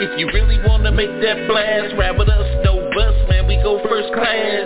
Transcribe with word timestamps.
If 0.00 0.18
you 0.18 0.26
really 0.32 0.56
wanna 0.64 0.90
make 0.92 1.12
that 1.20 1.46
blast, 1.46 1.92
rap 2.00 2.16
with 2.16 2.32
us, 2.32 2.64
no 2.64 2.88
bus, 2.96 3.16
man. 3.28 3.46
We 3.46 3.56
go 3.60 3.84
first 3.84 4.08
class. 4.16 4.64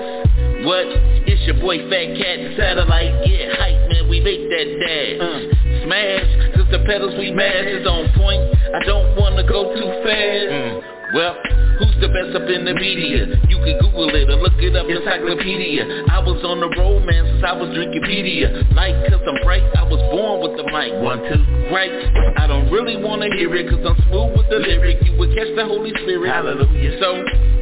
What? 0.63 0.87
It's 1.27 1.43
your 1.43 1.59
boy 1.59 1.91
Fat 1.91 2.15
Cat 2.15 2.39
and 2.39 2.55
Satellite. 2.57 3.27
Get 3.27 3.51
hype, 3.59 3.83
man. 3.91 4.07
We 4.09 4.23
make 4.23 4.47
that 4.47 4.67
dash. 4.79 5.19
Uh, 5.19 5.41
smash, 5.83 6.31
cause 6.55 6.71
the 6.71 6.87
pedals 6.87 7.19
we 7.19 7.35
mash 7.35 7.67
is 7.67 7.83
on 7.83 8.15
point. 8.15 8.47
I 8.79 8.87
don't 8.87 9.19
wanna 9.19 9.43
go 9.43 9.75
too 9.75 9.91
fast. 10.07 10.87
Well, 11.19 11.35
who's 11.35 11.54
the 12.01 12.09
best 12.09 12.35
up 12.35 12.49
in 12.49 12.65
the 12.65 12.75
media? 12.75 13.39
You 13.49 13.59
can 13.63 13.79
Google 13.79 14.11
it 14.15 14.31
or 14.31 14.39
look 14.41 14.57
it 14.59 14.75
up 14.75 14.87
in 14.87 14.99
encyclopedia. 14.99 16.07
I 16.11 16.19
was 16.21 16.41
on 16.45 16.61
the 16.61 16.71
road, 16.79 17.05
man, 17.05 17.25
since 17.27 17.45
I 17.45 17.53
was 17.53 17.75
drinking 17.75 18.03
pedia. 18.03 18.65
Like, 18.75 18.95
cause 19.11 19.23
I'm 19.23 19.39
bright, 19.45 19.65
I 19.77 19.85
was 19.85 20.01
born 20.11 20.43
with 20.43 20.55
the 20.57 20.67
mic. 20.71 20.93
One, 21.03 21.21
two, 21.27 21.41
right? 21.71 21.93
I 22.39 22.47
don't 22.47 22.71
really 22.71 22.97
wanna 22.97 23.29
hear 23.37 23.55
it, 23.55 23.69
cause 23.69 23.83
I'm 23.83 23.99
smooth 24.09 24.39
with 24.39 24.49
the 24.51 24.59
lyric. 24.63 25.03
You 25.05 25.19
would 25.19 25.35
catch 25.35 25.51
the 25.55 25.65
Holy 25.67 25.93
Spirit. 26.03 26.31
Hallelujah. 26.31 26.99
So, 27.01 27.09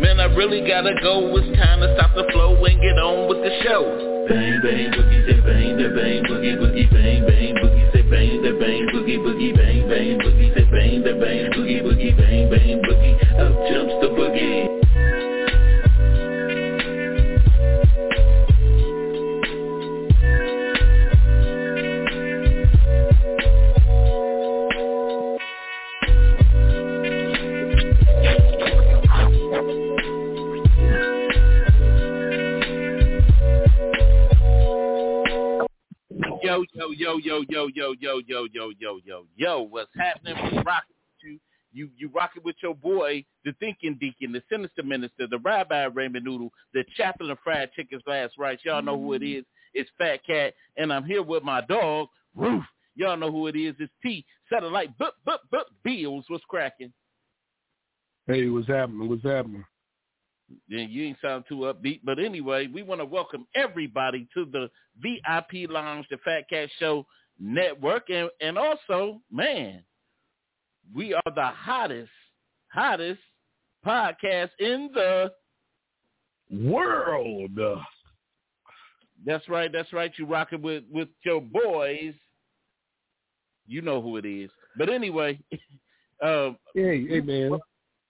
man, 0.00 0.20
I 0.20 0.28
really 0.36 0.66
gotta 0.66 0.94
go. 1.02 1.33
It's 1.36 1.48
time 1.58 1.80
to 1.80 1.88
stop 1.98 2.14
the 2.14 2.28
flow 2.33 2.56
and 2.64 2.77
get 2.80 2.97
on 3.00 3.28
with 3.28 3.41
the 3.42 3.53
show. 3.64 4.11
Bang 4.28 4.61
bang 4.62 4.91
boogie 4.95 5.27
say 5.27 5.41
bang 5.41 5.77
that 5.78 5.95
bang 5.97 6.23
boogie 6.23 6.55
boogie 6.55 6.87
bang 6.92 7.27
bang 7.27 7.55
boogie 7.59 7.92
say 7.92 8.03
bang 8.03 8.42
that 8.42 8.55
bang 8.61 8.87
boogie 8.92 9.19
boogie 9.19 9.51
bang 9.56 9.89
bang 9.89 10.19
boogie 10.23 10.55
say 10.55 10.65
bang 10.70 11.03
that 11.03 11.19
bang 11.19 11.51
boogie 11.51 11.83
boogie 11.83 12.17
bang 12.17 12.48
bang 12.48 12.78
boogie 12.87 13.19
up 13.43 13.53
jumps 13.67 13.95
the 14.00 14.09
boogie. 14.15 14.91
yo, 38.00 38.20
yo, 38.20 38.20
yo, 38.26 38.46
yo, 38.52 38.70
yo, 38.78 39.00
yo, 39.04 39.26
yo. 39.36 39.62
What's 39.62 39.90
happening? 39.96 40.34
We 40.36 40.58
rocking 40.58 40.96
with 40.96 41.22
you. 41.22 41.38
You 41.72 41.90
you 41.96 42.10
rocking 42.14 42.42
with 42.44 42.56
your 42.62 42.74
boy, 42.74 43.24
the 43.44 43.52
thinking 43.60 43.96
deacon, 44.00 44.32
the 44.32 44.42
sinister 44.50 44.82
minister, 44.82 45.26
the 45.26 45.38
rabbi 45.38 45.84
Raymond 45.84 46.24
Noodle, 46.24 46.50
the 46.74 46.84
chaplain 46.96 47.30
of 47.30 47.38
fried 47.42 47.70
chicken's 47.74 48.02
last 48.06 48.34
Rice. 48.38 48.58
Y'all 48.64 48.82
know 48.82 48.98
who 48.98 49.14
it 49.14 49.22
is. 49.22 49.44
It's 49.74 49.90
Fat 49.96 50.24
Cat, 50.26 50.54
and 50.76 50.92
I'm 50.92 51.04
here 51.04 51.22
with 51.22 51.42
my 51.42 51.62
dog, 51.62 52.08
Roof. 52.34 52.64
Y'all 52.94 53.16
know 53.16 53.32
who 53.32 53.46
it 53.46 53.56
is. 53.56 53.74
It's 53.78 53.92
T 54.02 54.24
Satellite. 54.50 54.90
But 54.98 55.14
but 55.24 55.40
but 55.50 55.66
Bills. 55.82 56.24
What's 56.28 56.44
cracking? 56.44 56.92
Hey, 58.26 58.48
what's 58.48 58.68
happening? 58.68 59.08
What's 59.08 59.24
happening? 59.24 59.64
Then 60.68 60.88
you 60.90 61.04
ain't 61.04 61.18
sound 61.22 61.44
too 61.48 61.72
upbeat. 61.72 62.00
But 62.04 62.18
anyway, 62.18 62.66
we 62.66 62.82
want 62.82 63.00
to 63.00 63.04
welcome 63.04 63.46
everybody 63.54 64.28
to 64.34 64.44
the 64.44 64.68
VIP 65.00 65.70
Lounge, 65.70 66.06
the 66.10 66.19
Fat 66.19 66.48
Cat 66.48 66.69
Show. 66.78 67.06
Network. 67.42 68.08
And, 68.08 68.30
and 68.41 68.56
also, 68.56 69.20
man, 69.30 69.82
we 70.94 71.12
are 71.12 71.22
the 71.34 71.47
hottest, 71.47 72.10
hottest 72.69 73.20
podcast 73.84 74.50
in 74.58 74.91
the 74.94 75.32
World. 76.50 77.58
That's 79.25 79.48
right, 79.48 79.72
that's 79.72 79.92
right. 79.92 80.12
You 80.19 80.26
rocking 80.26 80.62
with, 80.62 80.84
with 80.91 81.08
your 81.25 81.41
boys. 81.41 82.14
You 83.66 83.81
know 83.81 84.02
who 84.02 84.16
it 84.19 84.26
is. 84.26 84.50
But 84.76 84.91
anyway, 84.91 85.38
um, 86.22 86.56
Hey, 86.75 87.06
hey, 87.06 87.20
man. 87.20 87.58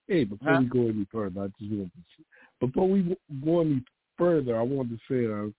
Hey, 0.08 0.24
before 0.24 0.54
Huh? 0.54 0.60
we 0.60 0.66
go 0.66 0.88
any 0.88 1.06
further, 1.12 1.42
I 1.42 1.46
just 1.58 1.72
want 1.72 1.90
to, 1.94 2.66
before 2.66 2.88
we 2.88 3.16
go 3.44 3.60
any 3.60 3.82
further, 4.18 4.58
I 4.58 4.62
wanted 4.62 4.98
to 4.98 5.04
say 5.08 5.32
uh, 5.32 5.50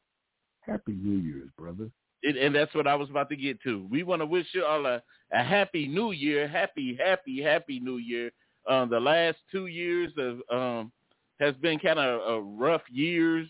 Happy 0.62 0.91
New 0.94 1.19
Year's, 1.19 1.50
brother. 1.57 1.89
And, 2.23 2.38
and 2.38 2.56
that's 2.56 2.73
what 2.73 2.88
I 2.88 2.95
was 2.95 3.09
about 3.09 3.29
to 3.29 3.35
get 3.35 3.61
to. 3.63 3.85
We 3.89 4.03
want 4.03 4.22
to 4.22 4.25
wish 4.25 4.47
you 4.53 4.66
all 4.66 4.85
a, 4.85 5.01
a 5.31 5.44
happy 5.44 5.88
new 5.88 6.11
year, 6.11 6.47
happy, 6.47 6.97
happy, 7.03 7.41
happy 7.41 7.79
new 7.79 7.97
year. 7.97 8.31
Um, 8.69 8.89
the 8.89 9.00
last 9.00 9.38
two 9.51 9.67
years 9.67 10.11
of 10.17 10.39
um, 10.50 10.91
has 11.39 11.56
been 11.56 11.79
kind 11.79 12.00
of 12.00 12.22
uh, 12.28 12.41
rough 12.41 12.83
years, 12.89 13.47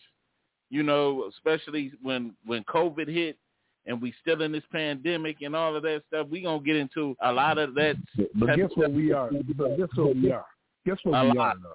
you 0.69 0.83
know, 0.83 1.29
especially 1.29 1.91
when 2.01 2.33
when 2.45 2.63
COVID 2.63 3.07
hit 3.07 3.37
and 3.85 4.01
we 4.01 4.13
still 4.21 4.41
in 4.41 4.51
this 4.51 4.63
pandemic 4.71 5.41
and 5.41 5.55
all 5.55 5.75
of 5.75 5.83
that 5.83 6.03
stuff. 6.07 6.27
We 6.29 6.41
gonna 6.41 6.63
get 6.63 6.75
into 6.75 7.15
a 7.21 7.31
lot 7.31 7.57
of 7.57 7.75
that. 7.75 7.95
But, 8.35 8.55
guess 8.55 8.69
what 8.75 8.91
we 8.91 9.11
are? 9.11 9.29
But 9.55 9.77
guess 9.77 9.89
what 9.95 10.15
we 10.15 10.31
are? 10.31 10.45
Guess 10.85 10.97
what 11.03 11.11
we 11.11 11.29
are? 11.29 11.35
Alive. 11.35 11.55
Now? 11.61 11.69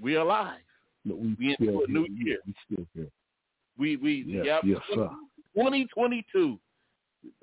We 0.00 0.16
alive. 0.16 0.60
We 1.04 1.36
We 1.38 1.56
into 1.58 1.84
a 1.84 1.90
new 1.90 2.04
here. 2.04 2.26
year. 2.26 2.38
We 2.46 2.54
still 2.66 2.86
here. 2.94 3.08
We 3.78 3.96
we 3.96 4.24
Yes, 4.26 4.44
yep, 4.46 4.62
yes, 4.64 4.80
sir. 4.94 5.10
2022. 5.54 6.58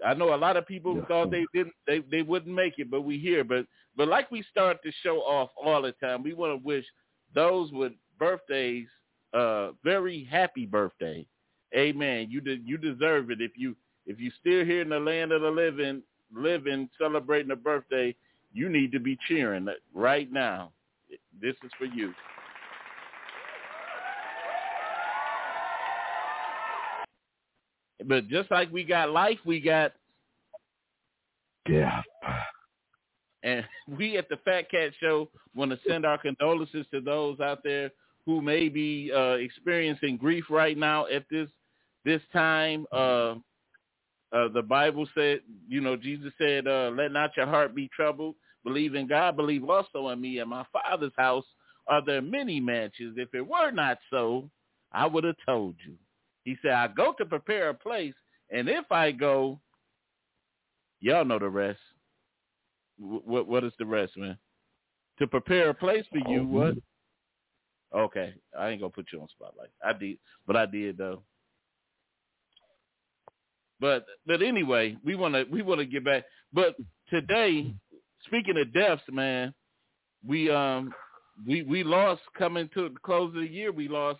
I 0.05 0.13
know 0.13 0.33
a 0.33 0.37
lot 0.37 0.57
of 0.57 0.67
people 0.67 0.95
Yes, 0.95 1.05
thought 1.07 1.31
they 1.31 1.45
didn't 1.53 1.73
they 1.87 1.99
they 2.11 2.21
wouldn't 2.21 2.55
make 2.55 2.77
it, 2.77 2.91
but 2.91 3.01
we 3.01 3.17
here. 3.17 3.43
But 3.43 3.65
but 3.95 4.07
like 4.07 4.29
we 4.31 4.43
start 4.43 4.81
to 4.83 4.91
show 5.03 5.17
off 5.19 5.49
all 5.61 5.81
the 5.81 5.91
time, 5.93 6.23
we 6.23 6.33
want 6.33 6.51
to 6.51 6.65
wish 6.65 6.85
those 7.33 7.71
with 7.71 7.93
birthdays 8.19 8.87
uh 9.33 9.69
very 9.83 10.23
happy 10.29 10.65
birthday. 10.65 11.25
Amen. 11.75 12.27
You 12.29 12.41
de- 12.41 12.61
you 12.63 12.77
deserve 12.77 13.31
it 13.31 13.41
if 13.41 13.51
you 13.55 13.75
if 14.05 14.19
you 14.19 14.31
still 14.39 14.65
here 14.65 14.81
in 14.81 14.89
the 14.89 14.99
land 14.99 15.31
of 15.31 15.41
the 15.41 15.49
living, 15.49 16.01
living 16.33 16.89
celebrating 16.99 17.51
a 17.51 17.55
birthday, 17.55 18.15
you 18.53 18.69
need 18.69 18.91
to 18.91 18.99
be 18.99 19.17
cheering 19.27 19.67
right 19.93 20.31
now. 20.31 20.71
This 21.41 21.55
is 21.63 21.71
for 21.77 21.85
you. 21.85 22.13
But 28.05 28.27
just 28.27 28.49
like 28.51 28.71
we 28.71 28.83
got 28.83 29.11
life, 29.11 29.39
we 29.45 29.59
got 29.59 29.93
Yeah. 31.67 32.01
And 33.43 33.65
we 33.97 34.17
at 34.17 34.29
the 34.29 34.37
Fat 34.37 34.69
Cat 34.69 34.91
Show 34.99 35.29
want 35.55 35.71
to 35.71 35.79
send 35.87 36.05
our 36.05 36.17
condolences 36.17 36.85
to 36.91 37.01
those 37.01 37.39
out 37.39 37.63
there 37.63 37.91
who 38.25 38.41
may 38.41 38.69
be 38.69 39.11
uh, 39.15 39.33
experiencing 39.33 40.17
grief 40.17 40.45
right 40.49 40.77
now 40.77 41.05
at 41.07 41.25
this 41.29 41.49
this 42.05 42.21
time. 42.33 42.85
Uh, 42.91 43.35
uh, 44.33 44.47
the 44.53 44.61
Bible 44.61 45.07
said, 45.13 45.41
you 45.67 45.81
know, 45.81 45.97
Jesus 45.97 46.31
said, 46.37 46.67
uh, 46.67 46.91
"Let 46.95 47.11
not 47.11 47.35
your 47.35 47.47
heart 47.47 47.75
be 47.75 47.89
troubled. 47.95 48.35
Believe 48.63 48.95
in 48.95 49.07
God. 49.07 49.35
Believe 49.35 49.67
also 49.69 50.09
in 50.09 50.21
me. 50.21 50.39
In 50.39 50.49
my 50.49 50.65
Father's 50.71 51.13
house 51.17 51.45
are 51.87 52.03
there 52.05 52.21
many 52.21 52.59
mansions. 52.59 53.15
If 53.17 53.33
it 53.33 53.45
were 53.45 53.71
not 53.71 53.97
so, 54.09 54.49
I 54.91 55.05
would 55.05 55.23
have 55.23 55.35
told 55.45 55.75
you." 55.85 55.95
He 56.43 56.57
said, 56.61 56.71
"I 56.71 56.87
go 56.87 57.13
to 57.13 57.25
prepare 57.25 57.69
a 57.69 57.73
place, 57.73 58.15
and 58.49 58.67
if 58.67 58.91
I 58.91 59.11
go, 59.11 59.59
y'all 60.99 61.25
know 61.25 61.39
the 61.39 61.49
rest." 61.49 61.79
What 62.99 63.47
what 63.47 63.63
is 63.63 63.73
the 63.79 63.85
rest, 63.85 64.17
man? 64.17 64.37
To 65.19 65.27
prepare 65.27 65.69
a 65.69 65.73
place 65.73 66.05
for 66.11 66.19
you, 66.29 66.45
what? 66.45 66.75
Okay, 67.93 68.33
I 68.57 68.69
ain't 68.69 68.81
gonna 68.81 68.91
put 68.91 69.07
you 69.11 69.21
on 69.21 69.27
spotlight. 69.29 69.69
I 69.83 69.93
did, 69.93 70.17
but 70.47 70.55
I 70.55 70.65
did 70.65 70.97
though. 70.97 71.23
But 73.79 74.05
but 74.25 74.41
anyway, 74.41 74.95
we 75.03 75.15
wanna 75.15 75.43
we 75.51 75.61
wanna 75.61 75.85
get 75.85 76.05
back. 76.05 76.23
But 76.53 76.75
today, 77.09 77.73
speaking 78.25 78.57
of 78.57 78.73
deaths, 78.73 79.01
man, 79.11 79.53
we 80.25 80.49
um 80.49 80.93
we 81.45 81.63
we 81.63 81.83
lost 81.83 82.21
coming 82.37 82.69
to 82.75 82.89
the 82.89 82.95
close 83.03 83.35
of 83.35 83.41
the 83.41 83.47
year. 83.47 83.71
We 83.71 83.87
lost 83.87 84.19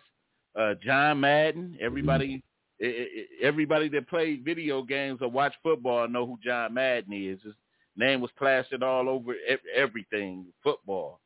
uh 0.58 0.74
John 0.84 1.20
Madden. 1.20 1.76
Everybody 1.80 2.42
e- 2.82 2.86
e- 2.86 3.26
everybody 3.42 3.88
that 3.90 4.08
played 4.08 4.44
video 4.44 4.82
games 4.82 5.20
or 5.22 5.28
watched 5.28 5.56
football 5.62 6.08
know 6.08 6.26
who 6.26 6.38
John 6.44 6.74
Madden 6.74 7.12
is. 7.12 7.42
His 7.42 7.54
name 7.96 8.20
was 8.20 8.30
plastered 8.38 8.82
all 8.82 9.08
over 9.08 9.34
everything 9.74 10.46
football. 10.62 11.20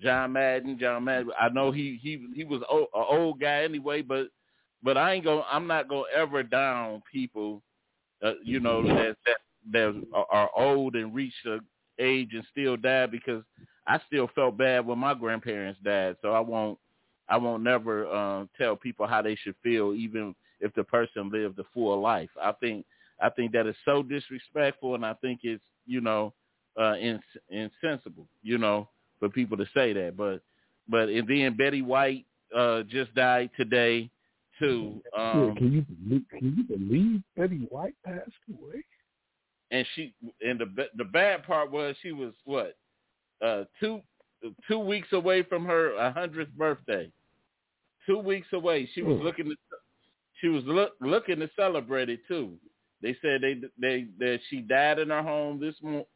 John 0.00 0.32
Madden, 0.32 0.78
John 0.78 1.04
Madden. 1.04 1.30
I 1.40 1.48
know 1.48 1.70
he 1.70 1.98
he 2.02 2.28
he 2.34 2.44
was 2.44 2.62
an 2.70 2.86
old 2.94 3.40
guy 3.40 3.62
anyway, 3.62 4.02
but 4.02 4.28
but 4.82 4.96
I 4.96 5.12
ain't 5.14 5.24
gonna 5.24 5.44
I'm 5.50 5.66
not 5.66 5.88
gonna 5.88 6.04
ever 6.14 6.42
down 6.42 7.02
people, 7.10 7.62
uh, 8.22 8.34
you 8.44 8.60
know 8.60 8.82
that 8.82 9.16
that 9.26 9.36
that 9.72 10.06
are- 10.12 10.26
are 10.30 10.50
old 10.56 10.96
and 10.96 11.14
reach 11.14 11.34
the 11.44 11.60
age 12.00 12.30
and 12.34 12.44
still 12.50 12.76
die 12.76 13.06
because 13.06 13.44
I 13.86 14.00
still 14.06 14.28
felt 14.34 14.56
bad 14.56 14.86
when 14.86 14.98
my 14.98 15.14
grandparents 15.14 15.80
died, 15.84 16.16
so 16.22 16.32
I 16.32 16.40
won't 16.40 16.78
I 17.32 17.36
won't 17.38 17.62
never 17.62 18.06
uh, 18.06 18.44
tell 18.58 18.76
people 18.76 19.06
how 19.06 19.22
they 19.22 19.36
should 19.36 19.54
feel, 19.62 19.94
even 19.94 20.34
if 20.60 20.74
the 20.74 20.84
person 20.84 21.30
lived 21.30 21.58
a 21.58 21.64
full 21.72 21.98
life. 21.98 22.28
I 22.40 22.52
think 22.52 22.84
I 23.22 23.30
think 23.30 23.52
that 23.52 23.66
is 23.66 23.74
so 23.86 24.02
disrespectful, 24.02 24.94
and 24.94 25.06
I 25.06 25.14
think 25.14 25.40
it's 25.42 25.62
you 25.86 26.02
know 26.02 26.34
uh, 26.78 26.96
ins- 26.96 27.22
insensible, 27.48 28.26
you 28.42 28.58
know, 28.58 28.86
for 29.18 29.30
people 29.30 29.56
to 29.56 29.64
say 29.72 29.94
that. 29.94 30.14
But 30.14 30.42
but 30.86 31.08
and 31.08 31.26
then 31.26 31.56
Betty 31.56 31.80
White 31.80 32.26
uh, 32.54 32.82
just 32.82 33.14
died 33.14 33.48
today 33.56 34.10
too. 34.58 35.00
Um, 35.16 35.54
yeah, 35.54 35.54
can 35.54 35.72
you 35.72 35.82
believe, 35.82 36.24
can 36.28 36.54
you 36.54 36.64
believe 36.64 37.22
Betty 37.34 37.66
White 37.70 37.94
passed 38.04 38.30
away? 38.50 38.84
And 39.70 39.86
she 39.94 40.12
and 40.42 40.60
the 40.60 40.88
the 40.98 41.04
bad 41.04 41.44
part 41.44 41.72
was 41.72 41.96
she 42.02 42.12
was 42.12 42.34
what 42.44 42.76
uh, 43.42 43.64
two 43.80 44.02
two 44.68 44.78
weeks 44.78 45.08
away 45.12 45.42
from 45.42 45.64
her 45.64 46.12
hundredth 46.12 46.52
birthday. 46.58 47.10
Two 48.06 48.18
weeks 48.18 48.48
away, 48.52 48.88
she 48.94 49.02
was 49.02 49.18
mm. 49.18 49.24
looking 49.24 49.46
to 49.46 49.56
she 50.40 50.48
was 50.48 50.64
look, 50.64 50.92
looking 51.00 51.38
to 51.38 51.48
celebrate 51.56 52.08
it 52.08 52.20
too. 52.26 52.54
They 53.00 53.16
said 53.22 53.42
they 53.42 53.60
they 53.80 54.06
that 54.18 54.40
she 54.50 54.60
died 54.60 54.98
in 54.98 55.10
her 55.10 55.22
home 55.22 55.60
this 55.60 55.74
mo- 55.82 56.08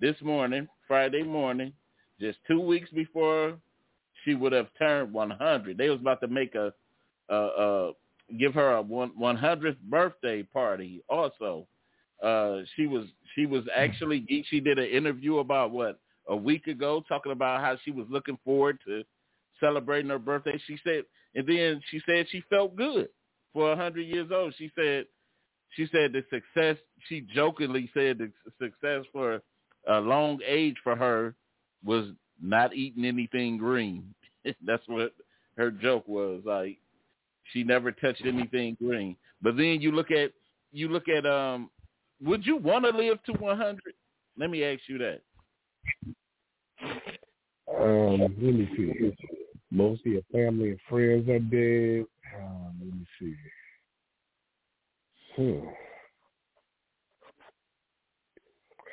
this 0.00 0.16
morning, 0.22 0.66
Friday 0.88 1.22
morning, 1.22 1.72
just 2.20 2.38
two 2.46 2.60
weeks 2.60 2.90
before 2.90 3.56
she 4.24 4.34
would 4.34 4.52
have 4.52 4.68
turned 4.78 5.12
100. 5.12 5.78
They 5.78 5.88
was 5.88 6.00
about 6.00 6.20
to 6.20 6.28
make 6.28 6.54
a, 6.54 6.72
a, 7.28 7.36
a 7.36 7.92
give 8.38 8.54
her 8.54 8.76
a 8.76 8.82
one 8.82 9.12
100th 9.20 9.78
birthday 9.84 10.42
party. 10.42 11.02
Also, 11.08 11.66
uh, 12.22 12.58
she 12.74 12.86
was 12.86 13.06
she 13.34 13.46
was 13.46 13.64
actually 13.74 14.26
she 14.48 14.60
did 14.60 14.78
an 14.78 14.86
interview 14.86 15.38
about 15.38 15.70
what 15.70 16.00
a 16.28 16.36
week 16.36 16.66
ago 16.66 17.04
talking 17.08 17.32
about 17.32 17.60
how 17.60 17.76
she 17.84 17.90
was 17.90 18.06
looking 18.10 18.38
forward 18.44 18.78
to 18.86 19.02
celebrating 19.60 20.10
her 20.10 20.18
birthday. 20.18 20.60
She 20.66 20.78
said, 20.84 21.04
and 21.36 21.46
then 21.46 21.82
she 21.90 22.00
said 22.06 22.26
she 22.30 22.42
felt 22.48 22.74
good 22.74 23.08
for 23.52 23.70
a 23.70 23.76
hundred 23.76 24.06
years 24.06 24.30
old. 24.34 24.54
She 24.58 24.72
said 24.74 25.04
she 25.76 25.86
said 25.92 26.12
the 26.12 26.24
success. 26.30 26.76
She 27.08 27.20
jokingly 27.20 27.90
said 27.92 28.18
the 28.18 28.32
success 28.60 29.04
for 29.12 29.42
a 29.86 30.00
long 30.00 30.40
age 30.44 30.76
for 30.82 30.96
her 30.96 31.34
was 31.84 32.06
not 32.42 32.74
eating 32.74 33.04
anything 33.04 33.58
green. 33.58 34.14
That's 34.64 34.82
what 34.86 35.12
her 35.58 35.70
joke 35.70 36.08
was. 36.08 36.40
Like 36.46 36.78
she 37.52 37.62
never 37.62 37.92
touched 37.92 38.24
anything 38.24 38.76
green. 38.82 39.14
But 39.42 39.58
then 39.58 39.82
you 39.82 39.92
look 39.92 40.10
at 40.10 40.32
you 40.72 40.88
look 40.88 41.08
at 41.08 41.26
um 41.26 41.70
would 42.22 42.46
you 42.46 42.56
want 42.56 42.86
to 42.86 42.96
live 42.96 43.22
to 43.24 43.32
100? 43.32 43.78
Let 44.38 44.48
me 44.48 44.64
ask 44.64 44.80
you 44.88 44.96
that. 44.98 45.20
Um, 47.78 48.20
let 48.20 48.54
me 48.54 48.68
see. 48.74 49.35
Most 49.70 50.06
of 50.06 50.12
your 50.12 50.22
family 50.32 50.70
and 50.70 50.80
friends 50.88 51.28
are 51.28 51.38
dead. 51.38 52.06
Um, 52.36 52.74
let 52.78 52.94
me 52.94 53.06
see. 53.18 53.34
Hmm. 55.36 55.68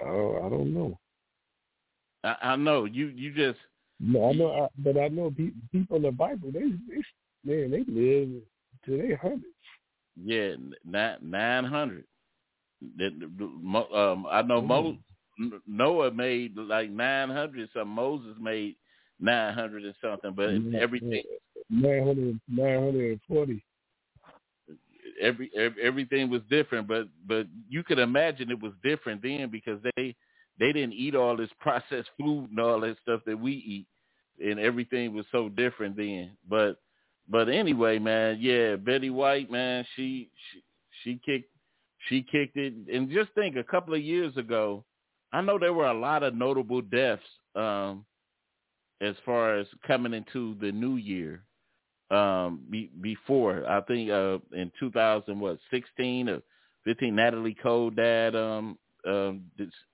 Oh, 0.05 0.37
I 0.45 0.49
don't 0.49 0.73
know. 0.73 0.99
I, 2.23 2.35
I 2.41 2.55
know 2.55 2.85
you. 2.85 3.07
You 3.07 3.33
just. 3.33 3.59
No, 3.99 4.29
I 4.29 4.33
know, 4.33 4.51
I, 4.51 4.67
but 4.79 4.97
I 4.97 5.07
know 5.07 5.31
pe- 5.31 5.51
people 5.71 5.97
in 5.97 6.03
the 6.03 6.11
Bible. 6.11 6.51
They, 6.51 6.59
they, 6.59 7.01
man, 7.45 7.71
they 7.71 7.85
live 7.87 8.41
to 8.85 8.97
their 8.97 9.17
hundreds. 9.17 9.45
Yeah, 10.21 10.55
nine 10.85 11.17
nine 11.21 11.65
hundred. 11.65 12.05
Um, 12.99 14.25
I 14.29 14.41
know 14.41 14.61
Mo, 14.61 14.97
Noah 15.65 16.11
made 16.11 16.57
like 16.57 16.89
nine 16.89 17.29
hundred. 17.29 17.69
Some 17.73 17.89
Moses 17.89 18.35
made 18.41 18.75
nine 19.23 19.53
hundred 19.53 19.85
and 19.85 19.95
something, 20.01 20.33
but 20.35 20.49
everything 20.79 21.23
nine 21.69 22.05
hundred 22.05 22.39
nine 22.47 22.83
hundred 22.83 23.11
and 23.11 23.21
forty. 23.27 23.63
Every, 25.21 25.51
every 25.55 25.83
everything 25.83 26.29
was 26.29 26.41
different, 26.49 26.87
but 26.87 27.07
but 27.27 27.47
you 27.69 27.83
could 27.83 27.99
imagine 27.99 28.51
it 28.51 28.61
was 28.61 28.73
different 28.83 29.21
then 29.21 29.49
because 29.49 29.79
they 29.95 30.15
they 30.59 30.71
didn't 30.71 30.93
eat 30.93 31.15
all 31.15 31.37
this 31.37 31.49
processed 31.59 32.09
food 32.19 32.49
and 32.49 32.59
all 32.59 32.81
that 32.81 32.97
stuff 33.01 33.21
that 33.25 33.39
we 33.39 33.53
eat, 33.53 33.87
and 34.45 34.59
everything 34.59 35.13
was 35.13 35.25
so 35.31 35.49
different 35.49 35.95
then. 35.95 36.31
But 36.49 36.77
but 37.29 37.47
anyway, 37.47 37.99
man, 37.99 38.37
yeah, 38.41 38.75
Betty 38.75 39.09
White, 39.09 39.49
man, 39.49 39.85
she 39.95 40.29
she 40.51 40.63
she 41.03 41.19
kicked 41.25 41.49
she 42.09 42.21
kicked 42.21 42.57
it, 42.57 42.73
and 42.93 43.09
just 43.09 43.31
think, 43.33 43.55
a 43.55 43.63
couple 43.63 43.93
of 43.93 44.01
years 44.01 44.35
ago, 44.35 44.83
I 45.31 45.41
know 45.41 45.57
there 45.57 45.73
were 45.73 45.87
a 45.87 45.97
lot 45.97 46.23
of 46.23 46.35
notable 46.35 46.81
deaths 46.81 47.23
um, 47.55 48.05
as 49.03 49.15
far 49.25 49.57
as 49.57 49.67
coming 49.85 50.13
into 50.13 50.55
the 50.61 50.71
new 50.71 50.95
year. 50.95 51.43
Um, 52.11 52.61
be, 52.69 52.91
before 53.01 53.67
I 53.67 53.81
think 53.81 54.11
uh, 54.11 54.37
in 54.51 54.71
2000 54.79 55.39
what 55.39 55.57
16 55.71 56.29
or 56.29 56.41
15, 56.85 57.15
Natalie 57.15 57.55
Cole 57.61 57.89
died 57.89 58.35
um, 58.35 58.77
um, 59.07 59.43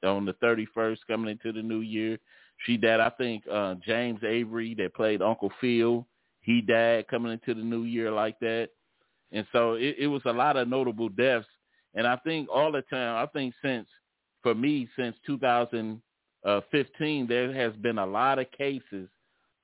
on 0.04 0.26
the 0.26 0.34
31st 0.44 0.98
coming 1.08 1.32
into 1.32 1.54
the 1.54 1.62
new 1.62 1.82
year. 1.82 2.20
She 2.66 2.78
died. 2.78 3.00
I 3.00 3.10
think 3.10 3.44
uh, 3.50 3.76
James 3.86 4.20
Avery 4.24 4.76
that 4.76 4.96
played 4.96 5.22
Uncle 5.22 5.52
Phil. 5.62 6.06
He 6.42 6.62
died 6.62 7.08
coming 7.08 7.32
into 7.32 7.54
the 7.54 7.66
new 7.66 7.84
year 7.84 8.12
like 8.12 8.40
that. 8.40 8.70
And 9.32 9.46
so 9.52 9.74
it, 9.74 9.96
it 10.00 10.08
was 10.08 10.24
a 10.26 10.34
lot 10.34 10.58
of 10.58 10.68
notable 10.68 11.10
deaths. 11.10 11.48
And 11.94 12.06
I 12.08 12.18
think 12.18 12.50
all 12.54 12.72
the 12.72 12.82
time, 12.82 13.16
I 13.16 13.28
think 13.28 13.54
since 13.62 13.88
for 14.42 14.56
me 14.56 14.88
since 14.98 15.16
2015, 16.44 17.28
there 17.28 17.54
has 17.54 17.74
been 17.78 17.98
a 17.98 18.06
lot 18.06 18.40
of 18.40 18.52
cases 18.52 19.08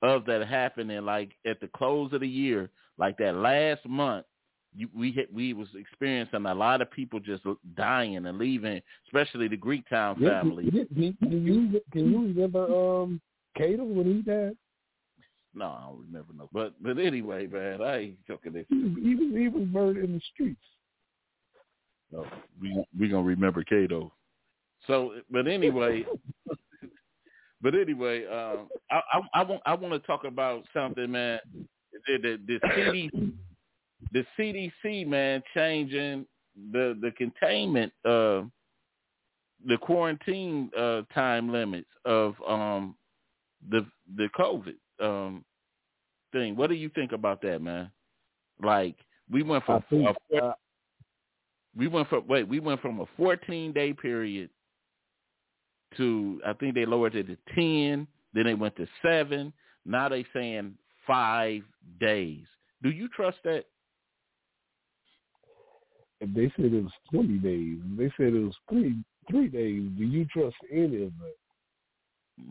of 0.02 0.24
that 0.26 0.46
happening. 0.46 1.04
Like 1.04 1.32
at 1.46 1.60
the 1.60 1.68
close 1.68 2.12
of 2.12 2.20
the 2.20 2.28
year, 2.28 2.70
like 2.98 3.18
that 3.18 3.34
last 3.34 3.86
month, 3.86 4.26
you, 4.74 4.88
we 4.94 5.10
hit, 5.10 5.32
we 5.32 5.54
was 5.54 5.68
experiencing 5.74 6.44
a 6.44 6.54
lot 6.54 6.82
of 6.82 6.90
people 6.90 7.18
just 7.18 7.42
dying 7.76 8.16
and 8.16 8.38
leaving, 8.38 8.82
especially 9.06 9.48
the 9.48 9.56
Greektown 9.56 10.20
family. 10.20 10.70
Can, 10.70 11.16
can, 11.20 11.46
you 11.46 11.80
can 11.92 12.12
you 12.12 12.22
remember 12.22 12.64
um 12.64 13.20
Cato 13.56 13.84
when 13.84 14.06
he 14.06 14.22
died? 14.22 14.56
No, 15.54 15.64
I 15.64 15.86
don't 15.86 16.06
remember 16.06 16.34
no. 16.36 16.48
But 16.52 16.74
but 16.82 16.98
anyway, 16.98 17.46
man, 17.46 17.80
I 17.80 17.98
ain't 17.98 18.26
joking. 18.26 18.52
This. 18.52 18.66
He 18.68 18.76
was, 18.76 18.92
he 19.02 19.14
was 19.14 19.34
he 19.34 19.48
was 19.48 19.66
murdered 19.68 20.04
in 20.04 20.12
the 20.12 20.20
streets. 20.34 20.60
No, 22.12 22.26
we 22.60 22.84
we 22.98 23.08
gonna 23.08 23.22
remember 23.22 23.64
Cato. 23.64 24.12
So, 24.86 25.14
but 25.30 25.48
anyway, 25.48 26.04
but 27.66 27.74
anyway, 27.74 28.24
um, 28.26 28.68
I, 28.92 29.00
I, 29.12 29.20
I 29.34 29.42
want 29.42 29.60
I 29.66 29.74
want 29.74 29.92
to 29.92 29.98
talk 30.06 30.22
about 30.22 30.62
something, 30.72 31.10
man. 31.10 31.40
The, 32.06 32.16
the, 32.22 32.38
the 32.46 32.60
CDC, 32.68 33.32
the 34.12 34.24
CDC, 34.38 35.04
man, 35.04 35.42
changing 35.52 36.26
the 36.70 36.96
the 37.02 37.10
containment, 37.18 37.92
uh, 38.04 38.42
the 39.66 39.78
quarantine 39.80 40.70
uh, 40.78 41.02
time 41.12 41.50
limits 41.50 41.88
of 42.04 42.36
um, 42.46 42.94
the 43.68 43.84
the 44.16 44.28
COVID 44.38 44.76
um, 45.04 45.44
thing. 46.30 46.54
What 46.54 46.70
do 46.70 46.76
you 46.76 46.88
think 46.94 47.10
about 47.10 47.42
that, 47.42 47.60
man? 47.60 47.90
Like 48.62 48.94
we 49.28 49.42
went 49.42 49.64
from 49.64 49.82
think, 49.90 50.06
a, 50.32 50.36
uh, 50.36 50.52
we 51.76 51.88
went 51.88 52.08
from 52.10 52.28
wait 52.28 52.46
we 52.46 52.60
went 52.60 52.80
from 52.80 53.00
a 53.00 53.06
14 53.16 53.72
day 53.72 53.92
period 53.92 54.50
to 55.96 56.40
I 56.46 56.52
think 56.54 56.74
they 56.74 56.86
lowered 56.86 57.14
it 57.14 57.26
to 57.26 57.36
ten. 57.54 58.06
Then 58.34 58.44
they 58.44 58.54
went 58.54 58.76
to 58.76 58.86
seven. 59.02 59.52
Now 59.84 60.08
they 60.08 60.24
saying 60.34 60.74
five 61.06 61.62
days. 62.00 62.44
Do 62.82 62.90
you 62.90 63.08
trust 63.08 63.38
that? 63.44 63.64
If 66.20 66.32
they 66.34 66.52
said 66.56 66.72
it 66.72 66.82
was 66.82 66.92
twenty 67.10 67.38
days, 67.38 67.78
they 67.96 68.12
said 68.16 68.34
it 68.34 68.44
was 68.44 68.56
three 68.68 68.96
three 69.30 69.48
days. 69.48 69.88
Do 69.96 70.04
you 70.04 70.26
trust 70.26 70.56
any 70.70 71.04
of 71.04 71.12
that? 71.20 71.34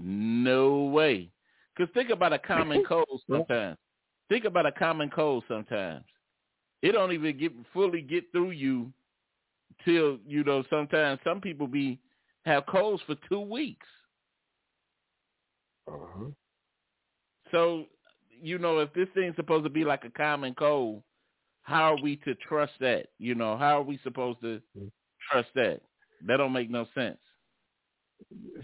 No 0.02 0.84
way. 0.86 1.30
Because 1.76 1.94
think 1.94 2.10
about 2.10 2.34
a 2.34 2.40
common 2.40 2.84
cold 2.88 3.22
sometimes. 3.30 3.78
think 4.30 4.46
about 4.46 4.66
a 4.66 4.72
common 4.72 5.10
cold 5.10 5.44
sometimes. 5.48 6.06
It 6.82 6.92
don't 6.92 7.12
even 7.12 7.38
get 7.38 7.52
fully 7.74 8.02
get 8.02 8.26
through 8.32 8.52
you 8.52 8.92
till 9.84 10.20
you 10.28 10.44
know. 10.44 10.64
Sometimes 10.70 11.20
some 11.24 11.42
people 11.42 11.68
be 11.68 12.00
have 12.46 12.66
colds 12.68 13.02
for 13.06 13.16
two 13.30 13.40
weeks. 13.40 13.88
Uh-huh. 15.88 16.30
So, 17.52 17.86
you 18.42 18.58
know, 18.58 18.80
if 18.80 18.94
this 18.94 19.08
thing's 19.14 19.36
supposed 19.36 19.64
to 19.64 19.70
be 19.70 19.84
like 19.84 20.04
a 20.04 20.10
common 20.10 20.54
cold, 20.56 21.04
how 21.64 21.94
are 21.94 22.02
we 22.02 22.18
to 22.18 22.36
trust 22.36 22.74
that? 22.80 23.08
You 23.18 23.36
know, 23.36 23.58
how 23.58 23.80
are 23.80 23.84
we 23.84 24.00
supposed 24.04 24.42
to 24.42 24.62
mm-hmm. 24.78 24.88
trust 25.32 25.50
that? 25.56 25.82
That 26.28 26.38
don't 26.38 26.54
make 26.54 26.70
no 26.70 26.86
sense. 26.96 27.18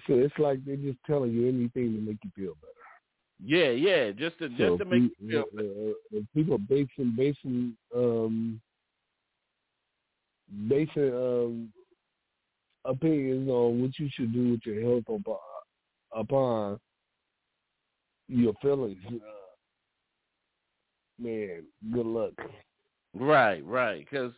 So 0.08 0.14
it's 0.14 0.38
like 0.38 0.64
they're 0.66 0.78
just 0.78 0.98
telling 1.06 1.32
you 1.32 1.48
anything 1.48 1.94
to 1.96 2.02
make 2.02 2.18
you 2.24 2.32
feel 2.36 2.56
better. 2.62 2.72
Yeah, 3.44 3.72
yeah, 3.72 4.12
just 4.12 4.38
to 4.40 4.50
just 4.50 4.60
so 4.60 4.78
to 4.78 4.86
make 4.86 5.12
you 5.20 5.30
feel 5.30 5.46
better. 5.54 5.94
Uh, 6.16 6.24
people 6.34 6.58
basing 6.58 7.14
basing 7.18 7.76
um 7.96 8.62
basing 10.70 11.14
um 11.14 11.74
opinions 12.86 13.50
on 13.50 13.82
what 13.82 13.92
you 13.98 14.10
should 14.14 14.34
do 14.34 14.52
with 14.52 14.62
your 14.66 14.82
health 14.82 15.04
upon, 15.08 15.38
upon 16.16 16.80
your 18.28 18.54
feelings, 18.62 18.98
uh, 19.08 19.18
man, 21.20 21.64
good 21.94 22.06
luck. 22.06 22.34
Right, 23.14 23.66
right, 23.66 24.06
because 24.10 24.32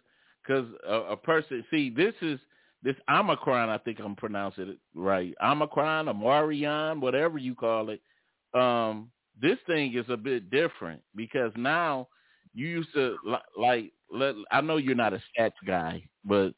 because 0.46 0.68
a, 0.88 0.96
a 1.12 1.18
person 1.18 1.64
see 1.72 1.90
this 1.90 2.14
is 2.22 2.40
this 2.82 2.96
Omicron. 3.10 3.70
I 3.70 3.78
think 3.78 4.00
I'm 4.00 4.16
pronouncing 4.16 4.70
it 4.70 4.80
right. 4.94 5.34
Omicron, 5.44 6.08
Amarion, 6.08 7.00
whatever 7.00 7.38
you 7.38 7.56
call 7.56 7.90
it. 7.90 8.02
Um, 8.60 9.10
this 9.42 9.58
thing 9.66 9.96
is 9.96 10.06
a 10.10 10.18
bit 10.18 10.50
different 10.52 11.02
because 11.16 11.52
now 11.56 12.08
you 12.54 12.68
used 12.68 12.94
to 12.94 13.16
like 13.58 13.92
let 14.12 14.36
I 14.52 14.62
know 14.62 14.78
you're 14.78 14.96
not 14.96 15.14
a 15.14 15.22
stats 15.38 15.52
guy, 15.66 16.04
but 16.26 16.54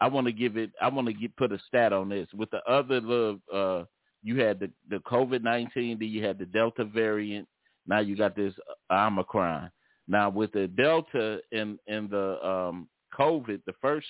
I 0.00 0.08
want 0.08 0.26
to 0.26 0.32
give 0.32 0.56
it 0.56 0.70
I 0.80 0.88
want 0.88 1.06
to 1.08 1.14
get 1.14 1.36
put 1.36 1.52
a 1.52 1.58
stat 1.66 1.92
on 1.92 2.08
this. 2.08 2.28
With 2.34 2.50
the 2.50 2.62
other 2.70 3.00
little 3.00 3.40
uh 3.52 3.84
you 4.22 4.40
had 4.40 4.58
the 4.60 4.70
the 4.90 4.96
COVID-19, 4.98 5.98
then 5.98 6.08
you 6.08 6.24
had 6.24 6.38
the 6.38 6.46
Delta 6.46 6.84
variant, 6.84 7.46
now 7.86 8.00
you 8.00 8.16
got 8.16 8.34
this 8.34 8.54
Omicron. 8.90 9.70
Now 10.08 10.30
with 10.30 10.52
the 10.52 10.68
Delta 10.68 11.40
and 11.52 11.78
and 11.86 12.10
the 12.10 12.44
um 12.46 12.88
COVID, 13.18 13.62
the 13.66 13.74
first 13.80 14.06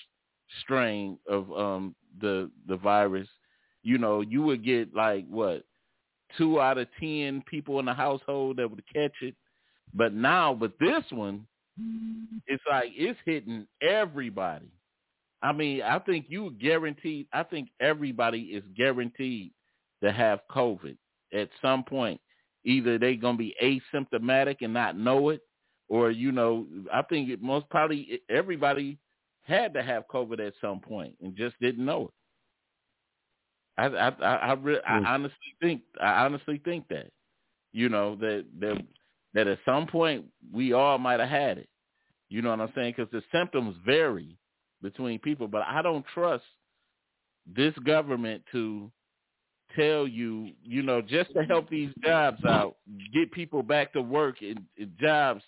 strain 0.61 1.17
of 1.29 1.51
um 1.51 1.95
the 2.19 2.49
the 2.67 2.77
virus, 2.77 3.27
you 3.83 3.97
know, 3.97 4.21
you 4.21 4.41
would 4.43 4.63
get 4.63 4.93
like 4.93 5.25
what 5.29 5.63
two 6.37 6.59
out 6.59 6.77
of 6.77 6.87
ten 6.99 7.43
people 7.49 7.79
in 7.79 7.85
the 7.85 7.93
household 7.93 8.57
that 8.57 8.69
would 8.69 8.83
catch 8.93 9.13
it. 9.21 9.35
But 9.93 10.13
now 10.13 10.51
with 10.51 10.77
this 10.79 11.03
one, 11.11 11.47
it's 12.47 12.63
like 12.69 12.91
it's 12.95 13.19
hitting 13.25 13.67
everybody. 13.81 14.69
I 15.41 15.51
mean, 15.53 15.81
I 15.81 15.99
think 15.99 16.25
you 16.29 16.51
guaranteed. 16.59 17.27
I 17.31 17.43
think 17.43 17.69
everybody 17.79 18.41
is 18.41 18.63
guaranteed 18.75 19.51
to 20.03 20.11
have 20.11 20.41
COVID 20.51 20.97
at 21.33 21.49
some 21.61 21.83
point. 21.83 22.19
Either 22.63 22.97
they're 22.97 23.15
gonna 23.15 23.37
be 23.37 23.55
asymptomatic 23.63 24.57
and 24.61 24.73
not 24.73 24.97
know 24.97 25.29
it, 25.29 25.41
or 25.89 26.11
you 26.11 26.31
know, 26.31 26.65
I 26.93 27.01
think 27.03 27.29
it 27.29 27.41
most 27.41 27.69
probably 27.69 28.21
everybody 28.29 28.97
had 29.43 29.73
to 29.75 29.83
have 29.83 30.07
COVID 30.07 30.45
at 30.45 30.53
some 30.59 30.79
point 30.79 31.15
and 31.21 31.35
just 31.35 31.55
didn't 31.61 31.85
know 31.85 32.05
it. 32.05 32.13
I 33.77 33.85
I 33.85 34.09
I, 34.09 34.35
I, 34.35 34.53
re- 34.53 34.81
I 34.87 34.99
hmm. 34.99 35.05
honestly 35.05 35.55
think 35.61 35.81
I 36.01 36.25
honestly 36.25 36.61
think 36.65 36.87
that 36.89 37.11
you 37.73 37.89
know 37.89 38.15
that 38.15 38.45
that 38.59 38.83
that 39.33 39.47
at 39.47 39.59
some 39.65 39.87
point 39.87 40.25
we 40.51 40.73
all 40.73 40.97
might 40.97 41.19
have 41.19 41.29
had 41.29 41.59
it. 41.59 41.69
You 42.29 42.41
know 42.41 42.49
what 42.49 42.59
I'm 42.59 42.73
saying? 42.75 42.95
Because 42.97 43.11
the 43.11 43.23
symptoms 43.31 43.77
vary 43.85 44.35
between 44.81 45.19
people, 45.19 45.47
but 45.47 45.63
I 45.63 45.81
don't 45.81 46.05
trust 46.13 46.43
this 47.55 47.73
government 47.85 48.43
to 48.51 48.91
tell 49.75 50.07
you, 50.07 50.51
you 50.63 50.83
know, 50.83 51.01
just 51.01 51.33
to 51.33 51.43
help 51.43 51.69
these 51.69 51.91
jobs 52.03 52.43
out, 52.45 52.77
get 53.13 53.31
people 53.31 53.63
back 53.63 53.93
to 53.93 54.01
work 54.01 54.41
in, 54.41 54.57
in 54.77 54.91
jobs, 54.99 55.43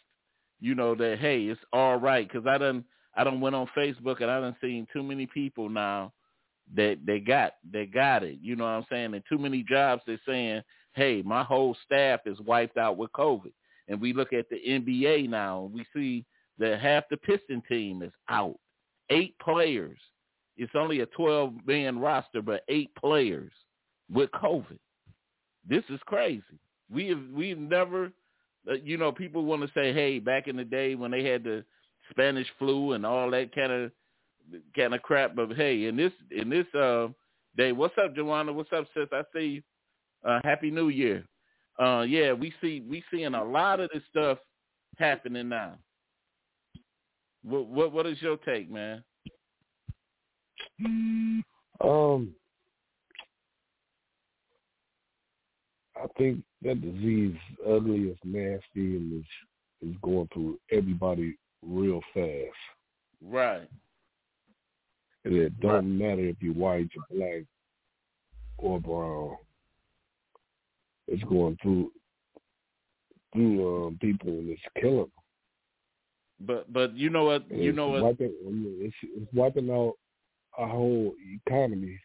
you 0.59 0.75
know, 0.75 0.95
that 0.95 1.19
hey, 1.19 1.43
it's 1.43 1.62
all 1.74 1.98
right. 1.98 2.27
Because 2.27 2.45
I 2.48 2.57
done 2.57 2.83
I 3.15 3.24
done 3.24 3.41
went 3.41 3.55
on 3.55 3.67
Facebook 3.77 4.21
and 4.21 4.29
I 4.29 4.39
done 4.39 4.55
seen 4.62 4.88
too 4.93 5.03
many 5.03 5.25
people 5.25 5.69
now 5.69 6.13
that 6.75 7.00
they 7.05 7.19
got 7.19 7.53
they 7.71 7.86
got 7.86 8.24
it. 8.24 8.38
You 8.41 8.55
know 8.55 8.65
what 8.65 8.71
I'm 8.71 8.86
saying? 8.89 9.13
And 9.13 9.24
too 9.29 9.38
many 9.38 9.63
jobs 9.63 10.01
they're 10.05 10.19
saying, 10.27 10.62
hey, 10.93 11.21
my 11.24 11.43
whole 11.43 11.75
staff 11.86 12.21
is 12.25 12.39
wiped 12.41 12.77
out 12.77 12.98
with 12.98 13.12
COVID. 13.13 13.51
And 13.88 14.00
we 14.00 14.13
look 14.13 14.33
at 14.33 14.45
the 14.50 14.57
NBA 14.67 15.29
now 15.29 15.65
and 15.65 15.74
we 15.74 15.86
see 15.95 16.25
that 16.59 16.79
half 16.79 17.05
the 17.09 17.17
Piston 17.17 17.63
team 17.67 18.03
is 18.03 18.12
out. 18.29 18.57
Eight 19.09 19.37
players. 19.39 19.97
It's 20.57 20.73
only 20.75 20.99
a 20.99 21.05
12 21.07 21.53
man 21.65 21.99
roster, 21.99 22.41
but 22.41 22.63
eight 22.67 22.93
players 22.95 23.51
with 24.11 24.29
COVID. 24.31 24.79
This 25.67 25.83
is 25.89 25.99
crazy. 26.05 26.43
We 26.91 27.07
have 27.07 27.21
we've 27.33 27.57
never, 27.57 28.11
uh, 28.69 28.73
you 28.83 28.97
know, 28.97 29.11
people 29.11 29.45
want 29.45 29.61
to 29.61 29.71
say, 29.73 29.93
hey, 29.93 30.19
back 30.19 30.47
in 30.47 30.57
the 30.57 30.65
day 30.65 30.95
when 30.95 31.11
they 31.11 31.23
had 31.23 31.43
the 31.43 31.63
Spanish 32.11 32.47
flu 32.57 32.93
and 32.93 33.05
all 33.05 33.29
that 33.31 33.53
kind 33.53 33.71
of 33.71 33.91
kind 34.75 34.93
of 34.93 35.01
crap. 35.01 35.35
But 35.35 35.53
hey, 35.55 35.85
in 35.85 35.95
this 35.95 36.11
in 36.31 36.49
this 36.49 36.65
uh, 36.73 37.07
day, 37.55 37.71
what's 37.71 37.95
up, 38.03 38.15
Joanna? 38.15 38.51
What's 38.51 38.73
up, 38.73 38.85
sis? 38.93 39.07
I 39.11 39.21
see 39.33 39.45
you. 39.45 39.61
Uh, 40.25 40.39
Happy 40.43 40.71
New 40.71 40.89
Year. 40.89 41.23
Uh, 41.79 42.01
yeah, 42.01 42.33
we 42.33 42.53
see 42.61 42.81
we 42.81 43.03
seeing 43.11 43.35
a 43.35 43.43
lot 43.43 43.79
of 43.79 43.89
this 43.93 44.03
stuff 44.09 44.39
happening 44.97 45.47
now. 45.47 45.77
What 47.43 47.67
what 47.67 47.91
what 47.91 48.05
is 48.05 48.22
your 48.22 48.38
take, 48.38 48.69
man? 48.69 49.03
Um, 51.81 52.34
I 55.96 56.05
think 56.17 56.43
that 56.63 56.81
disease 56.81 57.36
ugly, 57.67 58.10
is 58.10 58.17
nasty, 58.24 58.98
and 58.98 59.19
is 59.19 59.89
is 59.89 59.96
going 60.01 60.27
through 60.34 60.60
everybody 60.72 61.38
real 61.65 62.01
fast. 62.13 62.58
Right. 63.22 63.69
And 65.25 65.36
it 65.36 65.60
don't 65.60 65.72
right. 65.72 65.84
matter 65.84 66.25
if 66.27 66.38
you're 66.41 66.53
white 66.53 66.89
or 66.96 67.15
black 67.15 67.43
or 68.58 68.79
brown. 68.79 69.38
It's 71.08 71.24
going 71.24 71.58
through 71.62 71.91
through 73.34 73.88
um, 73.88 73.98
people 74.01 74.29
and 74.29 74.50
it's 74.50 74.62
killing 74.79 74.98
them. 74.98 75.12
But 76.41 76.72
but 76.72 76.96
you 76.96 77.10
know 77.10 77.25
what 77.25 77.50
you 77.51 77.72
know 77.72 77.89
what 77.89 78.03
wiping, 78.03 78.34
it's, 78.79 78.96
it's 79.03 79.34
wiping 79.34 79.69
out 79.69 79.96
a 80.58 80.67
whole 80.67 81.13
economy. 81.46 82.00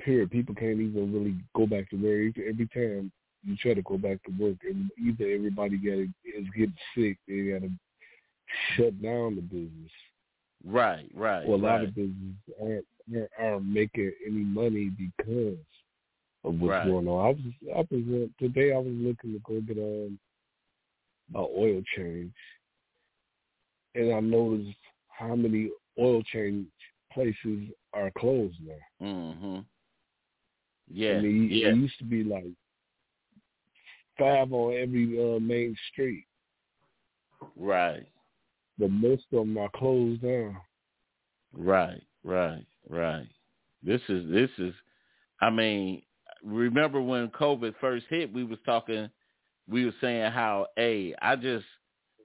Period. 0.00 0.30
People 0.30 0.54
can't 0.54 0.80
even 0.80 1.12
really 1.12 1.36
go 1.56 1.66
back 1.66 1.88
to 1.90 1.96
work. 1.96 2.34
Every 2.38 2.68
time 2.74 3.12
you 3.44 3.56
try 3.56 3.74
to 3.74 3.82
go 3.82 3.96
back 3.96 4.22
to 4.24 4.32
work, 4.38 4.56
and 4.68 4.90
either 4.98 5.30
everybody 5.30 5.76
get 5.76 5.98
is 5.98 6.46
getting 6.56 6.74
sick, 6.96 7.16
they 7.28 7.52
got 7.52 7.62
to 7.62 7.70
shut 8.76 9.00
down 9.00 9.36
the 9.36 9.42
business. 9.42 9.90
Right, 10.64 11.10
right. 11.14 11.46
Well, 11.46 11.58
a 11.58 11.62
right. 11.62 11.72
lot 11.72 11.84
of 11.84 11.94
businesses 11.94 12.34
aren't, 12.60 13.30
aren't 13.38 13.66
making 13.66 14.12
any 14.26 14.44
money 14.44 14.90
because 14.96 15.58
of 16.44 16.58
what's 16.60 16.70
right. 16.70 16.86
going 16.86 17.06
on. 17.06 17.24
I 17.24 17.28
was 17.28 17.38
I 17.74 17.94
was 17.94 18.28
today 18.38 18.72
I 18.72 18.78
was 18.78 18.92
looking 18.92 19.32
to 19.32 19.40
go 19.46 19.60
get 19.60 19.78
um, 19.78 20.18
a 21.34 21.38
oil 21.38 21.82
change, 21.96 22.32
and 23.94 24.12
I 24.12 24.20
noticed 24.20 24.76
how 25.08 25.34
many 25.34 25.70
oil 25.98 26.22
change 26.24 26.66
places 27.12 27.68
are 27.92 28.10
closed 28.18 28.56
now. 28.60 29.06
Mhm. 29.06 29.64
Yeah. 30.88 31.18
I 31.18 31.20
mean, 31.20 31.48
yeah. 31.50 31.68
it 31.68 31.76
used 31.76 31.98
to 31.98 32.04
be 32.04 32.24
like 32.24 32.44
five 34.18 34.52
on 34.52 34.74
every 34.74 35.18
uh, 35.18 35.38
main 35.40 35.76
street. 35.92 36.26
Right. 37.56 38.06
But 38.78 38.90
most 38.90 39.24
of 39.32 39.40
them 39.40 39.58
are 39.58 39.70
closed 39.74 40.22
down. 40.22 40.56
Right, 41.52 42.02
right, 42.24 42.64
right. 42.88 43.28
This 43.82 44.00
is 44.08 44.30
this 44.30 44.50
is. 44.58 44.74
I 45.40 45.50
mean, 45.50 46.02
remember 46.42 47.00
when 47.00 47.28
COVID 47.28 47.74
first 47.80 48.06
hit? 48.08 48.32
We 48.32 48.44
was 48.44 48.58
talking. 48.66 49.08
We 49.68 49.84
were 49.84 49.94
saying 50.00 50.32
how, 50.32 50.66
hey, 50.76 51.14
I 51.22 51.36
just 51.36 51.64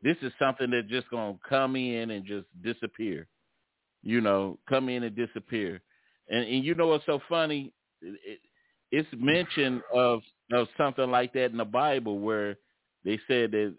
this 0.04 0.18
is 0.22 0.32
something 0.40 0.70
that 0.72 0.88
just 0.88 1.10
gonna 1.10 1.38
come 1.48 1.76
in 1.76 2.12
and 2.12 2.26
just 2.26 2.48
disappear. 2.62 3.28
You 4.02 4.22
know, 4.22 4.60
come 4.68 4.90
in 4.90 5.04
and 5.04 5.16
disappear. 5.16 5.82
And 6.30 6.46
and 6.46 6.64
you 6.64 6.76
know 6.76 6.88
what's 6.88 7.06
so 7.06 7.20
funny? 7.28 7.74
It, 8.02 8.40
it's 8.92 9.10
mention 9.14 9.82
of 9.94 10.22
of 10.52 10.68
something 10.78 11.10
like 11.10 11.34
that 11.34 11.52
in 11.52 11.58
the 11.58 11.66
Bible 11.66 12.20
where 12.20 12.58
they 13.06 13.20
said 13.28 13.52
that 13.52 13.76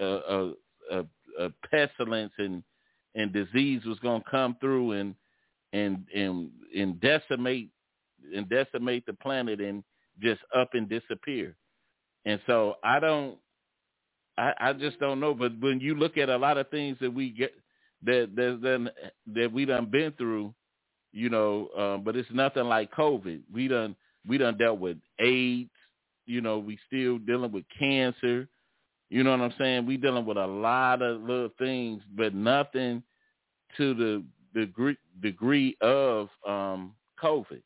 a, 0.00 0.04
a, 0.06 0.52
a, 0.92 1.04
a 1.38 1.50
pestilence 1.70 2.32
and 2.38 2.62
and 3.14 3.32
disease 3.32 3.84
was 3.84 3.98
going 4.00 4.22
to 4.22 4.30
come 4.30 4.56
through 4.60 4.92
and 4.92 5.14
and 5.72 6.06
and 6.14 6.50
and 6.76 7.00
decimate 7.00 7.70
and 8.34 8.48
decimate 8.48 9.06
the 9.06 9.12
planet 9.14 9.60
and 9.60 9.82
just 10.20 10.40
up 10.56 10.70
and 10.74 10.88
disappear. 10.88 11.56
And 12.24 12.40
so 12.46 12.74
I 12.84 13.00
don't 13.00 13.38
I, 14.38 14.54
I 14.60 14.72
just 14.74 15.00
don't 15.00 15.20
know. 15.20 15.34
But 15.34 15.58
when 15.60 15.80
you 15.80 15.94
look 15.96 16.16
at 16.18 16.30
a 16.30 16.36
lot 16.38 16.58
of 16.58 16.70
things 16.70 16.96
that 17.00 17.12
we 17.12 17.30
get 17.30 17.54
that 18.04 18.30
that 18.36 18.60
that, 18.62 19.12
that 19.34 19.52
we 19.52 19.64
done 19.64 19.86
been 19.90 20.12
through, 20.12 20.54
you 21.12 21.30
know, 21.30 21.68
um, 21.76 22.04
but 22.04 22.16
it's 22.16 22.30
nothing 22.32 22.64
like 22.64 22.92
COVID. 22.94 23.42
We 23.52 23.68
done 23.68 23.96
we 24.26 24.38
done 24.38 24.58
dealt 24.58 24.80
with 24.80 24.98
AIDS. 25.18 25.70
You 26.26 26.40
know, 26.42 26.58
we 26.58 26.78
still 26.86 27.18
dealing 27.18 27.52
with 27.52 27.64
cancer. 27.78 28.48
You 29.10 29.24
know 29.24 29.30
what 29.30 29.40
I'm 29.40 29.54
saying? 29.58 29.86
We 29.86 29.96
dealing 29.96 30.26
with 30.26 30.36
a 30.36 30.46
lot 30.46 31.02
of 31.02 31.22
little 31.22 31.50
things, 31.58 32.02
but 32.16 32.34
nothing 32.34 33.02
to 33.76 33.94
the 33.94 34.24
degree 34.54 34.98
degree 35.20 35.76
of 35.80 36.28
um 36.46 36.94
COVID. 37.22 37.62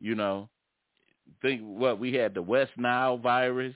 You 0.00 0.14
know, 0.14 0.48
think 1.42 1.62
what 1.62 1.98
we 1.98 2.12
had 2.14 2.34
the 2.34 2.42
West 2.42 2.72
Nile 2.76 3.18
virus. 3.18 3.74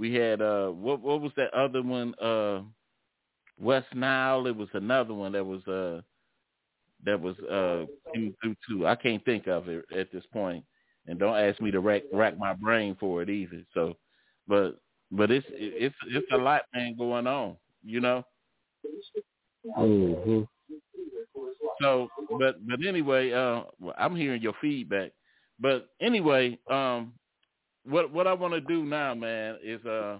We 0.00 0.14
had 0.14 0.40
uh 0.40 0.68
what 0.68 1.02
what 1.02 1.20
was 1.20 1.32
that 1.36 1.52
other 1.52 1.82
one? 1.82 2.14
Uh 2.14 2.62
West 3.60 3.94
Nile. 3.94 4.46
It 4.46 4.56
was 4.56 4.70
another 4.72 5.12
one 5.12 5.32
that 5.32 5.44
was 5.44 5.62
uh 5.68 6.00
that 7.04 7.20
was 7.20 7.38
uh 7.40 7.84
through, 8.14 8.56
two. 8.66 8.86
I 8.86 8.96
can't 8.96 9.22
think 9.26 9.46
of 9.46 9.68
it 9.68 9.84
at 9.94 10.10
this 10.10 10.24
point. 10.32 10.64
and 11.06 11.18
don't 11.18 11.36
ask 11.36 11.60
me 11.60 11.70
to 11.70 11.80
rack 11.80 12.04
rack 12.14 12.38
my 12.38 12.54
brain 12.54 12.96
for 12.98 13.20
it 13.20 13.28
either. 13.28 13.62
So, 13.74 13.98
but 14.48 14.80
but 15.10 15.30
it's 15.30 15.46
it's 15.50 15.94
it's 16.08 16.32
a 16.32 16.38
lot, 16.38 16.62
man, 16.74 16.96
going 16.96 17.26
on. 17.26 17.56
You 17.84 18.00
know. 18.00 18.24
Mm-hmm. 19.76 20.42
So, 21.82 22.08
but 22.38 22.66
but 22.66 22.86
anyway, 22.86 23.32
uh, 23.32 23.64
I'm 23.98 24.16
hearing 24.16 24.40
your 24.40 24.54
feedback. 24.62 25.12
But 25.60 25.90
anyway, 26.00 26.58
um, 26.70 27.12
what 27.84 28.12
what 28.12 28.26
I 28.26 28.32
want 28.32 28.54
to 28.54 28.60
do 28.60 28.84
now, 28.84 29.14
man, 29.14 29.56
is 29.62 29.84
uh, 29.86 30.18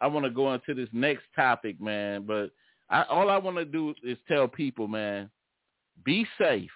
I 0.00 0.06
want 0.06 0.24
to 0.24 0.30
go 0.30 0.52
into 0.52 0.74
this 0.74 0.88
next 0.92 1.24
topic, 1.34 1.80
man. 1.80 2.24
But 2.26 2.50
I, 2.90 3.02
all 3.04 3.30
I 3.30 3.38
want 3.38 3.56
to 3.56 3.64
do 3.64 3.94
is 4.02 4.18
tell 4.28 4.48
people, 4.48 4.88
man, 4.88 5.30
be 6.04 6.26
safe. 6.40 6.70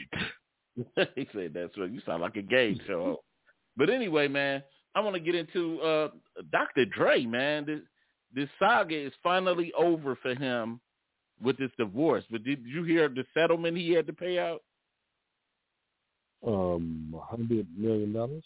he 1.14 1.28
said 1.32 1.52
that's 1.54 1.76
right. 1.78 1.90
You 1.90 2.00
sound 2.04 2.22
like 2.22 2.36
a 2.36 2.42
game 2.42 2.80
show. 2.86 3.22
but 3.76 3.90
anyway, 3.90 4.28
man, 4.28 4.62
I 4.94 5.00
want 5.00 5.14
to 5.14 5.20
get 5.20 5.34
into 5.34 5.80
uh 5.80 6.08
Dr. 6.50 6.84
Dre, 6.84 7.24
man. 7.24 7.64
This 7.64 7.80
this 8.34 8.48
saga 8.58 8.94
is 8.96 9.12
finally 9.22 9.72
over 9.76 10.16
for 10.16 10.34
him 10.34 10.80
with 11.42 11.56
this 11.58 11.70
divorce. 11.78 12.24
But 12.30 12.44
did 12.44 12.60
you 12.64 12.84
hear 12.84 13.08
the 13.08 13.24
settlement 13.34 13.76
he 13.76 13.92
had 13.92 14.06
to 14.06 14.12
pay 14.12 14.38
out? 14.38 14.62
Um, 16.46 17.14
a 17.16 17.20
hundred 17.20 17.66
million 17.76 18.12
dollars. 18.12 18.44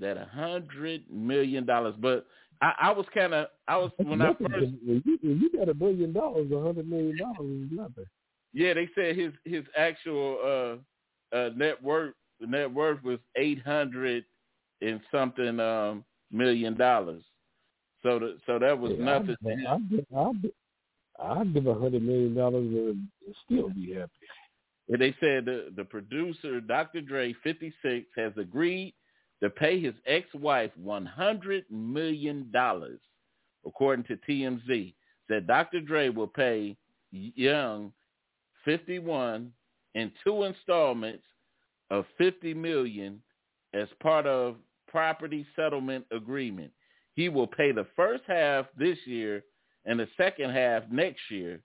That 0.00 0.16
a 0.16 0.24
hundred 0.24 1.04
million 1.10 1.64
dollars. 1.64 1.94
But 2.00 2.26
I, 2.60 2.72
I 2.80 2.90
was 2.92 3.06
kind 3.14 3.34
of 3.34 3.46
I 3.68 3.76
was 3.76 3.92
when 3.98 4.20
I 4.20 4.34
first 4.34 4.50
when 4.50 5.02
you, 5.04 5.18
when 5.22 5.40
you 5.40 5.50
got 5.56 5.68
a 5.68 5.74
billion 5.74 6.12
dollars, 6.12 6.50
a 6.50 6.60
hundred 6.60 6.88
million 6.88 7.16
dollars 7.16 7.38
is 7.40 7.68
nothing. 7.70 8.06
Yeah, 8.52 8.74
they 8.74 8.88
said 8.94 9.16
his 9.16 9.32
his 9.44 9.64
actual 9.76 10.80
uh 11.32 11.36
uh 11.36 11.50
net 11.56 11.80
worth 11.82 12.14
the 12.40 12.46
net 12.46 12.72
worth 12.72 13.02
was 13.04 13.18
eight 13.36 13.62
hundred 13.62 14.24
and 14.80 15.00
something 15.12 15.60
um 15.60 16.04
million 16.32 16.76
dollars. 16.76 17.22
So 18.04 18.18
the, 18.20 18.38
so 18.46 18.58
that 18.60 18.78
was 18.78 18.92
Yeah, 18.96 19.04
nothing. 19.04 19.36
I'd, 19.68 19.90
give- 19.90 20.06
I'd, 20.16 20.42
give- 20.42 20.52
I'd 21.20 21.54
give 21.54 21.66
a 21.66 21.74
hundred 21.74 22.02
million 22.02 22.34
dollars 22.36 22.66
and 22.66 23.08
still 23.46 23.70
be 23.70 23.94
happy. 23.94 24.10
And 24.88 25.00
they 25.00 25.14
said 25.20 25.46
the, 25.46 25.72
the 25.74 25.84
producer, 25.84 26.60
Dr. 26.60 27.00
Dre, 27.00 27.34
56, 27.42 28.06
has 28.16 28.32
agreed 28.36 28.94
to 29.42 29.48
pay 29.50 29.80
his 29.80 29.94
ex-wife 30.06 30.70
$100 30.84 31.62
million, 31.70 32.52
according 33.66 34.04
to 34.04 34.16
TMZ. 34.28 34.94
Said 35.28 35.46
Dr. 35.46 35.80
Dre 35.80 36.10
will 36.10 36.26
pay 36.28 36.76
Young 37.12 37.92
51 38.66 39.52
in 39.94 40.12
two 40.22 40.44
installments 40.44 41.24
of 41.90 42.04
50 42.18 42.52
million 42.54 43.22
as 43.72 43.88
part 44.02 44.26
of 44.26 44.56
property 44.88 45.46
settlement 45.56 46.04
agreement. 46.10 46.70
He 47.14 47.28
will 47.28 47.46
pay 47.46 47.72
the 47.72 47.86
first 47.96 48.24
half 48.26 48.66
this 48.76 48.98
year 49.06 49.44
and 49.84 49.98
the 50.00 50.08
second 50.16 50.50
half 50.50 50.82
next 50.90 51.20
year, 51.30 51.60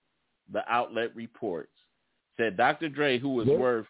the 0.52 0.62
outlet 0.70 1.14
reports. 1.16 1.72
Said 2.36 2.56
Dr. 2.56 2.88
Dre, 2.88 3.18
who 3.18 3.40
is 3.40 3.48
Yeah. 3.48 3.56
worth 3.56 3.86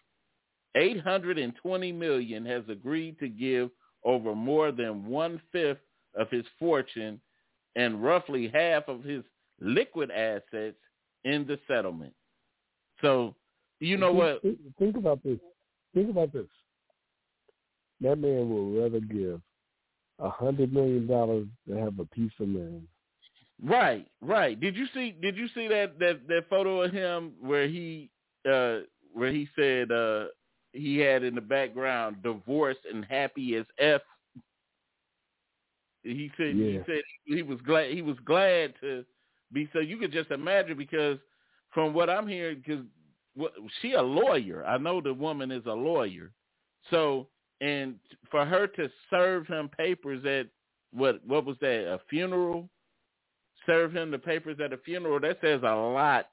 820 0.75 1.91
million, 1.91 2.45
has 2.45 2.67
agreed 2.69 3.19
to 3.19 3.27
give 3.27 3.71
over 4.03 4.33
more 4.33 4.71
than 4.71 5.05
one-fifth 5.05 5.85
of 6.15 6.29
his 6.29 6.47
fortune 6.59 7.21
and 7.75 8.03
roughly 8.03 8.47
half 8.47 8.87
of 8.87 9.03
his 9.03 9.23
liquid 9.59 10.11
assets 10.11 10.79
in 11.23 11.45
the 11.45 11.59
settlement. 11.67 12.15
So, 13.01 13.35
you 13.79 13.97
know 13.97 14.07
think, 14.11 14.17
what? 14.19 14.41
Think, 14.41 14.59
think 14.77 14.97
about 14.97 15.23
this. 15.23 15.39
Think 15.93 16.09
about 16.09 16.31
this. 16.33 16.47
That 18.01 18.17
man 18.17 18.49
will 18.49 18.81
rather 18.81 18.99
give 18.99 19.41
a 20.21 20.29
hundred 20.29 20.71
million 20.73 21.07
dollars 21.07 21.47
to 21.67 21.75
have 21.75 21.99
a 21.99 22.05
piece 22.05 22.31
of 22.39 22.47
land. 22.47 22.87
Right, 23.63 24.07
right. 24.21 24.59
Did 24.59 24.75
you 24.75 24.87
see? 24.93 25.11
Did 25.21 25.35
you 25.35 25.47
see 25.53 25.67
that 25.67 25.99
that 25.99 26.27
that 26.27 26.49
photo 26.49 26.81
of 26.81 26.91
him 26.91 27.33
where 27.41 27.67
he 27.67 28.09
uh 28.49 28.79
where 29.13 29.31
he 29.31 29.47
said 29.55 29.91
uh 29.91 30.25
he 30.73 30.97
had 30.97 31.23
in 31.23 31.35
the 31.35 31.41
background 31.41 32.23
divorced 32.23 32.79
and 32.91 33.05
happy 33.05 33.55
as 33.55 33.65
f. 33.77 34.01
He 36.03 36.31
said 36.37 36.55
he 36.55 36.81
said 36.85 37.01
he 37.25 37.43
was 37.43 37.59
glad 37.61 37.91
he 37.91 38.01
was 38.01 38.17
glad 38.25 38.73
to 38.81 39.05
be 39.53 39.69
so. 39.73 39.79
You 39.79 39.97
could 39.97 40.11
just 40.11 40.31
imagine 40.31 40.77
because 40.77 41.19
from 41.71 41.93
what 41.93 42.09
I'm 42.09 42.27
hearing, 42.27 42.63
because 42.65 42.83
what, 43.35 43.53
she 43.81 43.93
a 43.93 44.01
lawyer. 44.01 44.65
I 44.65 44.77
know 44.77 45.01
the 45.01 45.13
woman 45.13 45.51
is 45.51 45.65
a 45.67 45.73
lawyer. 45.73 46.31
So 46.89 47.27
and 47.61 47.95
for 48.29 48.45
her 48.45 48.67
to 48.67 48.89
serve 49.09 49.47
him 49.47 49.69
papers 49.69 50.25
at 50.25 50.47
what 50.91 51.25
what 51.25 51.45
was 51.45 51.55
that 51.61 51.87
a 51.87 51.99
funeral 52.09 52.69
serve 53.65 53.93
him 53.95 54.11
the 54.11 54.17
papers 54.17 54.57
at 54.63 54.73
a 54.73 54.77
funeral, 54.77 55.19
that 55.19 55.37
says 55.41 55.61
a 55.63 55.75
lot 55.75 56.29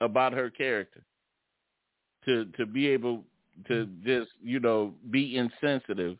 about 0.00 0.32
her 0.32 0.50
character. 0.50 1.02
To 2.24 2.46
to 2.56 2.66
be 2.66 2.88
able 2.88 3.24
to 3.68 3.86
mm-hmm. 3.86 4.06
just 4.06 4.30
you 4.42 4.60
know 4.60 4.94
be 5.10 5.36
insensitive 5.36 6.16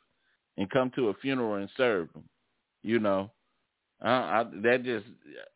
and 0.56 0.70
come 0.70 0.90
to 0.94 1.08
a 1.08 1.14
funeral 1.14 1.56
and 1.56 1.68
serve 1.76 2.08
him, 2.14 2.24
you 2.82 2.98
know, 2.98 3.30
I, 4.00 4.10
I, 4.10 4.44
that 4.62 4.84
just 4.84 5.06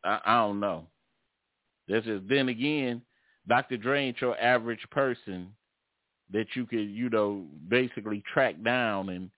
I, 0.03 0.19
I 0.25 0.35
don't 0.39 0.59
know. 0.59 0.87
That's 1.87 2.05
just 2.05 2.27
then 2.27 2.49
again, 2.49 3.01
Dr. 3.47 3.77
Dre 3.77 4.07
ain't 4.07 4.21
your 4.21 4.39
average 4.39 4.85
person 4.91 5.49
that 6.31 6.47
you 6.55 6.65
could 6.65 6.89
you 6.89 7.09
know 7.09 7.45
basically 7.67 8.23
track 8.33 8.55
down 8.63 9.09
and 9.09 9.29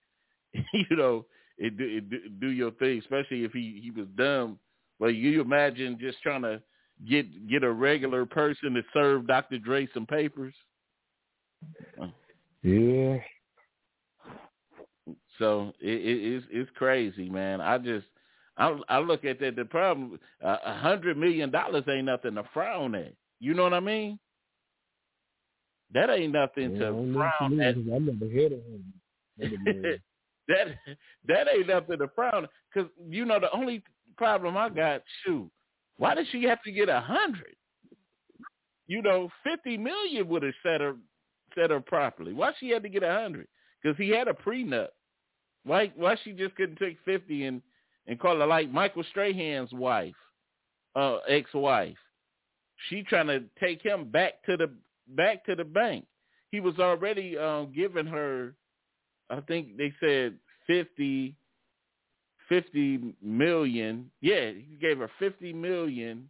you 0.72 0.96
know 0.96 1.26
it, 1.58 1.76
do- 1.78 2.02
it, 2.12 2.40
do- 2.40 2.48
your 2.48 2.70
thing, 2.72 2.98
especially 2.98 3.44
if 3.44 3.52
he 3.52 3.80
he 3.82 3.90
was 3.90 4.06
dumb 4.16 4.58
well, 4.98 5.10
you 5.10 5.40
imagine 5.40 5.98
just 6.00 6.20
trying 6.22 6.42
to 6.42 6.62
get 7.08 7.48
get 7.48 7.62
a 7.62 7.70
regular 7.70 8.24
person 8.24 8.74
to 8.74 8.82
serve 8.92 9.26
Dr. 9.26 9.58
Dre 9.58 9.88
some 9.92 10.06
papers. 10.06 10.54
Yeah. 12.62 13.18
So 15.38 15.72
it, 15.80 15.90
it, 15.90 16.34
it's 16.34 16.46
it's 16.50 16.70
crazy, 16.76 17.28
man. 17.28 17.60
I 17.60 17.78
just 17.78 18.06
I 18.56 18.78
I 18.88 18.98
look 18.98 19.24
at 19.24 19.38
that. 19.40 19.56
The 19.56 19.66
problem 19.66 20.18
uh, 20.42 20.56
a 20.64 20.74
hundred 20.74 21.18
million 21.18 21.50
dollars 21.50 21.84
ain't 21.88 22.06
nothing 22.06 22.36
to 22.36 22.44
frown 22.54 22.94
at. 22.94 23.12
You 23.38 23.52
know 23.52 23.64
what 23.64 23.74
I 23.74 23.80
mean? 23.80 24.18
That 25.94 26.10
ain't 26.10 26.32
nothing 26.32 26.72
Yeah, 26.72 26.78
to 26.78 26.84
don't 26.86 27.12
know 27.12 27.18
what 27.20 27.34
frown 27.38 27.60
at. 27.60 27.76
I 27.76 27.98
never 27.98 28.28
heard 28.28 28.52
of 28.52 28.60
him. 28.60 30.00
That 30.48 30.68
that 31.26 31.48
ain't 31.52 31.66
nothing 31.66 31.98
to 31.98 32.08
frown 32.14 32.46
because 32.72 32.88
you 33.08 33.24
know 33.24 33.40
the 33.40 33.50
only 33.52 33.82
problem 34.16 34.56
I 34.56 34.68
got. 34.68 35.02
Shoot, 35.24 35.50
why 35.98 36.14
did 36.14 36.28
she 36.30 36.44
have 36.44 36.62
to 36.62 36.70
get 36.70 36.88
a 36.88 37.00
hundred? 37.00 37.56
You 38.86 39.02
know, 39.02 39.28
fifty 39.42 39.76
million 39.76 40.28
would 40.28 40.44
have 40.44 40.54
set 40.62 40.80
her 40.80 40.94
set 41.56 41.70
her 41.70 41.80
properly. 41.80 42.32
Why 42.32 42.52
she 42.60 42.70
had 42.70 42.84
to 42.84 42.88
get 42.88 43.02
a 43.02 43.12
hundred? 43.12 43.48
Because 43.82 43.98
he 43.98 44.10
had 44.10 44.28
a 44.28 44.32
prenup. 44.32 44.88
Why 45.64 45.92
why 45.96 46.16
she 46.22 46.30
just 46.30 46.54
couldn't 46.54 46.78
take 46.78 46.98
fifty 47.04 47.46
and 47.46 47.60
and 48.06 48.20
call 48.20 48.38
her 48.38 48.46
like 48.46 48.70
Michael 48.70 49.02
Strahan's 49.10 49.72
wife, 49.72 50.14
uh, 50.94 51.18
ex-wife. 51.28 51.96
she 52.88 53.02
trying 53.02 53.26
to 53.26 53.42
take 53.58 53.82
him 53.82 54.10
back 54.10 54.44
to 54.44 54.56
the 54.56 54.70
back 55.08 55.44
to 55.46 55.54
the 55.54 55.64
bank. 55.64 56.06
He 56.50 56.60
was 56.60 56.78
already 56.78 57.36
um, 57.36 57.72
giving 57.74 58.06
her, 58.06 58.54
I 59.30 59.40
think 59.40 59.76
they 59.76 59.92
said 60.00 60.34
50, 60.66 61.34
50 62.48 63.14
million. 63.22 64.10
Yeah, 64.20 64.50
he 64.50 64.76
gave 64.80 64.98
her 64.98 65.10
fifty 65.18 65.52
million, 65.52 66.28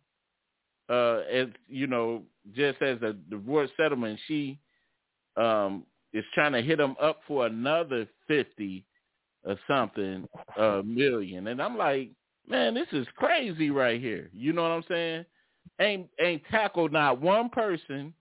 uh, 0.89 1.21
as 1.33 1.49
you 1.69 1.87
know, 1.87 2.23
just 2.55 2.81
as 2.83 3.01
a 3.03 3.15
divorce 3.31 3.71
settlement. 3.77 4.19
She 4.27 4.59
um, 5.37 5.85
is 6.13 6.25
trying 6.35 6.53
to 6.53 6.63
hit 6.63 6.81
him 6.81 6.97
up 7.01 7.21
for 7.27 7.47
another 7.47 8.07
fifty 8.27 8.85
or 9.45 9.57
something 9.69 10.27
uh, 10.59 10.83
million, 10.85 11.49
and 11.49 11.61
I'm 11.61 11.77
like, 11.77 12.11
man, 12.49 12.75
this 12.75 12.89
is 12.93 13.07
crazy 13.17 13.71
right 13.71 14.01
here. 14.01 14.31
You 14.33 14.53
know 14.53 14.63
what 14.63 14.73
I'm 14.73 14.85
saying? 14.89 15.25
Ain't 15.81 16.09
ain't 16.21 16.43
tackled 16.51 16.93
not 16.93 17.21
one 17.21 17.51
person. 17.51 18.15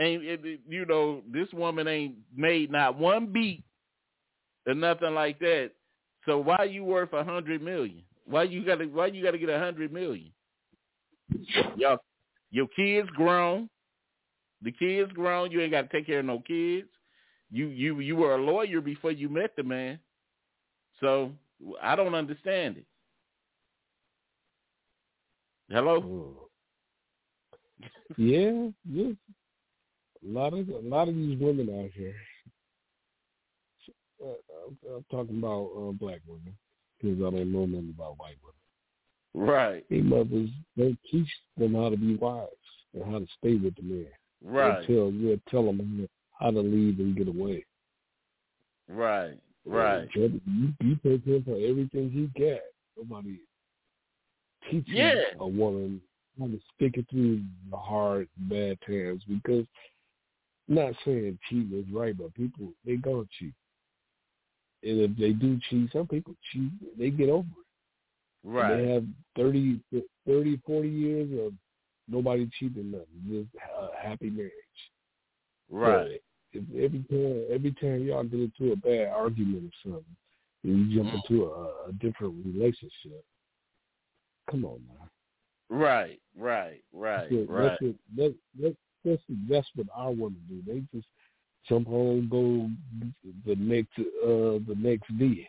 Ain't 0.00 0.24
it, 0.24 0.60
you 0.66 0.86
know 0.86 1.22
this 1.30 1.48
woman 1.52 1.86
ain't 1.86 2.14
made 2.34 2.70
not 2.70 2.98
one 2.98 3.26
beat 3.26 3.62
or 4.66 4.74
nothing 4.74 5.14
like 5.14 5.38
that. 5.40 5.72
So 6.26 6.38
why 6.38 6.64
you 6.64 6.84
worth 6.84 7.12
a 7.12 7.22
hundred 7.22 7.62
million? 7.62 8.02
Why 8.24 8.44
you 8.44 8.64
gotta 8.64 8.84
why 8.84 9.06
you 9.06 9.22
gotta 9.22 9.38
get 9.38 9.50
a 9.50 9.58
hundred 9.58 9.92
million? 9.92 10.32
Y'all, 11.76 11.98
your 12.50 12.66
kids 12.68 13.08
grown. 13.10 13.68
The 14.62 14.72
kids 14.72 15.12
grown. 15.12 15.50
You 15.50 15.60
ain't 15.60 15.72
got 15.72 15.82
to 15.82 15.96
take 15.96 16.06
care 16.06 16.20
of 16.20 16.26
no 16.26 16.40
kids. 16.40 16.88
You 17.50 17.66
you 17.68 18.00
you 18.00 18.16
were 18.16 18.34
a 18.34 18.42
lawyer 18.42 18.80
before 18.80 19.12
you 19.12 19.28
met 19.28 19.52
the 19.56 19.62
man. 19.62 19.98
So 21.00 21.32
I 21.82 21.96
don't 21.96 22.14
understand 22.14 22.78
it. 22.78 22.84
Hello. 25.68 26.36
Yeah, 28.16 28.66
yeah. 28.90 29.12
A 30.22 30.32
lot 30.32 30.52
of 30.52 30.68
a 30.68 30.78
lot 30.88 31.08
of 31.08 31.14
these 31.14 31.38
women 31.38 31.68
out 31.82 31.90
here. 31.94 32.14
Uh, 34.22 34.34
I'm, 34.66 34.76
I'm 34.96 35.04
talking 35.10 35.38
about 35.38 35.70
uh, 35.76 35.92
black 35.92 36.20
women 36.26 36.54
because 37.00 37.18
I 37.18 37.30
don't 37.30 37.52
know 37.52 37.64
nothing 37.64 37.94
about 37.96 38.18
white 38.18 38.36
women. 38.42 39.48
Right. 39.48 39.84
They 39.88 40.00
mothers 40.00 40.50
they 40.76 40.96
teach 41.10 41.28
them 41.56 41.74
how 41.74 41.88
to 41.88 41.96
be 41.96 42.16
wives 42.16 42.50
and 42.94 43.04
how 43.04 43.18
to 43.20 43.26
stay 43.38 43.54
with 43.54 43.76
the 43.76 43.82
man. 43.82 44.06
Right. 44.44 44.80
They 44.80 44.94
tell 44.94 45.10
you 45.10 45.40
tell 45.50 45.64
them 45.64 46.08
how 46.38 46.50
to 46.50 46.60
leave 46.60 46.98
and 46.98 47.16
get 47.16 47.28
away. 47.28 47.64
Right. 48.88 49.38
Right. 49.64 50.08
You, 50.14 50.40
you 50.80 50.96
take 51.02 51.24
him 51.24 51.44
for 51.44 51.56
everything 51.56 52.10
he 52.10 52.28
got. 52.38 52.60
Nobody 52.96 53.38
teaching 54.70 54.96
Yeah. 54.96 55.22
a 55.38 55.46
woman 55.46 56.00
how 56.38 56.46
to 56.46 56.58
stick 56.74 56.96
it 56.96 57.06
through 57.10 57.42
the 57.70 57.76
hard, 57.76 58.28
bad 58.36 58.78
times 58.86 59.22
because 59.28 59.64
not 60.70 60.94
saying 61.04 61.38
cheating 61.48 61.78
is 61.78 61.92
right, 61.92 62.16
but 62.16 62.32
people 62.34 62.72
they 62.86 62.96
gonna 62.96 63.24
cheat. 63.38 63.52
And 64.82 65.00
if 65.00 65.16
they 65.18 65.32
do 65.32 65.58
cheat, 65.68 65.90
some 65.92 66.06
people 66.06 66.34
cheat, 66.52 66.70
they 66.98 67.10
get 67.10 67.28
over 67.28 67.46
it. 67.46 68.48
Right. 68.48 68.76
They 68.76 68.92
have 68.92 69.04
30, 69.36 69.80
30, 70.26 70.60
40 70.66 70.88
years 70.88 71.46
of 71.46 71.52
nobody 72.08 72.48
cheating 72.58 72.92
nothing, 72.92 73.06
just 73.28 73.64
a 73.78 74.08
happy 74.08 74.30
marriage. 74.30 74.52
Right. 75.68 76.22
If 76.52 76.64
every 76.74 77.04
time 77.10 77.44
every 77.52 77.72
time 77.80 78.02
y'all 78.04 78.24
get 78.24 78.40
into 78.40 78.72
a 78.72 78.76
bad 78.76 79.08
argument 79.08 79.64
or 79.64 79.90
something, 79.90 80.16
and 80.64 80.90
you 80.90 81.02
jump 81.02 81.14
into 81.14 81.44
a, 81.44 81.88
a 81.88 81.92
different 82.00 82.34
relationship, 82.44 83.24
come 84.50 84.64
on 84.64 84.80
now. 84.88 85.08
Right. 85.68 86.20
Right. 86.36 86.82
Right. 86.92 87.28
That's 87.30 87.32
what, 87.32 87.50
Right. 87.50 87.62
That's 87.70 87.82
what, 87.82 87.94
that, 88.16 88.34
that, 88.60 88.76
that's, 89.04 89.22
that's 89.48 89.68
what 89.74 89.86
I 89.96 90.06
want 90.06 90.34
to 90.34 90.54
do. 90.54 90.62
They 90.66 90.82
just 90.96 91.08
jump 91.68 91.88
home, 91.88 92.28
go 92.30 92.70
the 93.46 93.56
next 93.56 93.98
uh 93.98 94.58
the 94.68 94.76
next 94.76 95.16
day. 95.18 95.48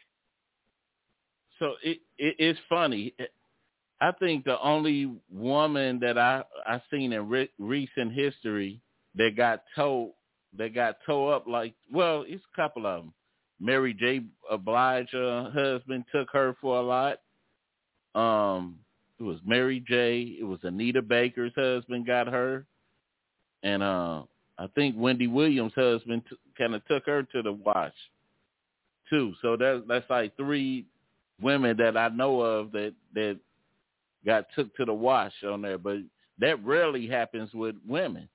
So 1.60 1.74
it, 1.84 2.00
it 2.18 2.36
it's 2.40 2.60
funny. 2.68 3.14
I 4.02 4.12
think 4.14 4.46
the 4.46 4.60
only 4.62 5.14
woman 5.32 6.00
that 6.00 6.18
I 6.18 6.44
I 6.66 6.82
seen 6.92 7.14
in 7.14 7.30
re- 7.30 7.52
recent 7.60 8.14
history 8.14 8.82
that 9.16 9.38
got 9.38 9.64
towed 9.76 10.12
that 10.58 10.74
got 10.74 10.98
towed 11.06 11.34
up 11.34 11.48
like 11.48 11.74
well, 11.92 12.26
it's 12.28 12.44
a 12.54 12.56
couple 12.56 12.86
of 12.86 13.04
them. 13.04 13.14
Mary 13.60 13.94
J. 13.94 14.22
Blige, 14.66 15.14
uh, 15.14 15.52
husband 15.52 16.04
took 16.12 16.30
her 16.34 16.56
for 16.60 16.78
a 16.78 16.82
lot. 16.82 17.20
Um, 18.16 18.80
it 19.20 19.24
was 19.24 19.38
Mary 19.46 19.84
J. 19.88 20.36
It 20.40 20.44
was 20.44 20.60
Anita 20.64 21.04
Baker's 21.04 21.54
husband 21.56 22.08
got 22.08 22.28
her, 22.28 22.66
and 23.64 23.84
uh, 23.84 24.24
I 24.58 24.68
think 24.76 24.96
Wendy 24.98 25.28
Williams' 25.28 25.74
husband 25.76 26.24
t- 26.30 26.36
kind 26.58 26.76
of 26.76 26.86
took 26.88 27.06
her 27.06 27.24
to 27.24 27.42
the 27.42 27.54
wash 27.54 27.94
too. 29.10 29.34
So 29.42 29.58
that 29.58 29.86
that's 29.88 30.10
like 30.10 30.36
three 30.38 30.86
women 31.42 31.78
that 31.78 31.98
I 31.98 32.10
know 32.10 32.42
of 32.42 32.72
that 32.72 32.94
that 33.14 33.40
got 34.26 34.46
took 34.56 34.76
to 34.78 34.86
the 34.86 34.94
wash 34.94 35.34
on 35.48 35.62
there, 35.62 35.78
but 35.78 35.98
that 36.40 36.64
rarely 36.64 37.08
happens 37.08 37.54
with 37.54 37.76
women. 37.88 38.28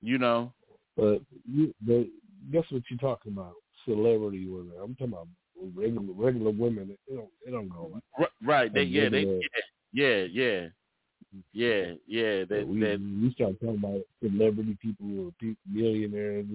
You 0.00 0.18
know, 0.18 0.52
But 0.96 1.22
you, 1.44 1.74
but 1.84 2.06
guess 2.52 2.64
what 2.70 2.82
you're 2.88 2.98
talking 3.00 3.32
about? 3.32 3.54
Celebrity 3.84 4.46
women. 4.46 4.72
I'm 4.82 4.94
talking 4.94 5.12
about 5.12 5.28
regular 5.74 6.12
regular 6.12 6.50
women. 6.50 6.90
It 6.90 7.14
don't 7.14 7.28
it 7.46 7.50
don't 7.50 7.68
go 7.68 7.90
like 8.18 8.30
right? 8.44 8.72
They 8.72 8.82
yeah, 8.82 9.08
they 9.08 9.24
regular- 9.24 9.40
yeah, 9.92 10.24
yeah, 10.30 10.66
yeah, 11.52 11.92
yeah. 12.06 12.44
that. 12.44 12.66
We 12.66 12.80
that 12.80 13.00
we 13.22 13.32
start 13.32 13.60
talking 13.60 13.78
about 13.78 14.00
celebrity 14.22 14.76
people 14.80 15.26
or 15.26 15.32
pe- 15.40 15.56
millionaires. 15.70 16.46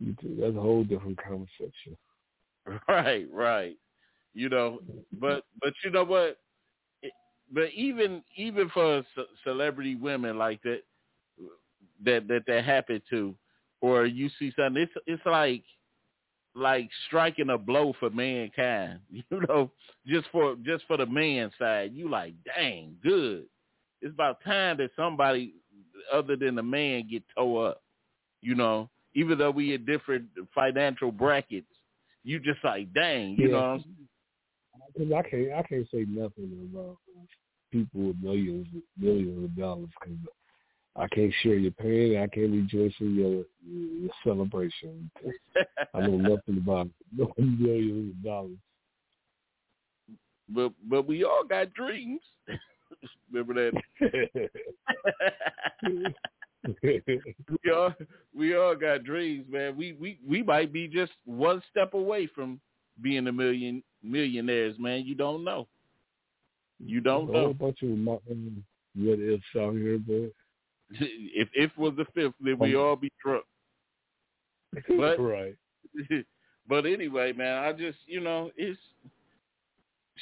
That's 0.00 0.56
a 0.56 0.60
whole 0.60 0.84
different 0.84 1.18
conversation. 1.22 1.96
right, 2.88 3.26
right. 3.32 3.76
You 4.34 4.48
know, 4.48 4.80
but 5.20 5.44
but 5.60 5.72
you 5.84 5.90
know 5.90 6.04
what? 6.04 6.38
It- 7.02 7.12
But 7.52 7.70
even 7.74 8.22
even 8.36 8.68
for 8.70 9.02
ce- 9.14 9.28
celebrity 9.44 9.94
women 9.94 10.38
like 10.38 10.62
that, 10.62 10.82
that 12.04 12.26
that 12.28 12.44
that 12.46 12.64
happen 12.64 13.00
to, 13.10 13.34
or 13.80 14.06
you 14.06 14.28
see 14.38 14.52
something, 14.56 14.82
it's 14.82 14.92
it's 15.06 15.26
like 15.26 15.62
like 16.54 16.88
striking 17.06 17.50
a 17.50 17.58
blow 17.58 17.92
for 17.98 18.10
mankind. 18.10 19.00
You 19.30 19.40
know, 19.48 19.70
just 20.06 20.26
for 20.32 20.56
just 20.64 20.84
for 20.86 20.96
the 20.96 21.06
man 21.06 21.50
side, 21.58 21.92
you 21.94 22.08
like, 22.08 22.34
dang, 22.44 22.96
good. 23.02 23.44
It's 24.02 24.12
about 24.12 24.42
time 24.44 24.76
that 24.78 24.90
somebody 24.96 25.54
other 26.12 26.36
than 26.36 26.56
the 26.56 26.62
man 26.62 27.08
get 27.08 27.22
towed 27.36 27.66
up. 27.68 27.82
You 28.40 28.54
know, 28.56 28.90
even 29.14 29.38
though 29.38 29.50
we 29.52 29.74
in 29.74 29.84
different 29.84 30.26
financial 30.54 31.12
brackets, 31.12 31.66
you 32.24 32.40
just 32.40 32.62
like, 32.64 32.92
dang, 32.92 33.36
you 33.36 33.48
Yeah. 33.48 33.52
know. 33.52 33.84
Because 34.92 35.12
I 35.12 35.22
can't 35.22 35.52
I 35.52 35.62
can't 35.62 35.88
say 35.90 36.04
nothing 36.08 36.68
about 36.72 36.98
people 37.70 38.08
with 38.08 38.16
millions 38.22 38.66
millions 38.98 39.44
of 39.44 39.56
dollars 39.56 39.88
because 40.00 40.18
I 40.96 41.06
can't 41.08 41.32
share 41.42 41.54
your 41.54 41.70
pain. 41.72 42.18
I 42.18 42.26
can't 42.26 42.52
rejoice 42.52 42.94
in 43.00 43.14
your 43.14 43.44
your 43.64 44.10
celebration. 44.24 45.10
I 45.94 46.00
know 46.00 46.16
nothing 46.16 46.58
about 46.58 46.88
millions 47.38 48.10
of 48.14 48.24
dollars. 48.24 48.58
but 50.48 50.72
but 50.88 51.06
we 51.06 51.24
all 51.24 51.44
got 51.48 51.72
dreams. 51.74 52.20
Remember 53.30 53.54
that? 53.54 53.72
we 56.72 57.70
all 57.70 57.94
we 58.36 58.56
all 58.56 58.74
got 58.74 59.04
dreams, 59.04 59.46
man. 59.50 59.76
We 59.76 59.92
we 59.92 60.18
we 60.26 60.42
might 60.42 60.72
be 60.72 60.88
just 60.88 61.12
one 61.24 61.62
step 61.70 61.94
away 61.94 62.28
from 62.34 62.60
being 63.00 63.26
a 63.26 63.32
million 63.32 63.82
millionaires, 64.02 64.76
man. 64.78 65.04
You 65.04 65.14
don't 65.14 65.44
know. 65.44 65.66
You 66.84 67.00
don't 67.00 67.32
know. 67.32 67.38
a 67.38 67.42
whole 67.44 67.54
bunch 67.54 67.82
of 67.82 67.90
um, 67.90 68.64
what 68.96 69.18
ifs 69.18 69.42
out 69.56 69.74
here, 69.74 69.98
but 69.98 70.32
If 71.00 71.48
if 71.54 71.70
was 71.78 71.94
the 71.96 72.04
fifth, 72.14 72.34
then 72.40 72.58
we 72.58 72.76
all 72.76 72.96
be 72.96 73.10
drunk. 73.22 73.44
But- 74.88 75.20
right. 75.20 75.54
but 76.68 76.86
anyway, 76.86 77.32
man, 77.32 77.62
I 77.62 77.72
just 77.72 77.98
you 78.06 78.20
know 78.20 78.50
it's 78.56 78.78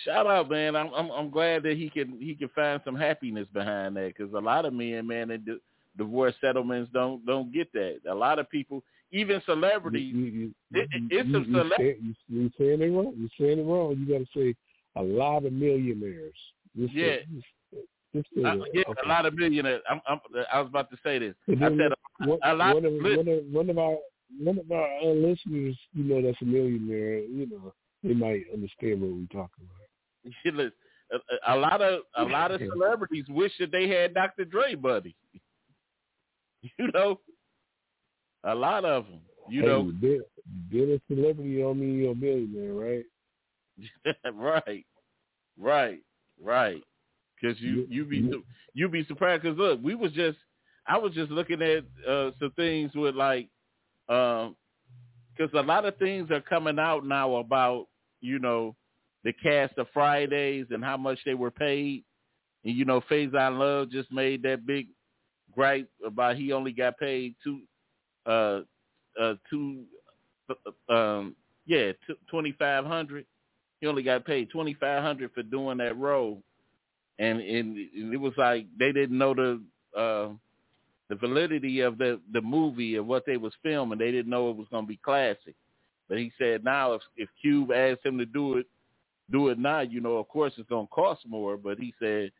shout 0.04 0.26
out, 0.26 0.48
man. 0.50 0.76
I'm 0.76 0.92
I'm 0.94 1.10
I'm 1.10 1.30
glad 1.30 1.62
that 1.64 1.76
he 1.76 1.88
can 1.90 2.18
he 2.20 2.34
can 2.34 2.48
find 2.50 2.80
some 2.84 2.96
happiness 2.96 3.46
behind 3.52 3.96
that 3.96 4.12
because 4.16 4.32
a 4.34 4.38
lot 4.38 4.64
of 4.64 4.72
men, 4.72 5.06
man, 5.06 5.30
in 5.30 5.44
di- 5.44 5.58
divorce 5.96 6.34
settlements 6.40 6.90
don't 6.92 7.24
don't 7.26 7.52
get 7.52 7.72
that. 7.72 8.00
A 8.08 8.14
lot 8.14 8.38
of 8.38 8.48
people, 8.50 8.82
even 9.12 9.42
celebrities, 9.46 10.14
You, 10.14 10.24
you, 10.24 10.54
It- 10.72 10.88
it- 10.92 11.02
it's 11.10 11.28
you, 11.28 11.32
some 11.34 11.44
you, 11.44 11.54
cele- 11.54 11.84
you, 12.02 12.14
you 12.28 12.50
saying 12.58 12.82
it 12.82 12.92
wrong. 12.92 13.14
You're 13.16 13.28
saying 13.38 13.58
it 13.58 13.64
wrong. 13.70 13.96
You 13.98 14.18
got 14.18 14.24
to 14.26 14.38
say 14.38 14.54
a 14.96 15.02
lot 15.02 15.44
of 15.44 15.52
millionaires. 15.52 16.34
Just 16.78 16.92
Yeah. 16.94 17.16
Say, 17.16 17.26
just, 18.14 18.28
say 18.34 18.42
uh, 18.44 18.56
yeah, 18.74 18.82
Okay. 18.88 19.00
a 19.04 19.08
lot 19.08 19.26
of 19.26 19.34
millionaires. 19.34 19.82
I'm, 19.88 20.00
I'm 20.08 20.20
I 20.52 20.60
was 20.60 20.68
about 20.68 20.90
to 20.90 20.96
say 21.04 21.18
this. 21.18 21.34
And 21.46 21.64
I 21.64 21.68
said 21.68 21.92
one, 22.26 22.38
a 22.44 22.54
lot- 22.54 22.74
one, 22.74 22.84
of, 22.84 22.92
one, 22.94 23.28
of, 23.28 23.44
one 23.52 23.70
of 23.70 23.78
our 23.78 23.96
one 24.38 24.58
of 24.58 24.70
our 24.70 25.04
listeners, 25.12 25.76
you 25.92 26.04
know, 26.04 26.22
that's 26.22 26.40
a 26.40 26.44
millionaire. 26.44 27.18
You 27.18 27.46
know, 27.50 27.72
they 28.04 28.14
might 28.14 28.44
understand 28.52 29.00
what 29.00 29.10
we're 29.10 29.26
talking 29.32 29.64
about. 29.66 29.79
listen, 30.44 30.72
a, 31.12 31.54
a 31.54 31.56
lot 31.56 31.80
of 31.82 32.00
a 32.16 32.24
lot 32.24 32.50
of 32.50 32.60
celebrities 32.72 33.24
wish 33.28 33.52
that 33.58 33.72
they 33.72 33.88
had 33.88 34.14
Dr. 34.14 34.44
Dre 34.44 34.74
buddy. 34.74 35.16
You 36.78 36.90
know, 36.92 37.18
a 38.44 38.54
lot 38.54 38.84
of 38.84 39.06
them. 39.06 39.20
You 39.48 39.62
hey, 39.62 39.66
know, 39.66 39.92
being, 39.98 40.20
a 40.92 41.00
celebrity 41.08 41.58
don't 41.58 41.80
mean 41.80 41.98
you're 41.98 42.12
a 42.12 42.14
millionaire, 42.14 42.74
right? 44.34 44.34
right, 44.34 44.86
right, 45.58 46.00
right. 46.42 46.82
Because 47.40 47.58
you 47.60 47.86
you 47.88 48.04
be 48.04 48.30
you 48.74 48.88
be 48.90 49.06
surprised. 49.06 49.42
Because 49.42 49.56
look, 49.56 49.80
we 49.82 49.94
was 49.94 50.12
just 50.12 50.36
I 50.86 50.98
was 50.98 51.12
just 51.14 51.30
looking 51.30 51.62
at 51.62 51.84
uh, 52.08 52.30
some 52.38 52.52
things 52.56 52.92
with 52.94 53.14
like, 53.14 53.48
because 54.06 54.48
um, 55.40 55.58
a 55.58 55.62
lot 55.62 55.84
of 55.84 55.96
things 55.96 56.30
are 56.30 56.40
coming 56.40 56.78
out 56.78 57.06
now 57.06 57.36
about 57.36 57.86
you 58.20 58.38
know 58.38 58.76
the 59.24 59.32
cast 59.32 59.76
of 59.78 59.86
Fridays 59.92 60.66
and 60.70 60.84
how 60.84 60.96
much 60.96 61.18
they 61.24 61.34
were 61.34 61.50
paid. 61.50 62.04
And 62.64 62.76
you 62.76 62.84
know, 62.84 63.00
Faizon 63.10 63.58
Love 63.58 63.90
just 63.90 64.12
made 64.12 64.42
that 64.42 64.66
big 64.66 64.88
gripe 65.54 65.88
about 66.04 66.36
he 66.36 66.52
only 66.52 66.72
got 66.72 66.98
paid 66.98 67.34
two, 67.42 67.60
uh, 68.26 68.60
uh, 69.20 69.34
two, 69.48 69.84
um, 70.88 71.34
yeah, 71.66 71.92
twenty 72.28 72.52
five 72.58 72.84
hundred. 72.84 73.26
He 73.80 73.86
only 73.86 74.02
got 74.02 74.26
paid 74.26 74.50
twenty 74.50 74.74
five 74.74 75.02
hundred 75.02 75.32
for 75.32 75.42
doing 75.42 75.78
that 75.78 75.96
role, 75.96 76.42
and, 77.18 77.40
and 77.40 77.76
it 77.94 78.20
was 78.20 78.34
like 78.36 78.66
they 78.78 78.92
didn't 78.92 79.16
know 79.16 79.34
the 79.34 79.62
uh, 79.98 80.28
the 81.08 81.16
validity 81.16 81.80
of 81.80 81.98
the 81.98 82.20
the 82.32 82.40
movie 82.40 82.96
and 82.96 83.06
what 83.06 83.24
they 83.26 83.36
was 83.36 83.52
filming. 83.62 83.98
They 83.98 84.10
didn't 84.10 84.30
know 84.30 84.50
it 84.50 84.56
was 84.56 84.68
going 84.70 84.84
to 84.84 84.88
be 84.88 84.98
classic. 85.02 85.54
But 86.08 86.18
he 86.18 86.32
said 86.38 86.64
now 86.64 86.94
if 86.94 87.02
if 87.16 87.28
Cube 87.40 87.72
asked 87.72 88.04
him 88.04 88.18
to 88.18 88.26
do 88.26 88.58
it 88.58 88.66
do 89.30 89.48
it 89.48 89.58
now, 89.58 89.80
you 89.80 90.00
know, 90.00 90.16
of 90.16 90.28
course 90.28 90.52
it's 90.56 90.68
gonna 90.68 90.86
cost 90.88 91.22
more, 91.26 91.56
but 91.56 91.78
he 91.78 91.94
said 91.98 92.30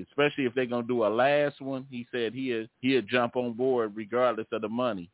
especially 0.00 0.44
if 0.44 0.54
they're 0.54 0.66
gonna 0.66 0.86
do 0.86 1.04
a 1.04 1.08
last 1.08 1.60
one, 1.60 1.86
he 1.90 2.06
said 2.12 2.32
he'll 2.32 2.66
he'll 2.80 3.02
jump 3.02 3.36
on 3.36 3.52
board 3.52 3.92
regardless 3.94 4.46
of 4.52 4.62
the 4.62 4.68
money. 4.68 5.10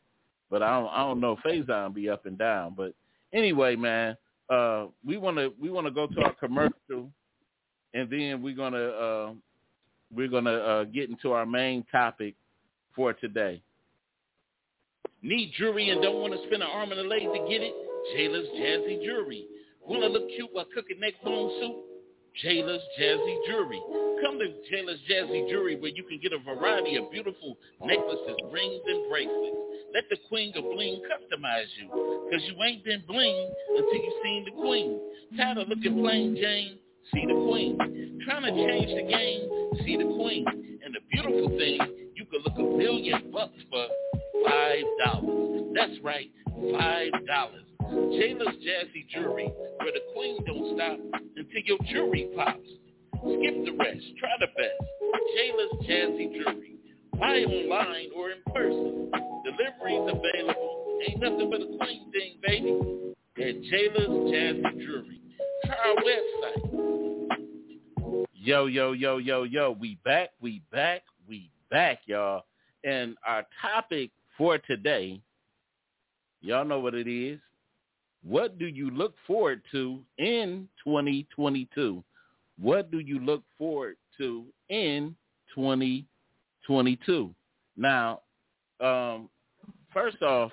But 0.51 0.63
I 0.63 0.81
don't 0.81 0.91
I 0.91 0.99
don't 0.99 1.21
know 1.21 1.37
if 1.37 1.67
Faizon 1.67 1.95
be 1.95 2.09
up 2.09 2.27
and 2.27 2.39
down. 2.39 2.75
But 2.77 2.95
anyway, 3.33 3.77
man, 3.77 4.17
uh 4.51 4.87
we 5.05 5.17
wanna 5.17 5.49
we 5.61 5.71
wanna 5.71 5.91
go 5.91 6.07
to 6.07 6.21
our 6.23 6.35
commercial 6.35 7.11
and 7.95 8.11
then 8.11 8.43
we're 8.43 8.57
gonna 8.57 8.79
uh 8.79 9.33
we're 10.15 10.29
gonna 10.29 10.53
uh 10.53 10.85
get 10.85 11.11
into 11.11 11.33
our 11.33 11.47
main 11.47 11.85
topic 11.91 12.35
for 12.95 13.13
today. 13.13 13.63
Need 15.23 15.53
jewelry 15.59 15.91
and 15.91 16.01
don't 16.01 16.21
want 16.21 16.33
to 16.33 16.39
spend 16.47 16.63
an 16.63 16.69
arm 16.73 16.93
and 16.93 17.01
a 17.01 17.03
leg 17.03 17.23
to 17.23 17.47
get 17.49 17.61
it? 17.61 17.75
Jayla's 18.15 18.49
Jazzy 18.57 19.05
Jewelry 19.05 19.47
Want 19.89 20.03
to 20.03 20.09
look 20.09 20.29
cute 20.37 20.51
while 20.53 20.67
cooking 20.75 21.01
neck 21.01 21.15
bone 21.25 21.51
soup? 21.61 21.77
Jayla's 22.45 22.83
Jazzy 23.01 23.37
Jewelry. 23.49 23.81
Come 24.23 24.39
to 24.39 24.53
Jayla's 24.71 25.01
Jazzy 25.09 25.49
Jewelry 25.49 25.77
where 25.81 25.91
you 25.91 26.05
can 26.05 26.21
get 26.23 26.33
a 26.33 26.39
variety 26.39 26.97
of 26.97 27.11
beautiful 27.11 27.57
necklaces, 27.83 28.37
rings, 28.53 28.83
and 28.87 29.09
bracelets. 29.09 29.57
Let 29.95 30.05
the 30.11 30.19
queen 30.29 30.53
of 30.57 30.65
bling 30.65 31.01
customize 31.09 31.73
you 31.81 32.29
because 32.29 32.47
you 32.47 32.63
ain't 32.63 32.85
been 32.85 33.03
bling 33.09 33.51
until 33.71 33.95
you 33.95 34.13
seen 34.23 34.45
the 34.45 34.61
queen. 34.61 35.01
Tired 35.39 35.57
of 35.57 35.69
looking 35.69 36.03
plain 36.03 36.37
Jane? 36.37 36.79
See 37.15 37.25
the 37.25 37.49
queen. 37.49 38.21
Trying 38.27 38.43
to 38.43 38.53
change 38.69 38.93
the 38.95 39.09
game? 39.09 39.49
See 39.87 39.97
the 39.97 40.05
queen. 40.05 40.45
And 40.85 40.95
the 40.95 41.01
beautiful 41.11 41.49
thing, 41.57 41.81
you 42.15 42.27
can 42.27 42.43
look 42.45 42.59
a 42.59 42.77
million 42.77 43.33
bucks 43.33 43.57
for 43.71 43.87
five 44.47 44.85
dollars. 45.03 45.73
That's 45.75 45.99
right, 46.03 46.31
five 46.79 47.13
dollars. 47.27 47.68
Jayla's 47.89 48.57
Jazzy 48.57 49.09
Jewelry, 49.09 49.53
where 49.79 49.93
the 49.93 50.01
queen 50.15 50.45
don't 50.45 50.77
stop 50.77 50.99
until 51.37 51.63
your 51.65 51.79
jewelry 51.91 52.31
pops. 52.37 52.69
Skip 53.15 53.65
the 53.65 53.73
rest, 53.79 54.05
try 54.19 54.31
the 54.41 54.47
best. 54.57 54.81
Jayla's 55.37 55.87
Jazzy 55.89 56.33
Jewelry. 56.35 56.77
Buy 57.19 57.45
online 57.45 58.11
or 58.17 58.31
in 58.31 58.43
person. 58.55 59.11
Deliveries 59.45 60.15
available. 60.15 60.97
Ain't 61.09 61.21
nothing 61.21 61.51
but 61.51 61.61
a 61.63 61.67
queen 61.79 62.13
thing, 62.13 62.37
baby. 62.47 63.15
At 63.39 63.63
Jayla's 63.63 64.09
Jazzy 64.33 64.79
Jewelry. 64.85 65.21
Try 65.65 65.77
our 65.77 65.97
website. 66.05 66.79
Yo, 68.35 68.67
yo, 68.67 68.93
yo, 68.93 69.19
yo, 69.19 69.43
yo. 69.45 69.77
We 69.81 69.99
back, 70.05 70.31
we 70.41 70.63
back, 70.71 71.03
we 71.29 71.51
back, 71.71 72.01
y'all. 72.07 72.45
And 72.85 73.17
our 73.27 73.45
topic 73.61 74.11
for 74.37 74.59
today, 74.59 75.21
y'all 76.41 76.65
know 76.65 76.81
what 76.81 76.95
it 76.95 77.09
is. 77.11 77.41
What 78.23 78.59
do 78.59 78.67
you 78.67 78.91
look 78.91 79.15
forward 79.27 79.63
to 79.73 80.01
in 80.19 80.69
2022? 80.85 82.03
What 82.61 82.91
do 82.91 82.99
you 82.99 83.21
look 83.21 83.43
forward 83.57 83.97
to 84.19 84.45
in 84.69 85.15
2022? 85.55 87.35
Now, 87.77 88.21
um, 88.81 89.29
first 89.93 90.21
off, 90.23 90.51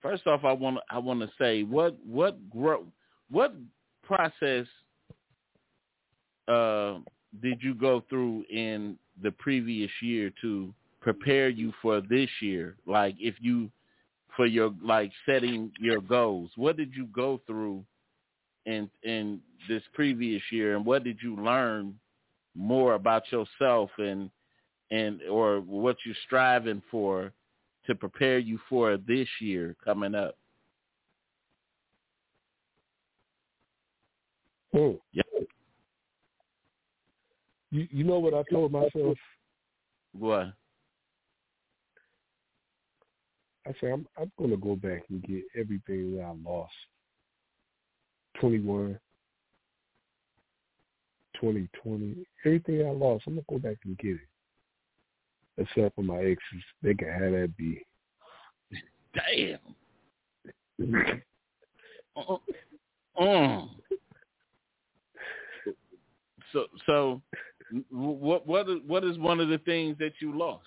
first 0.00 0.26
off, 0.26 0.44
I 0.44 0.52
want 0.52 0.78
I 0.90 0.98
want 0.98 1.20
to 1.20 1.30
say 1.38 1.62
what 1.64 1.96
what 2.06 2.48
grow 2.50 2.86
what 3.30 3.54
process 4.04 4.66
uh, 6.48 6.98
did 7.42 7.62
you 7.62 7.74
go 7.74 8.04
through 8.08 8.44
in 8.50 8.96
the 9.22 9.30
previous 9.32 9.90
year 10.00 10.32
to 10.42 10.72
prepare 11.00 11.48
you 11.48 11.72
for 11.82 12.00
this 12.00 12.30
year? 12.40 12.76
Like 12.86 13.16
if 13.18 13.34
you 13.40 13.70
for 14.36 14.46
your 14.46 14.74
like 14.82 15.12
setting 15.26 15.70
your 15.78 16.00
goals? 16.00 16.50
What 16.56 16.76
did 16.76 16.94
you 16.94 17.06
go 17.06 17.40
through 17.46 17.84
in 18.66 18.90
in 19.02 19.40
this 19.68 19.82
previous 19.92 20.42
year, 20.50 20.76
and 20.76 20.84
what 20.84 21.04
did 21.04 21.18
you 21.22 21.36
learn 21.36 21.98
more 22.54 22.94
about 22.94 23.24
yourself 23.30 23.90
and 23.98 24.30
and 24.90 25.20
or 25.30 25.60
what 25.60 25.96
you're 26.04 26.14
striving 26.26 26.82
for 26.90 27.32
to 27.86 27.94
prepare 27.94 28.38
you 28.38 28.58
for 28.68 28.96
this 28.96 29.28
year 29.40 29.76
coming 29.84 30.14
up? 30.14 30.36
Oh, 34.74 35.00
yeah. 35.12 35.22
You 37.70 37.88
you 37.90 38.04
know 38.04 38.18
what 38.18 38.34
I 38.34 38.42
told 38.50 38.72
myself? 38.72 39.18
What? 40.12 40.52
I 43.66 43.72
said, 43.80 43.90
I'm, 43.90 44.06
I'm 44.18 44.32
going 44.38 44.50
to 44.50 44.56
go 44.56 44.74
back 44.74 45.04
and 45.08 45.22
get 45.22 45.42
everything 45.58 46.16
that 46.16 46.22
I 46.22 46.34
lost. 46.44 46.72
21, 48.40 48.98
2020, 51.40 52.26
everything 52.44 52.86
I 52.86 52.90
lost, 52.90 53.24
I'm 53.26 53.34
going 53.34 53.44
to 53.44 53.52
go 53.52 53.68
back 53.68 53.78
and 53.84 53.96
get 53.98 54.12
it. 54.12 54.20
Except 55.58 55.94
for 55.94 56.02
my 56.02 56.18
exes. 56.18 56.64
They 56.82 56.94
can 56.94 57.08
have 57.08 57.32
that 57.32 57.56
be. 57.56 57.84
Damn. 59.14 59.58
uh, 62.16 62.36
uh. 63.20 63.66
So, 66.52 66.66
so, 66.86 67.22
what, 67.90 68.46
what, 68.46 68.86
what 68.86 69.04
is 69.04 69.18
one 69.18 69.40
of 69.40 69.48
the 69.48 69.58
things 69.58 69.96
that 69.98 70.12
you 70.20 70.36
lost? 70.36 70.66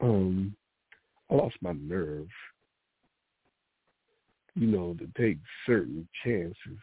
Um, 0.00 0.54
I 1.30 1.34
lost 1.34 1.56
my 1.60 1.72
nerve. 1.72 2.28
You 4.54 4.66
know, 4.66 4.94
to 4.94 5.08
take 5.16 5.38
certain 5.66 6.08
chances. 6.24 6.78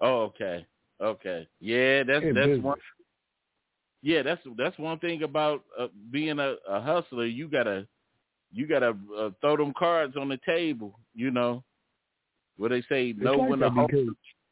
Oh, 0.00 0.22
okay, 0.22 0.66
okay, 1.00 1.46
yeah, 1.60 2.02
that's 2.02 2.24
and 2.24 2.36
that's 2.36 2.48
business. 2.48 2.64
one. 2.64 2.78
Yeah, 4.02 4.22
that's 4.22 4.40
that's 4.58 4.78
one 4.78 4.98
thing 4.98 5.22
about 5.22 5.64
uh, 5.78 5.88
being 6.10 6.38
a, 6.38 6.56
a 6.68 6.80
hustler. 6.80 7.26
You 7.26 7.48
gotta 7.48 7.86
you 8.52 8.66
gotta 8.66 8.96
uh, 9.16 9.30
throw 9.40 9.56
them 9.56 9.72
cards 9.78 10.16
on 10.16 10.28
the 10.28 10.38
table. 10.44 10.98
You 11.14 11.30
know, 11.30 11.62
where 12.56 12.70
they 12.70 12.82
say 12.82 13.10
it's 13.10 13.20
know 13.20 13.36
like 13.36 13.50
when 13.50 13.60
hold. 13.62 13.92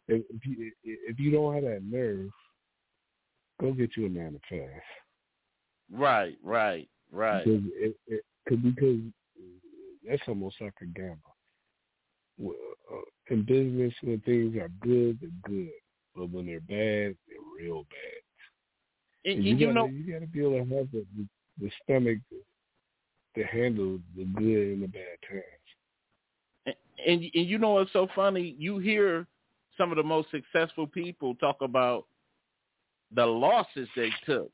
If, 0.06 0.22
if 0.28 0.46
you 0.46 0.70
if 0.82 1.18
you 1.18 1.30
don't 1.30 1.54
have 1.54 1.64
that 1.64 1.82
nerve, 1.82 2.30
go 3.60 3.72
get 3.72 3.96
you 3.96 4.06
a 4.06 4.08
nine 4.08 4.32
to 4.32 4.40
five. 4.50 4.80
Right, 5.90 6.36
right. 6.42 6.88
Right. 7.14 7.44
Because, 7.44 7.62
it, 7.76 7.96
it, 8.08 8.24
because 8.62 8.98
that's 10.06 10.22
almost 10.26 10.56
like 10.60 10.74
a 10.82 10.86
gamble. 10.86 11.36
Uh, 12.40 12.96
in 13.30 13.44
business, 13.44 13.94
when 14.02 14.20
things 14.20 14.56
are 14.56 14.70
good, 14.82 15.18
they're 15.20 15.30
good, 15.48 15.70
but 16.16 16.30
when 16.30 16.46
they're 16.46 16.60
bad, 16.60 17.16
they're 17.28 17.38
real 17.58 17.84
bad. 17.84 19.30
And, 19.32 19.44
you, 19.44 19.54
you 19.54 19.66
gotta, 19.66 19.74
know, 19.74 19.86
you 19.86 20.12
got 20.12 20.20
to 20.20 20.26
be 20.26 20.40
able 20.40 20.52
to 20.52 20.58
have 20.58 20.90
the, 20.92 21.06
the, 21.16 21.26
the 21.60 21.70
stomach 21.82 22.18
to 23.36 23.44
handle 23.44 23.98
the 24.16 24.24
good 24.24 24.72
and 24.72 24.82
the 24.82 24.88
bad 24.88 25.18
times. 25.28 25.44
And, 26.66 26.74
and 27.06 27.30
and 27.34 27.48
you 27.48 27.58
know 27.58 27.70
what's 27.70 27.92
so 27.92 28.08
funny? 28.14 28.54
You 28.58 28.78
hear 28.78 29.26
some 29.78 29.90
of 29.90 29.96
the 29.96 30.02
most 30.02 30.28
successful 30.30 30.86
people 30.86 31.34
talk 31.36 31.56
about 31.60 32.06
the 33.14 33.24
losses 33.24 33.88
they 33.96 34.10
took. 34.26 34.50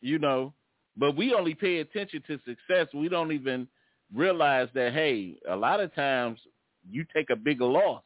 You 0.00 0.18
know, 0.18 0.52
but 0.96 1.16
we 1.16 1.34
only 1.34 1.54
pay 1.54 1.78
attention 1.80 2.22
to 2.28 2.38
success. 2.46 2.88
We 2.94 3.08
don't 3.08 3.32
even 3.32 3.68
realize 4.14 4.68
that, 4.74 4.92
hey, 4.92 5.38
a 5.48 5.56
lot 5.56 5.80
of 5.80 5.94
times 5.94 6.40
you 6.90 7.04
take 7.14 7.30
a 7.30 7.36
bigger 7.36 7.64
loss. 7.66 8.04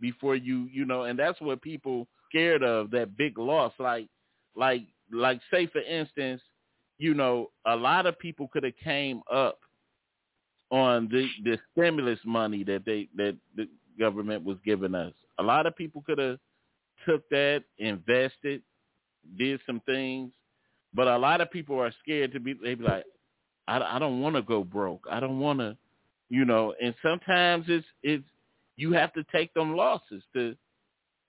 before 0.00 0.36
you, 0.36 0.68
you 0.72 0.84
know, 0.84 1.04
and 1.04 1.18
that's 1.18 1.40
what 1.40 1.62
people 1.62 2.08
scared 2.28 2.62
of 2.62 2.90
that 2.92 3.16
big 3.16 3.38
loss. 3.38 3.72
Like, 3.78 4.08
like, 4.56 4.82
like, 5.12 5.40
say 5.52 5.66
for 5.66 5.80
instance, 5.82 6.42
you 6.98 7.14
know, 7.14 7.50
a 7.66 7.76
lot 7.76 8.06
of 8.06 8.18
people 8.18 8.48
could 8.52 8.64
have 8.64 8.76
came 8.82 9.22
up 9.32 9.58
on 10.70 11.08
the 11.10 11.28
the 11.44 11.58
stimulus 11.72 12.20
money 12.24 12.64
that 12.64 12.84
they 12.84 13.08
that 13.16 13.36
the 13.56 13.68
government 13.98 14.44
was 14.44 14.58
giving 14.64 14.94
us. 14.94 15.14
A 15.38 15.42
lot 15.42 15.66
of 15.66 15.76
people 15.76 16.02
could 16.06 16.18
have 16.18 16.38
took 17.06 17.28
that, 17.30 17.64
invested, 17.78 18.62
did 19.38 19.60
some 19.66 19.80
things, 19.86 20.32
but 20.98 21.06
a 21.06 21.16
lot 21.16 21.40
of 21.40 21.48
people 21.52 21.78
are 21.78 21.92
scared 22.02 22.32
to 22.32 22.40
be. 22.40 22.54
They 22.54 22.74
be 22.74 22.82
like, 22.82 23.04
I, 23.68 23.78
I 23.78 24.00
don't 24.00 24.20
want 24.20 24.34
to 24.34 24.42
go 24.42 24.64
broke. 24.64 25.06
I 25.08 25.20
don't 25.20 25.38
want 25.38 25.60
to, 25.60 25.76
you 26.28 26.44
know. 26.44 26.74
And 26.82 26.92
sometimes 27.00 27.66
it's 27.68 27.86
it's 28.02 28.24
you 28.76 28.90
have 28.94 29.12
to 29.12 29.24
take 29.30 29.54
them 29.54 29.76
losses 29.76 30.24
to 30.34 30.56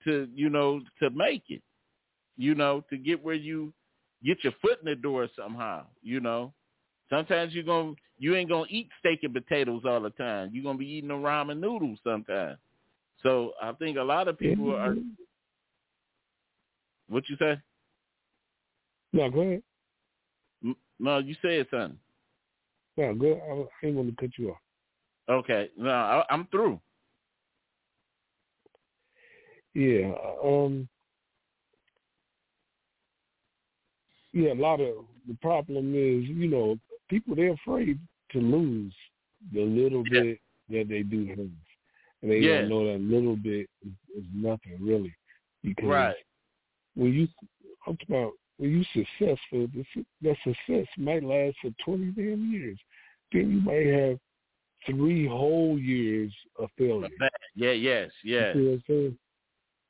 to 0.02 0.26
you 0.34 0.50
know 0.50 0.80
to 1.00 1.10
make 1.10 1.44
it, 1.50 1.62
you 2.36 2.56
know, 2.56 2.82
to 2.90 2.96
get 2.96 3.22
where 3.22 3.36
you 3.36 3.72
get 4.24 4.42
your 4.42 4.54
foot 4.60 4.80
in 4.80 4.86
the 4.86 4.96
door 4.96 5.28
somehow, 5.38 5.84
you 6.02 6.18
know. 6.18 6.52
Sometimes 7.08 7.54
you're 7.54 7.62
gonna 7.62 7.92
you 8.18 8.34
ain't 8.34 8.50
gonna 8.50 8.66
eat 8.70 8.88
steak 8.98 9.20
and 9.22 9.32
potatoes 9.32 9.82
all 9.86 10.00
the 10.00 10.10
time. 10.10 10.50
You're 10.52 10.64
gonna 10.64 10.78
be 10.78 10.94
eating 10.94 11.10
the 11.10 11.14
ramen 11.14 11.60
noodles 11.60 12.00
sometimes. 12.02 12.58
So 13.22 13.52
I 13.62 13.70
think 13.74 13.98
a 13.98 14.02
lot 14.02 14.26
of 14.26 14.36
people 14.36 14.74
are. 14.74 14.94
Mm-hmm. 14.94 15.10
What 17.08 17.22
you 17.28 17.36
say? 17.38 17.60
No, 19.12 19.30
go 19.30 19.40
ahead. 19.40 19.62
No, 20.98 21.18
you 21.18 21.34
said 21.40 21.66
something. 21.70 21.98
No, 22.96 23.14
go. 23.14 23.68
I 23.82 23.86
ain't 23.86 23.96
gonna 23.96 24.12
cut 24.18 24.30
you 24.38 24.50
off. 24.50 24.58
Okay, 25.28 25.70
no, 25.76 25.90
I, 25.90 26.24
I'm 26.30 26.46
through. 26.48 26.78
Yeah. 29.74 30.12
Um. 30.44 30.88
Yeah, 34.32 34.52
a 34.52 34.54
lot 34.54 34.80
of 34.80 35.06
the 35.26 35.34
problem 35.40 35.94
is, 35.94 36.28
you 36.28 36.48
know, 36.48 36.78
people 37.08 37.34
they're 37.34 37.54
afraid 37.54 37.98
to 38.32 38.38
lose 38.38 38.94
the 39.52 39.62
little 39.62 40.04
yeah. 40.10 40.20
bit 40.20 40.40
that 40.68 40.88
they 40.88 41.02
do 41.02 41.26
have, 41.28 41.38
and 41.38 42.30
they 42.30 42.38
yeah. 42.38 42.60
don't 42.60 42.68
know 42.68 42.92
that 42.92 43.00
little 43.00 43.36
bit 43.36 43.68
is, 43.84 43.92
is 44.16 44.24
nothing 44.32 44.76
really. 44.80 45.14
Because 45.64 45.84
right. 45.84 46.14
when 46.94 47.12
you, 47.12 47.28
talking 47.84 48.06
about 48.08 48.32
when 48.60 48.70
you 48.70 48.84
successful, 48.92 49.68
that 50.20 50.36
success 50.44 50.86
might 50.98 51.24
last 51.24 51.56
for 51.62 51.70
twenty 51.82 52.10
damn 52.12 52.52
years. 52.52 52.78
Then 53.32 53.50
you 53.50 53.60
might 53.62 53.86
have 53.86 54.18
three 54.86 55.26
whole 55.26 55.78
years 55.78 56.30
of 56.58 56.68
failure. 56.76 57.08
Yeah. 57.56 57.72
Yes. 57.72 58.10
Yeah. 58.22 58.52
You 58.52 58.52
see 58.52 58.66
what 58.66 58.72
I'm 58.72 58.82
saying? 58.86 59.18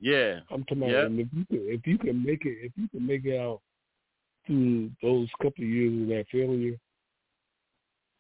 Yeah. 0.00 0.40
I'm 0.52 0.62
talking 0.64 0.84
about 0.84 0.90
yep. 0.92 1.10
if 1.10 1.28
you 1.32 1.44
can 1.46 1.58
if 1.68 1.86
you 1.86 1.98
can 1.98 2.24
make 2.24 2.44
it 2.46 2.58
if 2.62 2.72
you 2.76 2.88
can 2.88 3.04
make 3.04 3.24
it 3.24 3.38
out 3.40 3.60
through 4.46 4.92
those 5.02 5.28
couple 5.42 5.64
of 5.64 5.68
years 5.68 6.02
of 6.02 6.08
that 6.08 6.26
failure, 6.30 6.76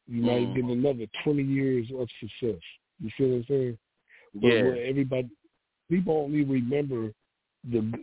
you 0.08 0.22
might 0.22 0.48
Mm. 0.48 0.54
get 0.56 0.64
another 0.64 1.06
twenty 1.22 1.44
years 1.44 1.86
of 1.96 2.08
success. 2.18 2.60
You 2.98 3.10
see 3.16 3.24
what 3.24 3.36
I'm 3.36 3.44
saying? 3.46 3.78
But 4.34 4.48
Yeah. 4.48 4.88
everybody 4.88 5.30
people 5.88 6.16
only 6.16 6.42
remember 6.42 7.12
the 7.70 8.02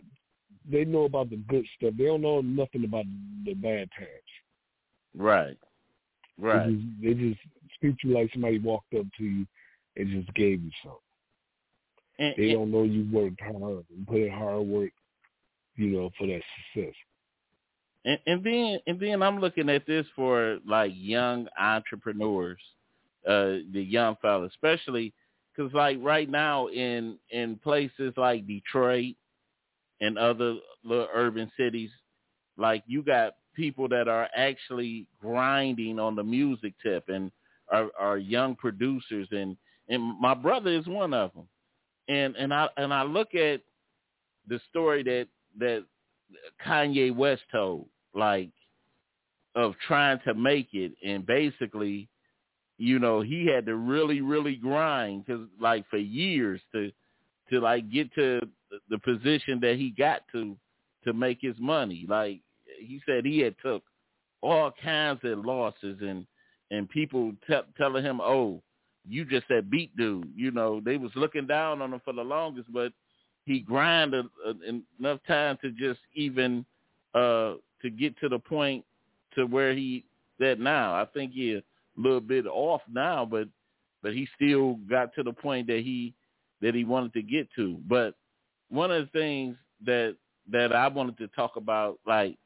they 0.70 0.84
know 0.84 1.04
about 1.04 1.30
the 1.30 1.36
good 1.48 1.64
stuff. 1.76 1.94
They 1.96 2.04
don't 2.04 2.22
know 2.22 2.40
nothing 2.40 2.84
about 2.84 3.04
the 3.44 3.54
bad 3.54 3.88
times. 3.98 4.10
Right. 5.16 5.56
Right. 6.38 6.66
They 6.66 6.72
just, 6.72 6.86
they 7.02 7.14
just 7.14 7.40
treat 7.80 7.96
you 8.04 8.14
like 8.14 8.30
somebody 8.32 8.58
walked 8.58 8.94
up 8.94 9.06
to 9.18 9.24
you 9.24 9.46
and 9.96 10.08
just 10.10 10.32
gave 10.34 10.62
you 10.62 10.70
something. 10.82 10.98
And, 12.18 12.34
They 12.36 12.50
and- 12.50 12.52
don't 12.54 12.70
know 12.72 12.82
you 12.84 13.08
worked 13.12 13.40
hard 13.40 13.84
and 13.94 14.06
put 14.06 14.18
in 14.22 14.30
hard 14.30 14.66
work, 14.66 14.90
you 15.76 15.88
know, 15.88 16.10
for 16.18 16.26
that 16.26 16.42
success. 16.74 16.94
And, 18.04 18.18
and 18.26 18.44
then 18.44 18.78
and 18.86 19.00
then 19.00 19.22
I'm 19.22 19.40
looking 19.40 19.68
at 19.68 19.86
this 19.86 20.06
for 20.14 20.58
like 20.66 20.92
young 20.94 21.48
entrepreneurs, 21.60 22.60
uh, 23.26 23.58
the 23.72 23.82
young 23.82 24.16
fellas, 24.22 24.52
especially 24.54 25.12
because 25.54 25.72
like 25.74 25.98
right 26.00 26.30
now 26.30 26.68
in 26.68 27.18
in 27.30 27.56
places 27.56 28.14
like 28.16 28.46
Detroit 28.46 29.16
and 30.00 30.18
other 30.18 30.56
little 30.84 31.08
urban 31.12 31.50
cities, 31.56 31.90
like 32.56 32.82
you 32.86 33.02
got 33.02 33.34
people 33.54 33.88
that 33.88 34.08
are 34.08 34.28
actually 34.36 35.06
grinding 35.20 35.98
on 35.98 36.14
the 36.14 36.22
music 36.22 36.74
tip 36.82 37.08
and 37.08 37.30
are, 37.70 37.90
are 37.98 38.18
young 38.18 38.54
producers 38.54 39.28
and 39.32 39.56
and 39.88 40.20
my 40.20 40.34
brother 40.34 40.70
is 40.70 40.86
one 40.86 41.14
of 41.14 41.32
them. 41.34 41.48
And 42.08 42.36
and 42.36 42.52
I 42.54 42.68
and 42.76 42.92
I 42.92 43.02
look 43.02 43.34
at 43.34 43.62
the 44.46 44.60
story 44.70 45.02
that 45.04 45.28
that 45.58 45.84
Kanye 46.64 47.14
West 47.14 47.42
told, 47.52 47.88
like 48.14 48.50
of 49.54 49.74
trying 49.86 50.20
to 50.24 50.34
make 50.34 50.68
it, 50.72 50.92
and 51.04 51.26
basically, 51.26 52.08
you 52.78 52.98
know, 52.98 53.20
he 53.20 53.46
had 53.46 53.66
to 53.66 53.74
really, 53.74 54.20
really 54.20 54.54
grind 54.54 55.24
because, 55.26 55.48
like, 55.60 55.88
for 55.90 55.96
years 55.98 56.60
to 56.72 56.92
to 57.50 57.60
like 57.60 57.90
get 57.90 58.12
to 58.14 58.40
the 58.90 58.98
position 58.98 59.60
that 59.60 59.76
he 59.76 59.90
got 59.90 60.22
to 60.32 60.56
to 61.04 61.12
make 61.12 61.38
his 61.40 61.56
money. 61.58 62.06
Like 62.08 62.40
he 62.78 63.00
said, 63.06 63.24
he 63.24 63.38
had 63.38 63.54
took 63.64 63.82
all 64.42 64.72
kinds 64.82 65.20
of 65.24 65.44
losses 65.44 65.98
and 66.00 66.26
and 66.70 66.88
people 66.88 67.32
t- 67.46 67.54
telling 67.76 68.04
him, 68.04 68.20
"Oh, 68.20 68.62
you 69.08 69.24
just 69.24 69.48
that 69.48 69.70
beat 69.70 69.96
dude." 69.96 70.30
You 70.36 70.50
know, 70.50 70.80
they 70.84 70.96
was 70.96 71.12
looking 71.14 71.46
down 71.46 71.80
on 71.82 71.92
him 71.92 72.00
for 72.04 72.12
the 72.12 72.22
longest, 72.22 72.72
but 72.72 72.92
he 73.46 73.60
grinded 73.60 74.26
uh, 74.46 74.52
enough 75.00 75.20
time 75.26 75.58
to 75.62 75.70
just 75.70 76.00
even 76.14 76.64
uh 77.14 77.54
to 77.82 77.90
get 77.90 78.18
to 78.18 78.28
the 78.28 78.38
point 78.38 78.84
to 79.34 79.46
where 79.46 79.72
he 79.74 80.04
that 80.38 80.60
now. 80.60 80.94
I 80.94 81.06
think 81.06 81.32
he 81.32 81.54
a 81.54 81.62
little 81.96 82.20
bit 82.20 82.46
off 82.46 82.82
now, 82.92 83.24
but 83.24 83.48
but 84.02 84.12
he 84.12 84.28
still 84.36 84.74
got 84.88 85.14
to 85.14 85.22
the 85.22 85.32
point 85.32 85.66
that 85.68 85.80
he 85.80 86.14
that 86.60 86.74
he 86.74 86.84
wanted 86.84 87.12
to 87.14 87.22
get 87.22 87.48
to. 87.56 87.78
But 87.86 88.14
one 88.68 88.90
of 88.90 89.04
the 89.04 89.18
things 89.18 89.56
that 89.84 90.16
that 90.50 90.74
I 90.74 90.88
wanted 90.88 91.18
to 91.18 91.28
talk 91.28 91.56
about, 91.56 91.98
like 92.06 92.36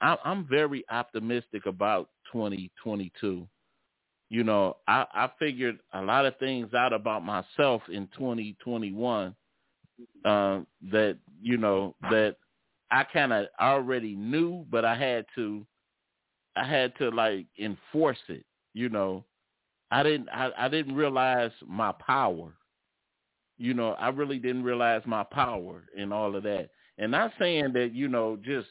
I, 0.00 0.16
I'm 0.24 0.46
very 0.46 0.84
optimistic 0.90 1.66
about 1.66 2.10
2022. 2.32 3.46
You 4.30 4.44
know, 4.44 4.76
I, 4.88 5.06
I 5.12 5.30
figured 5.38 5.78
a 5.92 6.02
lot 6.02 6.26
of 6.26 6.36
things 6.38 6.74
out 6.74 6.92
about 6.92 7.24
myself 7.24 7.82
in 7.88 8.08
2021 8.16 9.34
uh, 10.24 10.60
that 10.90 11.18
you 11.40 11.56
know 11.56 11.94
that 12.10 12.36
I 12.90 13.04
kind 13.04 13.32
of 13.32 13.46
already 13.60 14.14
knew, 14.16 14.66
but 14.70 14.84
I 14.84 14.96
had 14.96 15.26
to 15.36 15.66
I 16.56 16.64
had 16.64 16.96
to 16.98 17.10
like 17.10 17.46
enforce 17.58 18.18
it. 18.28 18.44
You 18.72 18.88
know, 18.88 19.24
I 19.90 20.02
didn't 20.02 20.28
I, 20.30 20.50
I 20.58 20.68
didn't 20.68 20.96
realize 20.96 21.52
my 21.66 21.92
power. 21.92 22.52
You 23.56 23.74
know, 23.74 23.92
I 23.92 24.08
really 24.08 24.38
didn't 24.38 24.64
realize 24.64 25.02
my 25.06 25.24
power 25.24 25.84
and 25.96 26.12
all 26.12 26.34
of 26.34 26.42
that. 26.42 26.70
And 26.98 27.10
not 27.10 27.32
saying 27.38 27.72
that 27.74 27.92
you 27.94 28.08
know 28.08 28.36
just 28.42 28.68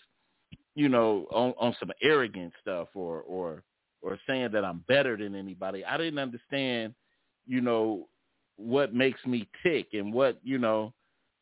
you 0.75 0.89
know 0.89 1.27
on 1.31 1.53
on 1.59 1.75
some 1.79 1.91
arrogant 2.01 2.53
stuff 2.61 2.89
or 2.93 3.21
or 3.21 3.63
or 4.01 4.19
saying 4.27 4.49
that 4.51 4.65
I'm 4.65 4.83
better 4.87 5.15
than 5.17 5.35
anybody. 5.35 5.83
I 5.85 5.97
didn't 5.97 6.19
understand, 6.19 6.93
you 7.47 7.61
know, 7.61 8.07
what 8.57 8.93
makes 8.93 9.25
me 9.25 9.47
tick 9.63 9.87
and 9.93 10.13
what 10.13 10.37
you 10.43 10.57
know 10.57 10.93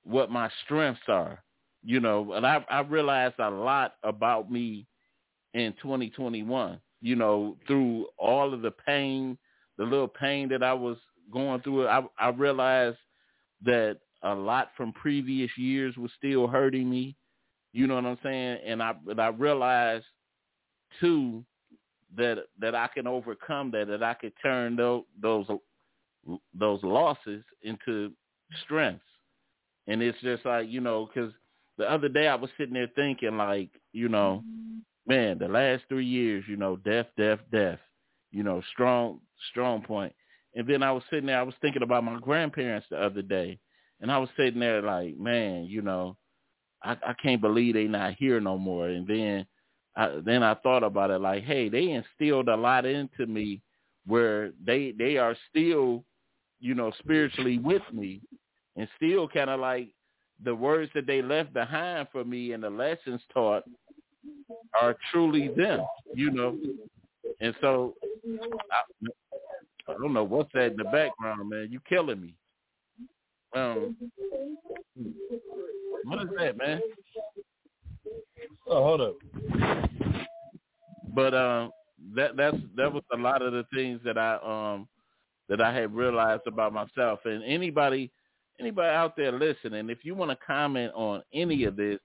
what 0.04 0.32
my 0.32 0.50
strengths 0.64 1.02
are. 1.08 1.44
You 1.84 2.00
know, 2.00 2.34
and 2.34 2.46
I 2.46 2.64
I 2.70 2.82
realized 2.82 3.36
a 3.40 3.50
lot 3.50 3.96
about 4.04 4.52
me 4.52 4.86
in 5.54 5.74
2021. 5.82 6.80
You 7.02 7.16
know, 7.16 7.58
through 7.66 8.08
all 8.18 8.54
of 8.54 8.62
the 8.62 8.72
pain, 8.72 9.38
the 9.78 9.84
little 9.84 10.08
pain 10.08 10.48
that 10.50 10.62
I 10.62 10.74
was 10.74 10.98
going 11.32 11.62
through, 11.62 11.88
I 11.88 12.04
I 12.20 12.30
realized 12.30 12.98
that 13.66 13.98
a 14.24 14.34
lot 14.34 14.70
from 14.78 14.94
previous 14.94 15.52
years 15.58 15.96
was 15.98 16.12
still 16.18 16.48
hurting 16.48 16.90
me. 16.90 17.16
You 17.74 17.88
know 17.88 17.96
what 17.96 18.06
I'm 18.06 18.18
saying? 18.24 18.60
And 18.66 18.84
I 18.84 18.94
but 18.94 19.20
I 19.20 19.28
realized 19.28 20.06
too 21.00 21.44
that 22.18 22.46
that 22.60 22.76
I 22.76 22.88
can 22.88 23.08
overcome 23.08 23.72
that, 23.72 23.88
that 23.88 24.04
I 24.04 24.14
could 24.14 24.34
turn 24.42 24.76
those 24.76 25.04
those 25.22 25.48
those 26.54 26.84
losses 26.84 27.44
into 27.64 28.12
strengths. 28.66 29.06
And 29.88 30.02
it's 30.02 30.20
just 30.22 30.46
like 30.46 30.70
you 30.70 30.82
know, 30.82 31.08
because 31.08 31.34
the 31.78 31.90
other 31.90 32.10
day 32.10 32.28
I 32.28 32.36
was 32.36 32.50
sitting 32.58 32.74
there 32.74 32.90
thinking 32.96 33.38
like, 33.38 33.70
you 33.94 34.10
know, 34.10 34.44
man, 35.08 35.40
the 35.40 35.48
last 35.48 35.84
three 35.90 36.06
years, 36.06 36.44
you 36.48 36.58
know, 36.58 36.76
death, 36.78 37.08
death, 37.18 37.40
death, 37.52 37.80
you 38.32 38.44
know, 38.44 38.62
strong, 38.72 39.20
strong 39.50 39.82
point. 39.82 40.14
And 40.56 40.68
then 40.68 40.84
I 40.84 40.92
was 40.92 41.04
sitting 41.10 41.28
there, 41.28 41.40
I 41.40 41.44
was 41.44 41.56
thinking 41.62 41.84
about 41.84 42.04
my 42.04 42.20
grandparents 42.20 42.88
the 42.90 43.02
other 43.02 43.22
day, 43.22 43.58
and 44.02 44.12
I 44.12 44.18
was 44.18 44.30
sitting 44.36 44.60
there 44.60 44.82
like, 44.82 45.18
man, 45.18 45.66
you 45.66 45.82
know, 45.82 46.18
I, 46.84 46.92
I 47.06 47.14
can't 47.22 47.42
believe 47.42 47.76
they 47.76 47.86
not 47.86 48.16
here 48.16 48.40
no 48.42 48.58
more. 48.58 48.88
And 48.88 49.08
then, 49.08 49.46
I, 49.96 50.20
then 50.26 50.44
I 50.44 50.56
thought 50.56 50.84
about 50.84 51.12
it 51.12 51.20
like, 51.20 51.44
hey, 51.44 51.70
they 51.70 51.92
instilled 51.92 52.50
a 52.50 52.56
lot 52.56 52.86
into 52.86 53.26
me, 53.28 53.62
where 54.08 54.52
they 54.66 54.94
they 54.98 55.18
are 55.18 55.36
still, 55.50 56.04
you 56.60 56.74
know, 56.74 56.92
spiritually 57.00 57.60
with 57.60 57.84
me, 57.94 58.22
and 58.76 58.88
still 58.98 59.28
kind 59.28 59.50
of 59.50 59.60
like 59.60 59.90
the 60.44 60.56
words 60.56 60.92
that 60.96 61.06
they 61.06 61.22
left 61.22 61.54
behind 61.54 62.08
for 62.12 62.24
me 62.26 62.54
and 62.54 62.64
the 62.64 62.70
lessons 62.70 63.22
taught 63.34 63.64
are 64.82 64.98
truly 65.12 65.50
them, 65.50 65.86
you 66.16 66.32
know. 66.32 66.58
And 67.40 67.56
so 67.62 67.96
I, 68.72 68.82
I 69.92 70.02
don't 70.02 70.14
know 70.14 70.24
what's 70.24 70.52
that 70.54 70.72
in 70.72 70.78
the 70.78 70.86
background, 70.86 71.50
man. 71.50 71.70
You 71.72 71.80
killing 71.88 72.22
me. 72.22 72.36
Um, 73.56 73.96
what 76.06 76.22
is 76.24 76.30
that, 76.40 76.58
man? 76.58 76.82
Oh, 78.68 78.84
hold 78.84 79.02
up. 79.02 79.16
But 81.14 81.34
uh, 81.34 81.70
that 82.16 82.38
that's 82.38 82.58
that 82.78 82.92
was 82.92 83.04
a 83.14 83.18
lot 83.18 83.42
of 83.42 83.52
the 83.54 83.66
things 83.74 84.00
that 84.06 84.18
I 84.18 84.36
um 84.36 84.88
that 85.50 85.62
I 85.62 85.74
had 85.74 85.94
realized 85.94 86.48
about 86.48 86.74
myself. 86.74 87.20
And 87.26 87.44
anybody 87.44 88.12
anybody 88.60 88.90
out 88.90 89.16
there 89.18 89.32
listening, 89.32 89.90
if 89.90 90.06
you 90.06 90.16
want 90.16 90.32
to 90.32 90.38
comment 90.46 90.94
on 90.96 91.22
any 91.34 91.66
of 91.66 91.76
this, 91.76 92.00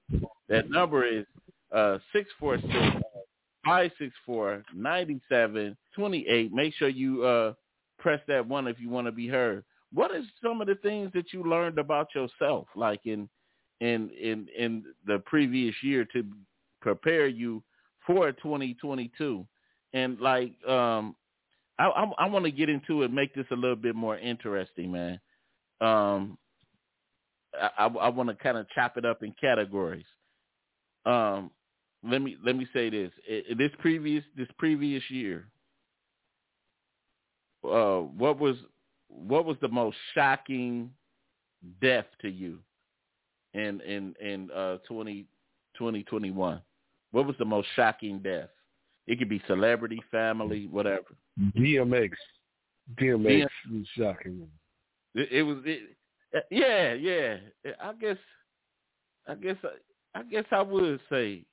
that 0.49 0.71
number 0.71 1.07
is 1.07 1.25
uh 1.75 1.99
six 2.13 2.29
four 2.41 2.59
six 2.59 2.75
five 3.65 3.91
six 3.99 4.13
four 4.25 4.63
ninety 4.75 5.21
seven 5.29 5.77
twenty 5.95 6.27
eight. 6.29 6.53
Make 6.53 6.75
sure 6.75 6.89
you 6.89 7.25
uh 7.25 7.53
press 8.07 8.21
that 8.29 8.47
one 8.47 8.69
if 8.69 8.79
you 8.79 8.89
want 8.89 9.09
to 9.09 9.13
be 9.13 9.27
heard. 9.27 9.65
What 9.93 10.15
is 10.15 10.25
some 10.41 10.61
of 10.61 10.69
the 10.69 10.77
things 10.77 11.11
that 11.13 11.33
you 11.33 11.43
learned 11.43 11.77
about 11.77 12.15
yourself, 12.15 12.69
like 12.77 13.01
in 13.05 13.29
in 13.81 14.11
in 14.11 14.47
in 14.57 14.85
the 15.09 15.19
previous 15.27 15.75
year 15.83 16.05
to 16.13 16.25
prepare 16.81 17.27
you 17.27 17.65
for 18.07 18.31
2022? 18.31 19.45
And 19.93 20.21
like 20.21 20.53
um 20.69 21.17
I 21.81 21.87
I, 21.87 22.05
I 22.19 22.29
want 22.29 22.45
to 22.45 22.53
get 22.53 22.69
into 22.69 23.03
it, 23.03 23.13
make 23.13 23.35
this 23.35 23.47
a 23.51 23.57
little 23.57 23.75
bit 23.75 23.97
more 23.97 24.17
interesting, 24.17 24.93
man. 24.93 25.21
Um 25.81 26.39
I, 27.61 27.87
I 27.87 28.09
want 28.09 28.29
to 28.29 28.37
kind 28.37 28.57
of 28.57 28.69
chop 28.71 28.97
it 28.97 29.05
up 29.05 29.25
in 29.25 29.35
categories. 29.41 30.07
Um, 31.07 31.51
let 32.09 32.23
me 32.23 32.37
let 32.45 32.55
me 32.55 32.69
say 32.73 32.89
this: 32.89 33.11
it, 33.27 33.59
this 33.59 33.73
previous 33.81 34.23
this 34.37 34.49
previous 34.59 35.03
year, 35.11 35.49
uh, 37.71 38.01
what 38.17 38.39
was 38.39 38.57
what 39.09 39.45
was 39.45 39.57
the 39.61 39.69
most 39.69 39.97
shocking 40.15 40.91
death 41.81 42.07
to 42.23 42.29
you 42.29 42.59
in 43.55 43.81
in 43.81 44.15
in 44.21 44.51
uh 44.51 44.79
20, 44.89 45.27
2021? 45.79 46.61
What 47.13 47.27
was 47.27 47.37
the 47.39 47.45
most 47.45 47.69
shocking 47.77 48.19
death? 48.19 48.51
It 49.07 49.19
could 49.19 49.29
be 49.29 49.43
celebrity, 49.47 50.03
family, 50.11 50.67
whatever. 50.67 51.15
DMX, 51.57 52.11
DMX 53.01 53.47
was 53.73 53.87
shocking. 53.97 54.49
It, 55.15 55.29
it 55.31 55.43
was 55.43 55.59
it, 55.65 55.97
yeah, 56.51 56.93
yeah. 56.95 57.37
I 57.81 57.93
guess, 57.95 58.17
I 59.29 59.35
guess, 59.35 59.57
I 60.15 60.23
guess 60.25 60.45
I 60.51 60.63
would 60.63 61.01
say. 61.11 61.45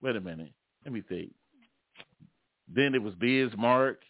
Wait 0.00 0.16
a 0.16 0.20
minute. 0.20 0.52
Let 0.84 0.92
me 0.92 1.02
think. 1.08 1.30
Then 2.74 2.94
it 2.94 3.02
was 3.02 3.14
Biz 3.14 3.50
Markie. 3.56 4.06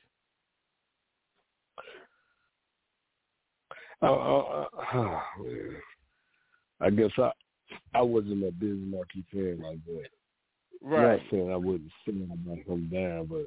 Oh, 4.02 4.66
uh, 4.94 5.20
I 6.80 6.90
guess 6.90 7.10
I 7.18 7.30
I 7.94 8.02
wasn't 8.02 8.44
a 8.44 8.50
Biz 8.50 8.78
Markie 8.78 9.24
fan 9.32 9.60
like 9.62 9.78
that. 9.86 10.08
Right. 10.82 11.18
Not 11.18 11.30
saying 11.30 11.52
I 11.52 11.56
wouldn't 11.56 11.90
stand 12.02 12.30
about 12.32 12.58
him 12.66 12.90
down, 12.92 13.26
but 13.26 13.46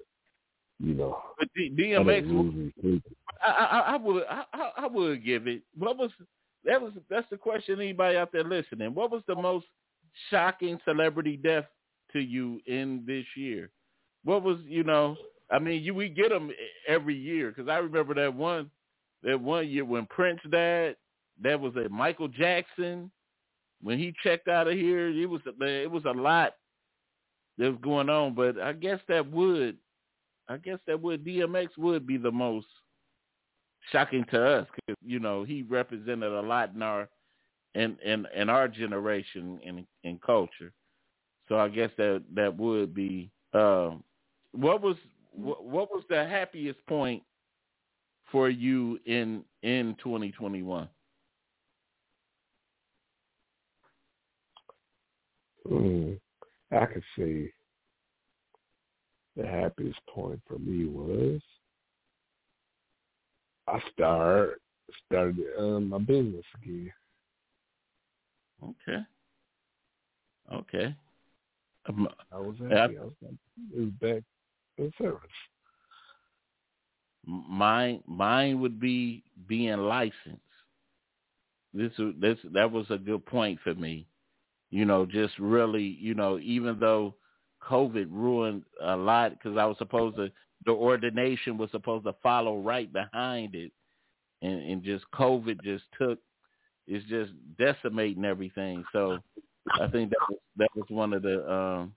you 0.80 0.94
know. 0.94 1.22
But 1.38 1.50
D- 1.56 1.74
DMX, 1.78 2.72
I, 3.42 3.50
I, 3.50 3.80
I 3.94 3.98
would 3.98 4.24
I, 4.30 4.44
I 4.78 4.88
would 4.88 5.26
give 5.26 5.48
it. 5.48 5.64
What 5.78 5.98
was 5.98 6.12
that 6.64 6.82
was 6.82 6.94
that's 7.10 7.30
the 7.30 7.38
question 7.38 7.80
anybody 7.80 8.18
out 8.18 8.32
there 8.32 8.44
listening. 8.44 8.94
What 8.94 9.12
was 9.12 9.22
the 9.28 9.36
most 9.36 9.66
shocking 10.30 10.80
celebrity 10.86 11.38
death 11.38 11.66
to 12.14 12.20
you 12.20 12.62
in 12.66 13.04
this 13.06 13.26
year? 13.36 13.72
What 14.24 14.44
was 14.44 14.60
you 14.66 14.84
know? 14.84 15.18
I 15.52 15.60
mean, 15.60 15.84
you 15.84 15.94
we 15.94 16.10
get 16.10 16.30
them 16.30 16.52
every 16.88 17.16
year 17.16 17.50
because 17.50 17.70
I 17.70 17.78
remember 17.78 18.14
that 18.16 18.34
one 18.34 18.72
that 19.26 19.42
one 19.42 19.68
year 19.68 19.84
when 19.84 20.06
Prince 20.06 20.40
died. 20.50 20.96
That 21.44 21.60
was 21.60 21.76
a 21.76 21.90
Michael 21.90 22.30
Jackson 22.30 23.12
when 23.82 24.00
he 24.00 24.14
checked 24.24 24.48
out 24.48 24.70
of 24.70 24.74
here. 24.76 25.10
It 25.10 25.30
was 25.30 25.42
it 25.46 25.92
was 25.92 26.06
a 26.06 26.12
lot 26.12 26.54
that 27.58 27.70
was 27.70 27.80
going 27.82 28.10
on, 28.10 28.36
but 28.36 28.58
I 28.58 28.72
guess 28.72 29.00
that 29.10 29.30
would 29.30 29.78
I 30.48 30.58
guess 30.58 30.80
that 30.88 31.02
would 31.02 31.26
DMX 31.26 31.70
would 31.78 32.08
be 32.08 32.16
the 32.16 32.32
most 32.32 32.68
shocking 33.92 34.26
to 34.32 34.46
us 34.46 34.68
because 34.76 34.98
you 35.06 35.20
know 35.20 35.44
he 35.44 35.64
represented 35.64 36.32
a 36.32 36.42
lot 36.42 36.74
in 36.74 36.82
our 36.82 37.10
in 37.74 37.98
in, 38.06 38.26
in 38.34 38.50
our 38.50 38.70
generation 38.70 39.60
in 39.64 39.86
in 40.04 40.20
culture. 40.26 40.72
So 41.50 41.58
I 41.60 41.68
guess 41.68 41.92
that 41.98 42.24
that 42.34 42.56
would 42.56 42.94
be 42.94 43.30
um, 43.54 44.04
what 44.54 44.82
was 44.82 44.96
what, 45.34 45.66
what 45.66 45.92
was 45.92 46.04
the 46.10 46.26
happiest 46.26 46.86
point 46.88 47.24
for 48.36 48.50
you 48.50 49.00
in 49.06 49.46
in 49.64 49.96
2021? 50.04 50.90
Mm, 55.72 56.20
I 56.70 56.86
could 56.86 57.04
say 57.18 57.50
the 59.38 59.48
happiest 59.48 60.00
point 60.14 60.42
for 60.46 60.60
me 60.60 60.86
was 60.86 61.40
I 63.70 63.80
start 63.94 64.60
started 65.06 65.38
um, 65.58 65.88
my 65.88 66.00
business 66.00 66.44
again. 66.62 66.92
Okay. 68.62 69.00
Okay. 70.54 70.96
Um, 71.88 72.10
I 72.34 72.38
was 72.38 72.58
happy. 72.70 72.98
I, 72.98 73.02
I 73.02 73.06
was, 73.06 73.14
it 73.74 73.80
was 73.80 73.90
back 74.02 74.24
in 74.78 74.92
service. 74.98 75.22
Mine, 77.26 78.04
mine 78.08 78.60
would 78.62 78.80
be 78.80 79.24
being 79.48 79.78
licensed. 79.78 80.40
This, 81.74 81.92
this, 82.20 82.38
that 82.54 82.72
was 82.72 82.86
a 82.90 82.98
good 82.98 83.26
point 83.26 83.60
for 83.64 83.74
me. 83.76 84.08
You 84.70 84.86
know, 84.86 85.06
just 85.06 85.38
really, 85.40 85.98
you 86.00 86.14
know, 86.14 86.40
even 86.40 86.80
though 86.80 87.16
COVID 87.64 88.08
ruined 88.12 88.64
a 88.82 88.96
lot 88.96 89.32
because 89.32 89.58
I 89.58 89.66
was 89.66 89.78
supposed 89.78 90.18
to 90.18 90.32
the 90.66 90.72
ordination 90.72 91.58
was 91.58 91.70
supposed 91.72 92.06
to 92.06 92.16
follow 92.24 92.60
right 92.60 92.92
behind 92.92 93.56
it, 93.56 93.72
and, 94.42 94.60
and 94.62 94.84
just 94.84 95.06
COVID 95.14 95.64
just 95.64 95.84
took 96.00 96.20
it's 96.88 97.06
just 97.08 97.32
decimating 97.58 98.26
everything. 98.26 98.84
So 98.94 99.18
I 99.80 99.88
think 99.88 100.12
that 100.12 100.28
was 100.30 100.40
that 100.58 100.70
was 100.76 100.86
one 100.90 101.14
of 101.14 101.22
the 101.24 101.52
um, 101.52 101.94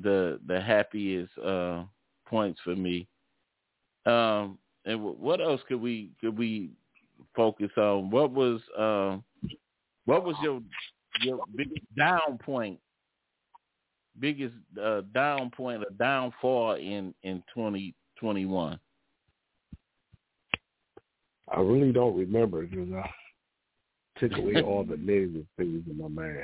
the 0.00 0.40
the 0.46 0.60
happiest 0.60 1.36
uh, 1.38 1.84
points 2.26 2.60
for 2.64 2.76
me. 2.76 3.06
Um, 4.08 4.58
and 4.84 5.02
what 5.02 5.40
else 5.40 5.60
could 5.68 5.80
we 5.80 6.10
could 6.20 6.36
we 6.38 6.70
focus 7.36 7.70
on? 7.76 8.10
What 8.10 8.32
was 8.32 8.60
um, 8.76 9.22
what 10.06 10.24
was 10.24 10.36
your 10.42 10.60
your 11.22 11.40
biggest 11.56 11.84
down 11.96 12.38
point 12.38 12.78
biggest 14.20 14.54
uh, 14.82 15.02
down 15.14 15.50
point 15.50 15.82
or 15.82 15.90
downfall 15.98 16.74
in 16.74 17.14
in 17.22 17.42
2021? 17.54 18.78
I 21.50 21.60
really 21.60 21.92
don't 21.92 22.18
remember 22.18 22.66
because 22.66 22.88
I 22.92 23.10
took 24.18 24.36
away 24.38 24.62
all 24.62 24.84
the 24.84 24.96
negative 24.96 25.46
things 25.56 25.82
in 25.88 25.98
my 25.98 26.08
mind. 26.08 26.38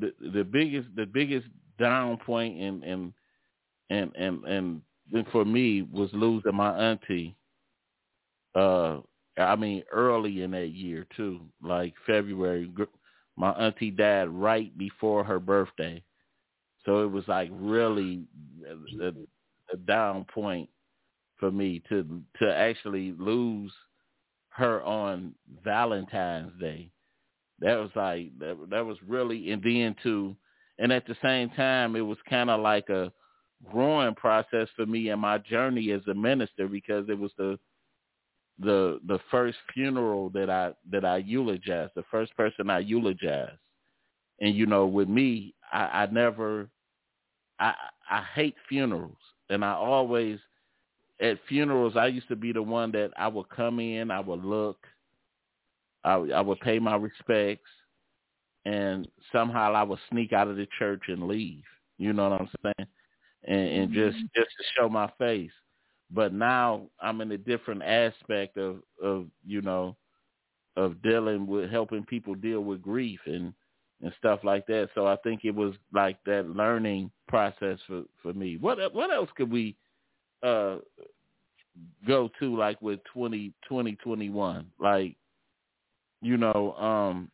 The 0.00 0.12
the 0.32 0.44
biggest 0.44 0.88
the 0.96 1.06
biggest 1.06 1.46
down 1.78 2.18
point 2.18 2.60
and 2.60 2.82
and 2.82 3.12
and 3.90 4.12
and 4.16 4.44
and 4.44 4.82
for 5.32 5.44
me 5.44 5.82
was 5.82 6.10
losing 6.12 6.54
my 6.54 6.76
auntie. 6.76 7.36
Uh, 8.54 8.98
I 9.38 9.56
mean 9.56 9.84
early 9.92 10.42
in 10.42 10.50
that 10.52 10.68
year 10.68 11.06
too, 11.16 11.40
like 11.62 11.94
February. 12.06 12.70
My 13.36 13.50
auntie 13.52 13.92
died 13.92 14.28
right 14.28 14.76
before 14.76 15.22
her 15.24 15.38
birthday. 15.38 16.02
So 16.84 17.02
it 17.04 17.10
was 17.10 17.26
like 17.28 17.50
really 17.52 18.24
a, 19.00 19.08
a 19.72 19.76
down 19.76 20.24
point 20.24 20.68
for 21.38 21.50
me 21.50 21.82
to 21.88 22.22
to 22.40 22.54
actually 22.54 23.12
lose 23.18 23.72
her 24.50 24.82
on 24.82 25.34
Valentine's 25.62 26.52
Day. 26.60 26.90
That 27.60 27.76
was 27.76 27.90
like 27.94 28.36
that, 28.38 28.56
that 28.70 28.84
was 28.84 28.98
really 29.06 29.52
and 29.52 29.62
then 29.62 29.94
to 30.02 30.36
and 30.78 30.92
at 30.92 31.06
the 31.06 31.16
same 31.22 31.50
time 31.50 31.96
it 31.96 32.00
was 32.00 32.18
kind 32.28 32.50
of 32.50 32.60
like 32.60 32.88
a 32.88 33.12
growing 33.70 34.14
process 34.14 34.68
for 34.76 34.86
me 34.86 35.08
and 35.08 35.20
my 35.20 35.38
journey 35.38 35.90
as 35.90 36.02
a 36.08 36.14
minister 36.14 36.68
because 36.68 37.08
it 37.08 37.18
was 37.18 37.32
the 37.38 37.58
the 38.60 39.00
the 39.06 39.20
first 39.30 39.58
funeral 39.72 40.30
that 40.30 40.50
I 40.50 40.72
that 40.90 41.04
I 41.04 41.18
eulogized, 41.18 41.92
the 41.94 42.04
first 42.10 42.36
person 42.36 42.70
I 42.70 42.80
eulogized. 42.80 43.58
And 44.40 44.54
you 44.54 44.66
know, 44.66 44.86
with 44.86 45.08
me, 45.08 45.54
I, 45.72 46.02
I 46.02 46.06
never 46.06 46.68
I 47.60 47.74
I 48.10 48.22
hate 48.34 48.56
funerals, 48.68 49.18
and 49.50 49.64
I 49.64 49.72
always 49.72 50.38
at 51.20 51.38
funerals 51.48 51.96
I 51.96 52.06
used 52.06 52.28
to 52.28 52.36
be 52.36 52.52
the 52.52 52.62
one 52.62 52.92
that 52.92 53.10
I 53.16 53.28
would 53.28 53.48
come 53.48 53.80
in, 53.80 54.10
I 54.10 54.20
would 54.20 54.44
look, 54.44 54.86
I, 56.04 56.14
I 56.14 56.40
would 56.40 56.60
pay 56.60 56.78
my 56.78 56.96
respects, 56.96 57.70
and 58.64 59.08
somehow 59.32 59.72
I 59.72 59.82
would 59.82 59.98
sneak 60.10 60.32
out 60.32 60.48
of 60.48 60.56
the 60.56 60.66
church 60.78 61.04
and 61.08 61.28
leave. 61.28 61.64
You 61.98 62.12
know 62.12 62.30
what 62.30 62.40
I'm 62.40 62.48
saying? 62.62 62.88
And, 63.44 63.60
and 63.68 63.92
just 63.92 64.16
Mm-hmm. 64.16 64.26
just 64.34 64.48
to 64.58 64.64
show 64.76 64.88
my 64.88 65.10
face. 65.18 65.52
But 66.10 66.32
now 66.32 66.88
I'm 67.00 67.20
in 67.20 67.32
a 67.32 67.38
different 67.38 67.82
aspect 67.82 68.56
of 68.56 68.82
of 69.02 69.26
you 69.46 69.60
know 69.62 69.96
of 70.76 71.02
dealing 71.02 71.46
with 71.46 71.70
helping 71.70 72.04
people 72.04 72.34
deal 72.34 72.60
with 72.60 72.82
grief 72.82 73.20
and 73.26 73.52
and 74.02 74.12
stuff 74.18 74.40
like 74.44 74.66
that. 74.66 74.90
So 74.94 75.06
I 75.06 75.16
think 75.16 75.40
it 75.44 75.54
was 75.54 75.74
like 75.92 76.18
that 76.24 76.48
learning 76.48 77.10
process 77.28 77.78
for 77.86 78.02
for 78.22 78.32
me. 78.32 78.56
What 78.56 78.78
what 78.94 79.12
else 79.12 79.30
could 79.36 79.50
we 79.50 79.76
uh 80.42 80.76
go 82.06 82.30
to 82.40 82.56
like 82.56 82.80
with 82.82 83.00
20, 83.12 83.52
2021? 83.68 84.70
Like 84.78 85.16
you 86.20 86.36
know, 86.36 86.74
um 86.74 87.30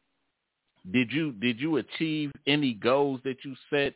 did 0.90 1.10
you 1.12 1.32
did 1.32 1.60
you 1.60 1.76
achieve 1.78 2.32
any 2.46 2.74
goals 2.74 3.20
that 3.24 3.44
you 3.44 3.54
set 3.70 3.94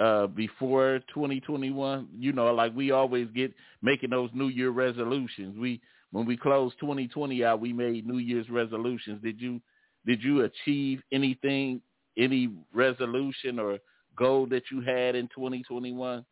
uh 0.00 0.26
before 0.26 1.00
2021? 1.14 2.08
You 2.18 2.32
know, 2.32 2.52
like 2.52 2.74
we 2.74 2.90
always 2.90 3.28
get 3.34 3.52
making 3.82 4.10
those 4.10 4.30
New 4.34 4.48
Year 4.48 4.70
resolutions. 4.70 5.56
We 5.58 5.80
when 6.12 6.26
we 6.26 6.36
closed 6.36 6.74
2020 6.80 7.44
out, 7.44 7.60
we 7.60 7.72
made 7.72 8.06
New 8.06 8.18
Year's 8.18 8.48
resolutions. 8.50 9.22
Did 9.22 9.40
you 9.40 9.60
did 10.06 10.22
you 10.22 10.42
achieve 10.42 11.02
anything, 11.12 11.80
any 12.16 12.50
resolution 12.72 13.58
or 13.58 13.78
goal 14.16 14.46
that 14.46 14.64
you 14.70 14.80
had 14.80 15.14
in 15.14 15.28
2021? 15.28 16.24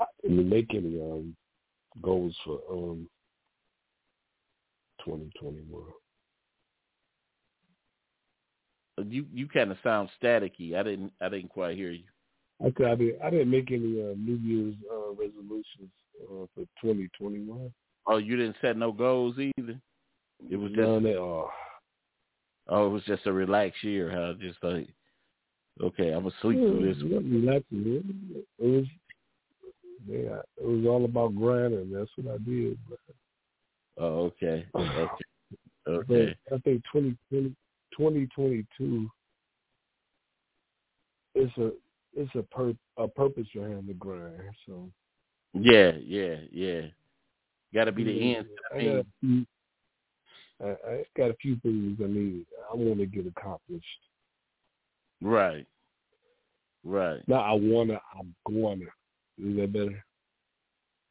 I 0.00 0.04
didn't 0.22 0.48
make 0.48 0.74
any 0.74 1.00
um, 1.00 1.36
goals 2.02 2.34
for 2.44 2.60
um, 2.70 3.08
2021. 5.04 5.82
You 9.08 9.26
you 9.32 9.48
kind 9.48 9.70
of 9.70 9.78
sound 9.82 10.08
staticky. 10.22 10.74
I 10.74 10.82
didn't 10.82 11.12
I 11.20 11.28
didn't 11.28 11.50
quite 11.50 11.76
hear 11.76 11.90
you. 11.90 12.04
Okay, 12.64 12.84
I 12.84 12.94
didn't. 12.94 13.22
I 13.22 13.30
didn't 13.30 13.50
make 13.50 13.70
any 13.70 14.00
uh, 14.02 14.14
New 14.16 14.38
Year's 14.42 14.74
uh, 14.92 15.10
resolutions 15.12 15.90
uh, 16.22 16.46
for 16.54 16.64
2021. 16.82 17.72
Oh, 18.06 18.16
you 18.18 18.36
didn't 18.36 18.56
set 18.60 18.76
no 18.76 18.92
goals 18.92 19.36
either. 19.38 19.80
It 20.50 20.56
was 20.56 20.70
just 20.72 20.80
None 20.80 21.06
at 21.06 21.16
all. 21.16 21.50
oh, 22.68 22.86
it 22.86 22.90
was 22.90 23.02
just 23.04 23.26
a 23.26 23.32
relaxed 23.32 23.82
year. 23.84 24.10
Huh? 24.10 24.34
Just 24.40 24.58
like 24.62 24.88
okay, 25.82 26.10
I'm 26.10 26.22
gonna 26.24 26.34
sleep 26.42 26.58
through 26.58 26.94
this. 26.94 27.02
Yeah, 27.02 27.18
relaxing. 27.18 28.02
It 28.58 28.64
was. 28.64 28.86
Yeah, 30.06 30.40
it 30.56 30.64
was 30.64 30.86
all 30.86 31.04
about 31.04 31.36
grinding. 31.36 31.92
That's 31.92 32.10
what 32.16 32.34
I 32.34 32.38
did. 32.38 32.78
But, 32.88 32.98
Oh, 33.98 34.32
okay, 34.42 34.66
okay, 34.74 35.10
but 35.84 35.92
okay. 35.92 36.34
I 36.50 36.58
think 36.58 36.82
2020, 36.92 37.54
2022 37.96 39.08
it's 41.34 41.56
a 41.58 41.70
it's 42.14 42.34
a 42.34 42.42
pur- 42.42 42.74
a 42.96 43.06
purpose 43.08 43.46
behind 43.54 43.88
the 43.88 43.94
grind. 43.94 44.42
So 44.66 44.90
Yeah, 45.54 45.92
yeah, 46.02 46.36
yeah. 46.50 46.82
Got 47.72 47.84
to 47.84 47.92
be 47.92 48.04
the 48.04 48.12
Yeah, 48.12 48.36
end. 48.38 48.48
I 48.74 48.84
got 48.84 48.96
a 48.96 49.06
few. 49.20 49.46
I, 50.62 50.68
I 50.90 51.04
got 51.16 51.30
a 51.30 51.36
few 51.40 51.56
things 51.60 51.98
I 52.02 52.06
need. 52.08 52.46
I 52.70 52.76
want 52.76 52.98
to 52.98 53.06
get 53.06 53.26
accomplished. 53.26 53.84
Right, 55.22 55.66
right, 56.84 57.20
Now 57.28 57.40
I 57.42 57.52
wanna. 57.52 58.00
I'm 58.18 58.34
gonna. 58.48 58.86
Is 59.38 59.56
that 59.56 59.72
better? 59.72 60.04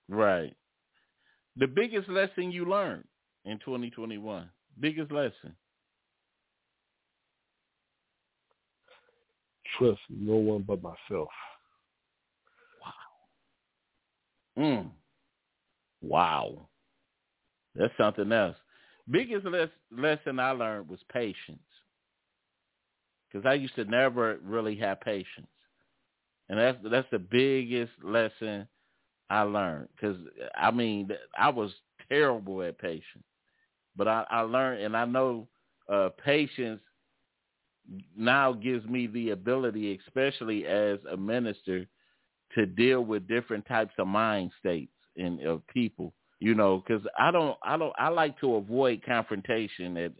right. 0.09 0.53
The 1.57 1.67
biggest 1.67 2.09
lesson 2.09 2.51
you 2.51 2.65
learned 2.65 3.05
in 3.45 3.59
2021. 3.59 4.49
Biggest 4.79 5.11
lesson. 5.11 5.55
Trust 9.77 9.99
no 10.09 10.35
one 10.35 10.63
but 10.67 10.81
myself. 10.81 11.29
Wow. 12.81 12.93
Mm. 14.57 14.89
Wow. 16.01 16.67
That's 17.75 17.93
something 17.97 18.31
else. 18.31 18.55
Biggest 19.09 19.45
les- 19.45 19.69
lesson 19.91 20.39
I 20.39 20.51
learned 20.51 20.89
was 20.89 20.99
patience. 21.11 21.59
Because 23.31 23.45
I 23.45 23.53
used 23.53 23.75
to 23.75 23.85
never 23.85 24.37
really 24.43 24.75
have 24.77 25.01
patience. 25.01 25.47
And 26.49 26.57
that's 26.57 26.77
that's 26.89 27.07
the 27.11 27.19
biggest 27.19 27.91
lesson 28.03 28.67
I 29.29 29.41
learned. 29.43 29.87
Because, 29.95 30.17
I 30.55 30.71
mean, 30.71 31.11
I 31.37 31.49
was 31.49 31.71
terrible 32.09 32.63
at 32.63 32.79
patience. 32.79 33.23
But 33.95 34.07
I, 34.07 34.25
I 34.29 34.41
learned, 34.41 34.81
and 34.81 34.97
I 34.97 35.05
know 35.05 35.47
uh, 35.91 36.09
patience 36.23 36.81
now 38.15 38.53
gives 38.53 38.85
me 38.85 39.07
the 39.07 39.31
ability, 39.31 39.99
especially 40.05 40.65
as 40.65 40.99
a 41.11 41.17
minister, 41.17 41.87
to 42.55 42.65
deal 42.65 43.01
with 43.01 43.27
different 43.27 43.65
types 43.67 43.93
of 43.97 44.07
mind 44.07 44.51
states 44.59 44.91
and 45.17 45.41
of 45.41 45.65
people. 45.67 46.13
You 46.39 46.55
know, 46.55 46.81
because 46.85 47.05
I 47.17 47.31
don't, 47.31 47.57
I 47.63 47.75
don't, 47.77 47.93
I 47.99 48.07
like 48.09 48.39
to 48.39 48.55
avoid 48.55 49.03
confrontation 49.05 49.97
at 49.97 50.13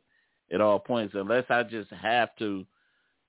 at 0.52 0.62
all 0.62 0.80
points 0.80 1.14
unless 1.16 1.46
I 1.50 1.64
just 1.64 1.92
have 1.92 2.36
to, 2.40 2.66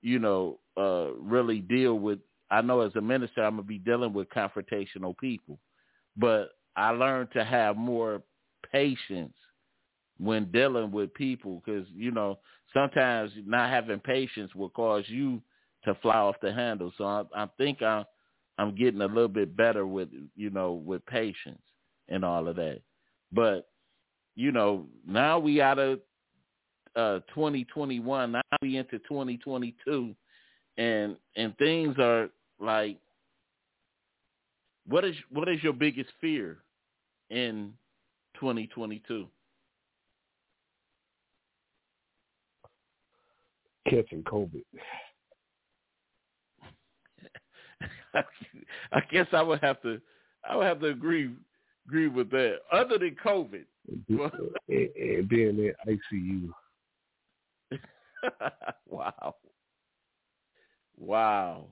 you 0.01 0.19
know, 0.19 0.59
uh, 0.77 1.13
really 1.13 1.59
deal 1.59 1.99
with. 1.99 2.19
I 2.49 2.61
know 2.61 2.81
as 2.81 2.95
a 2.95 3.01
minister, 3.01 3.43
I'm 3.43 3.53
gonna 3.53 3.63
be 3.63 3.77
dealing 3.77 4.11
with 4.11 4.27
confrontational 4.29 5.17
people, 5.17 5.57
but 6.17 6.49
I 6.75 6.89
learned 6.89 7.29
to 7.33 7.45
have 7.45 7.77
more 7.77 8.21
patience 8.71 9.33
when 10.21 10.51
dealing 10.51 10.91
with 10.91 11.13
people 11.15 11.61
because 11.65 11.87
you 11.95 12.11
know 12.11 12.37
sometimes 12.73 13.31
not 13.45 13.69
having 13.69 13.99
patience 13.99 14.53
will 14.53 14.69
cause 14.69 15.03
you 15.07 15.41
to 15.83 15.95
fly 15.95 16.15
off 16.15 16.35
the 16.41 16.53
handle. 16.53 16.93
So 16.97 17.05
I, 17.05 17.23
I 17.35 17.47
think 17.57 17.81
I'm 17.81 18.05
I'm 18.57 18.75
getting 18.75 19.01
a 19.01 19.07
little 19.07 19.27
bit 19.27 19.57
better 19.57 19.87
with 19.87 20.09
you 20.35 20.51
know 20.51 20.73
with 20.73 21.05
patience 21.07 21.61
and 22.07 22.23
all 22.23 22.47
of 22.47 22.55
that. 22.57 22.81
But 23.31 23.67
you 24.35 24.51
know 24.51 24.85
now 25.07 25.39
we 25.39 25.61
out 25.61 25.79
of 25.79 25.99
uh 26.95 27.19
2021. 27.33 28.31
Now 28.31 28.41
we 28.61 28.77
into 28.77 28.99
2022, 28.99 30.15
and 30.77 31.15
and 31.35 31.57
things 31.57 31.95
are 31.97 32.29
like 32.59 32.97
what 34.87 35.03
is 35.03 35.15
what 35.31 35.49
is 35.49 35.63
your 35.63 35.73
biggest 35.73 36.09
fear 36.19 36.57
in 37.31 37.73
2022? 38.35 39.27
Catching 43.91 44.23
COVID. 44.23 44.63
I 48.93 49.01
guess 49.11 49.27
I 49.33 49.41
would 49.41 49.59
have 49.61 49.81
to 49.81 49.99
I 50.49 50.55
would 50.55 50.65
have 50.65 50.79
to 50.79 50.87
agree 50.87 51.31
agree 51.85 52.07
with 52.07 52.29
that. 52.31 52.59
Other 52.71 52.97
than 52.97 53.17
COVID. 53.23 53.65
and, 54.07 54.89
and 54.95 55.27
being 55.29 55.59
in 55.59 55.73
ICU. 56.13 56.49
wow. 58.87 59.35
Wow. 60.97 61.65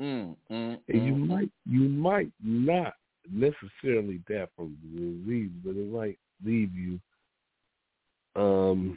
Mm, 0.00 0.36
mm, 0.50 0.78
And 0.88 1.06
you 1.06 1.12
mm. 1.12 1.26
might 1.26 1.50
you 1.68 1.80
might 1.80 2.30
not 2.42 2.94
necessarily 3.30 4.22
die 4.26 4.46
from 4.56 4.74
the 4.82 5.00
disease, 5.00 5.50
but 5.62 5.76
it 5.76 5.92
might 5.92 6.18
leave 6.42 6.70
you 6.74 6.98
um 8.36 8.96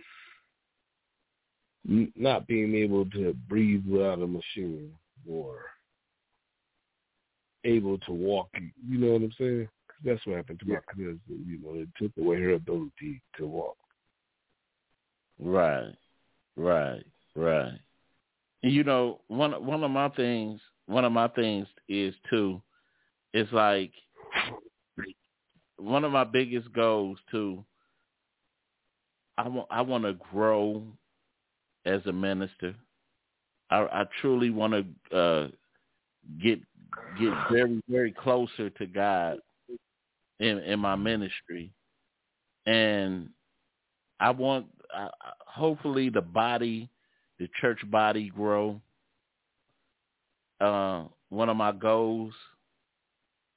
not 1.84 2.48
being 2.48 2.76
able 2.76 3.06
to 3.12 3.34
breathe 3.50 3.86
without 3.88 4.22
a 4.22 4.28
machine 4.28 4.92
or 5.28 5.62
able 7.64 7.98
to 8.00 8.12
walk. 8.12 8.50
You 8.88 8.98
know 8.98 9.14
what 9.14 9.22
I'm 9.24 9.32
saying? 9.38 9.70
'Cause 9.88 9.98
that's 10.04 10.26
what 10.26 10.38
happened 10.38 10.60
to 10.62 10.66
my 10.68 10.80
cousin. 10.88 11.22
You 11.28 11.58
know, 11.60 11.74
it 11.76 11.90
took 11.96 12.16
away 12.18 12.42
her 12.42 12.52
ability 12.54 13.22
to 13.38 13.48
walk. 13.48 13.78
Right. 15.40 15.96
Right. 16.56 17.06
Right. 17.36 17.80
You 18.64 18.84
know, 18.84 19.22
one 19.28 19.66
one 19.66 19.84
of 19.84 19.92
my 19.92 20.10
things 20.10 20.62
one 20.86 21.06
of 21.06 21.12
my 21.12 21.28
things 21.30 21.68
is 21.88 22.14
too 22.30 22.62
it's 23.34 23.52
like 23.54 23.94
one 25.78 26.04
of 26.04 26.12
my 26.12 26.24
biggest 26.26 26.72
goals 26.74 27.18
too 27.32 27.66
I 29.38 29.48
want 29.48 29.68
I 29.72 29.82
want 29.82 30.04
to 30.04 30.14
grow 30.14 30.86
as 31.86 32.02
a 32.06 32.14
minister. 32.14 32.76
I 33.72 33.78
I 33.80 34.06
truly 34.22 34.50
want 34.52 34.74
to 34.74 35.18
uh 35.18 35.48
get 36.44 36.60
get 37.20 37.34
very 37.52 37.82
very 37.90 38.12
closer 38.12 38.70
to 38.72 38.86
God 38.88 39.40
in 40.40 40.60
in 40.60 40.80
my 40.80 40.96
ministry. 40.96 41.72
And 42.66 43.30
I 44.20 44.32
want 44.32 44.68
I, 44.94 45.10
hopefully 45.48 46.10
the 46.10 46.22
body 46.22 46.90
the 47.40 47.50
church 47.62 47.80
body 47.92 48.30
grow. 48.30 48.82
Uh, 50.62 51.06
one 51.30 51.50
of 51.50 51.58
my 51.58 51.72
goals 51.72 52.34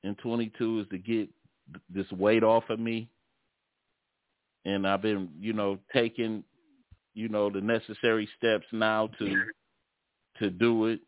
in 0.04 0.14
22 0.16 0.80
is 0.80 0.88
to 0.90 0.98
get 0.98 1.28
this 1.94 2.10
weight 2.12 2.42
off 2.44 2.64
of 2.70 2.80
me. 2.80 3.08
and 4.64 4.86
I've 4.86 5.02
been, 5.02 5.28
you 5.40 5.52
know, 5.52 5.78
taking, 5.92 6.44
you 7.14 7.28
know, 7.28 7.48
the 7.50 7.60
necessary 7.60 8.28
steps 8.36 8.66
now 8.72 9.08
to 9.18 9.44
to 10.38 10.50
do 10.50 10.86
it, 10.86 11.00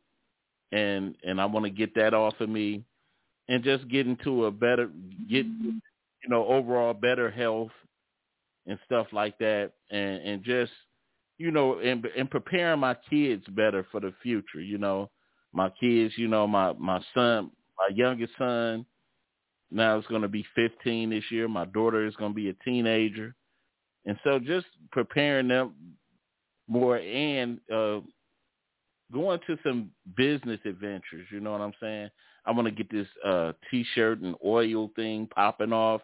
and 0.73 1.17
and 1.25 1.41
I 1.41 1.47
want 1.47 1.65
to 1.65 1.71
get 1.71 1.95
that 1.97 2.15
off 2.15 2.35
of 2.41 2.49
me, 2.49 2.85
and 3.49 3.63
just 3.65 3.89
get 3.89 4.07
into 4.07 4.47
a 4.47 4.51
better 4.51 4.91
get, 5.29 5.47
you 5.47 5.81
know, 6.29 6.47
overall 6.47 6.95
better 6.95 7.31
health 7.31 7.73
and 8.67 8.79
stuff 8.85 9.09
like 9.13 9.37
that, 9.39 9.73
and 9.91 10.23
and 10.23 10.45
just, 10.45 10.73
you 11.39 11.51
know, 11.51 11.79
and 11.81 12.05
and 12.17 12.31
preparing 12.31 12.81
my 12.81 12.97
kids 13.11 13.45
better 13.49 13.87
for 13.91 14.01
the 14.01 14.15
future. 14.23 14.61
You 14.61 14.79
know, 14.79 15.11
my 15.53 15.71
kids, 15.71 16.15
you 16.17 16.29
know, 16.29 16.47
my 16.47 16.73
my 16.75 17.01
son, 17.15 17.51
my 17.79 17.95
youngest 17.95 18.33
son, 18.39 18.87
now 19.71 19.99
is 19.99 20.07
going 20.07 20.23
to 20.23 20.29
be 20.29 20.47
15 20.55 21.11
this 21.11 21.25
year. 21.31 21.49
My 21.49 21.65
daughter 21.67 22.07
is 22.07 22.17
going 22.17 22.33
to 22.33 22.37
be 22.37 22.49
a 22.49 22.55
teenager 22.65 23.35
and 24.07 24.19
so 24.25 24.39
just 24.39 24.67
preparing 24.93 25.49
them 25.49 25.75
more 26.69 26.99
and 26.99 27.61
uh, 27.73 28.01
going 29.13 29.41
to 29.47 29.59
some 29.63 29.91
business 30.17 30.61
adventures. 30.65 31.27
You 31.31 31.41
know 31.41 31.53
what 31.53 31.61
I'm 31.61 31.75
saying? 31.81 32.11
I 32.45 32.53
want 32.53 32.67
to 32.67 32.73
get 32.73 32.91
this 32.91 33.09
uh, 33.25 33.53
T-shirt 33.71 34.21
and 34.21 34.37
oil 34.45 34.91
thing 34.97 35.29
popping 35.35 35.73
off, 35.73 36.01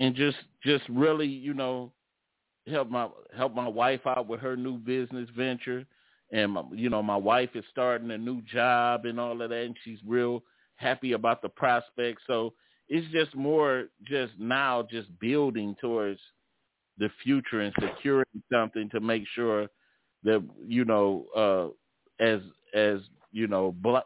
and 0.00 0.14
just 0.14 0.36
just 0.62 0.84
really, 0.88 1.26
you 1.26 1.54
know, 1.54 1.92
help 2.68 2.90
my 2.90 3.08
help 3.36 3.54
my 3.54 3.68
wife 3.68 4.06
out 4.06 4.28
with 4.28 4.40
her 4.40 4.56
new 4.56 4.76
business 4.76 5.28
venture. 5.36 5.86
And 6.32 6.52
my, 6.52 6.62
you 6.72 6.90
know, 6.90 7.02
my 7.02 7.16
wife 7.16 7.50
is 7.54 7.64
starting 7.70 8.10
a 8.10 8.18
new 8.18 8.42
job 8.42 9.06
and 9.06 9.18
all 9.18 9.40
of 9.40 9.50
that, 9.50 9.62
and 9.62 9.76
she's 9.84 9.98
real 10.06 10.42
happy 10.74 11.12
about 11.12 11.40
the 11.40 11.48
prospect. 11.48 12.20
So 12.26 12.52
it's 12.88 13.10
just 13.12 13.34
more 13.34 13.86
just 14.04 14.32
now 14.38 14.86
just 14.90 15.08
building 15.18 15.76
towards 15.80 16.20
the 16.98 17.10
future 17.22 17.60
and 17.60 17.74
securing 17.80 18.24
something 18.52 18.88
to 18.90 19.00
make 19.00 19.24
sure 19.34 19.68
that 20.24 20.42
you 20.66 20.84
know 20.84 21.26
uh 21.36 22.22
as 22.24 22.40
as 22.74 23.00
you 23.32 23.46
know 23.46 23.72
black 23.82 24.04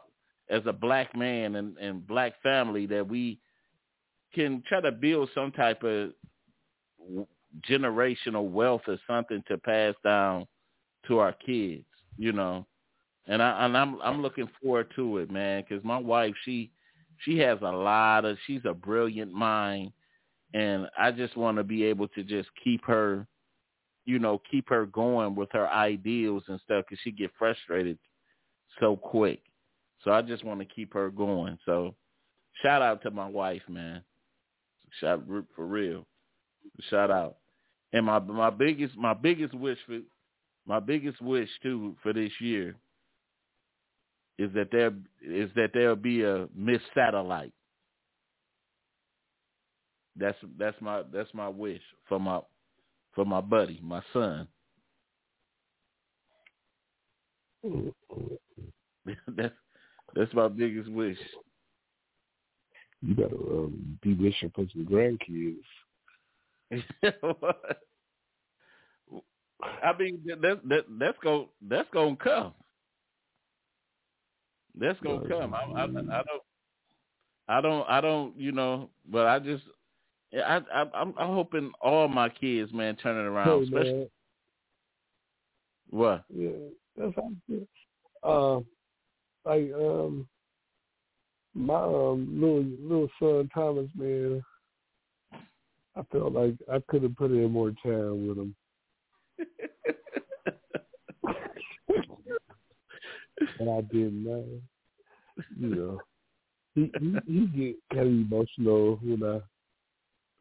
as 0.49 0.61
a 0.65 0.73
black 0.73 1.15
man 1.15 1.55
and, 1.55 1.77
and 1.77 2.05
black 2.05 2.33
family 2.43 2.85
that 2.85 3.07
we 3.07 3.39
can 4.33 4.61
try 4.67 4.81
to 4.81 4.91
build 4.91 5.29
some 5.33 5.51
type 5.51 5.83
of 5.83 6.11
generational 7.69 8.49
wealth 8.49 8.81
or 8.87 8.97
something 9.07 9.43
to 9.47 9.57
pass 9.57 9.93
down 10.03 10.45
to 11.07 11.19
our 11.19 11.33
kids, 11.33 11.85
you 12.17 12.31
know. 12.31 12.65
And 13.27 13.41
I 13.41 13.65
and 13.65 13.77
I'm 13.77 14.01
I'm 14.01 14.21
looking 14.21 14.49
forward 14.61 14.91
to 14.95 15.19
it, 15.19 15.31
man, 15.31 15.63
cuz 15.63 15.83
my 15.83 15.97
wife 15.97 16.33
she 16.43 16.71
she 17.19 17.37
has 17.39 17.59
a 17.61 17.71
lot 17.71 18.25
of 18.25 18.37
she's 18.45 18.65
a 18.65 18.73
brilliant 18.73 19.31
mind 19.31 19.91
and 20.53 20.87
I 20.97 21.11
just 21.11 21.37
want 21.37 21.57
to 21.57 21.63
be 21.63 21.83
able 21.85 22.07
to 22.09 22.23
just 22.23 22.49
keep 22.63 22.83
her, 22.85 23.27
you 24.05 24.19
know, 24.19 24.41
keep 24.49 24.69
her 24.69 24.85
going 24.85 25.35
with 25.35 25.49
her 25.53 25.69
ideals 25.69 26.43
and 26.47 26.59
stuff 26.63 26.85
because 26.87 26.99
she 27.03 27.11
get 27.11 27.31
frustrated 27.37 27.97
so 28.79 28.95
quick. 28.95 29.41
So 30.03 30.11
I 30.11 30.21
just 30.21 30.43
want 30.43 30.59
to 30.59 30.65
keep 30.65 30.93
her 30.93 31.09
going. 31.09 31.57
So 31.65 31.95
shout 32.61 32.81
out 32.81 33.01
to 33.03 33.11
my 33.11 33.27
wife, 33.27 33.61
man. 33.69 34.03
Shout 34.99 35.23
for 35.55 35.65
real. 35.65 36.05
Shout 36.89 37.11
out. 37.11 37.37
And 37.93 38.05
my 38.05 38.19
my 38.19 38.49
biggest 38.49 38.95
my 38.97 39.13
biggest 39.13 39.53
wish 39.53 39.77
for 39.85 39.99
my 40.65 40.79
biggest 40.79 41.21
wish 41.21 41.49
too 41.61 41.95
for 42.01 42.13
this 42.13 42.31
year 42.39 42.75
is 44.37 44.51
that 44.53 44.69
there 44.71 44.93
is 45.21 45.49
that 45.55 45.71
there'll 45.73 45.95
be 45.95 46.23
a 46.23 46.47
Miss 46.55 46.81
Satellite. 46.95 47.53
That's 50.15 50.37
that's 50.57 50.79
my 50.81 51.03
that's 51.13 51.33
my 51.33 51.47
wish 51.47 51.81
for 52.07 52.19
my 52.19 52.41
for 53.13 53.25
my 53.25 53.41
buddy, 53.41 53.79
my 53.83 54.01
son. 54.13 54.47
that's 59.27 59.53
that's 60.15 60.33
my 60.33 60.47
biggest 60.47 60.89
wish. 60.89 61.17
You 63.01 63.15
gotta 63.15 63.35
um, 63.35 63.97
be 64.01 64.13
wishing 64.13 64.51
for 64.55 64.65
some 64.71 64.85
grandkids. 64.85 65.63
I 69.83 69.97
mean 69.97 70.21
that 70.25 70.61
that 70.67 70.85
that's 70.99 71.17
going 71.23 71.47
that's 71.67 71.89
gonna 71.93 72.15
come. 72.15 72.53
That's 74.77 74.99
gonna 75.01 75.21
come. 75.27 75.53
I, 75.53 75.63
I, 75.75 75.83
I 75.83 75.87
don't 75.87 76.43
I 77.47 77.61
don't 77.61 77.89
I 77.89 78.01
don't 78.01 78.37
you 78.39 78.51
know, 78.51 78.89
but 79.09 79.27
I 79.27 79.39
just 79.39 79.63
I, 80.33 80.61
I 80.73 80.85
I'm 80.93 81.13
I'm 81.17 81.33
hoping 81.33 81.71
all 81.81 82.07
my 82.07 82.29
kids, 82.29 82.71
man, 82.73 82.95
turn 82.95 83.17
it 83.17 83.27
around. 83.27 83.59
Hey, 83.59 83.63
especially 83.65 83.93
man. 83.93 84.09
what? 85.89 86.23
Yeah, 86.33 86.49
that's 86.97 87.15
how 87.15 87.23
I 87.23 87.35
feel. 87.47 87.67
Uh, 88.23 88.59
like 89.49 89.73
um, 89.73 90.27
my 91.53 91.83
um 91.83 92.27
little 92.39 92.63
little 92.81 93.09
son 93.19 93.49
Thomas, 93.53 93.89
man. 93.95 94.41
I 95.95 96.03
felt 96.11 96.31
like 96.31 96.55
I 96.71 96.81
could 96.87 97.03
have 97.03 97.17
put 97.17 97.31
in 97.31 97.51
more 97.51 97.73
time 97.83 98.27
with 98.27 98.37
him. 98.37 98.55
and 103.59 103.69
I 103.69 103.81
didn't 103.81 104.23
know. 104.23 104.45
You 105.59 105.75
know, 105.75 106.01
he 106.75 106.91
he, 106.99 107.17
he 107.27 107.45
get 107.47 107.75
kind 107.93 108.07
of 108.07 108.31
emotional 108.31 108.99
when 109.03 109.23
I 109.23 109.41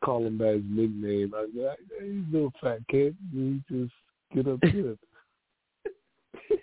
call 0.05 0.27
him 0.27 0.39
by 0.39 0.53
his 0.53 0.63
nickname. 0.65 1.33
I 1.37 1.47
said, 1.55 1.77
"Hey, 1.99 2.23
little 2.31 2.53
fat 2.61 2.81
kid, 2.89 3.17
He 3.33 3.63
just 3.71 3.93
get 4.35 4.47
upset." 4.47 4.99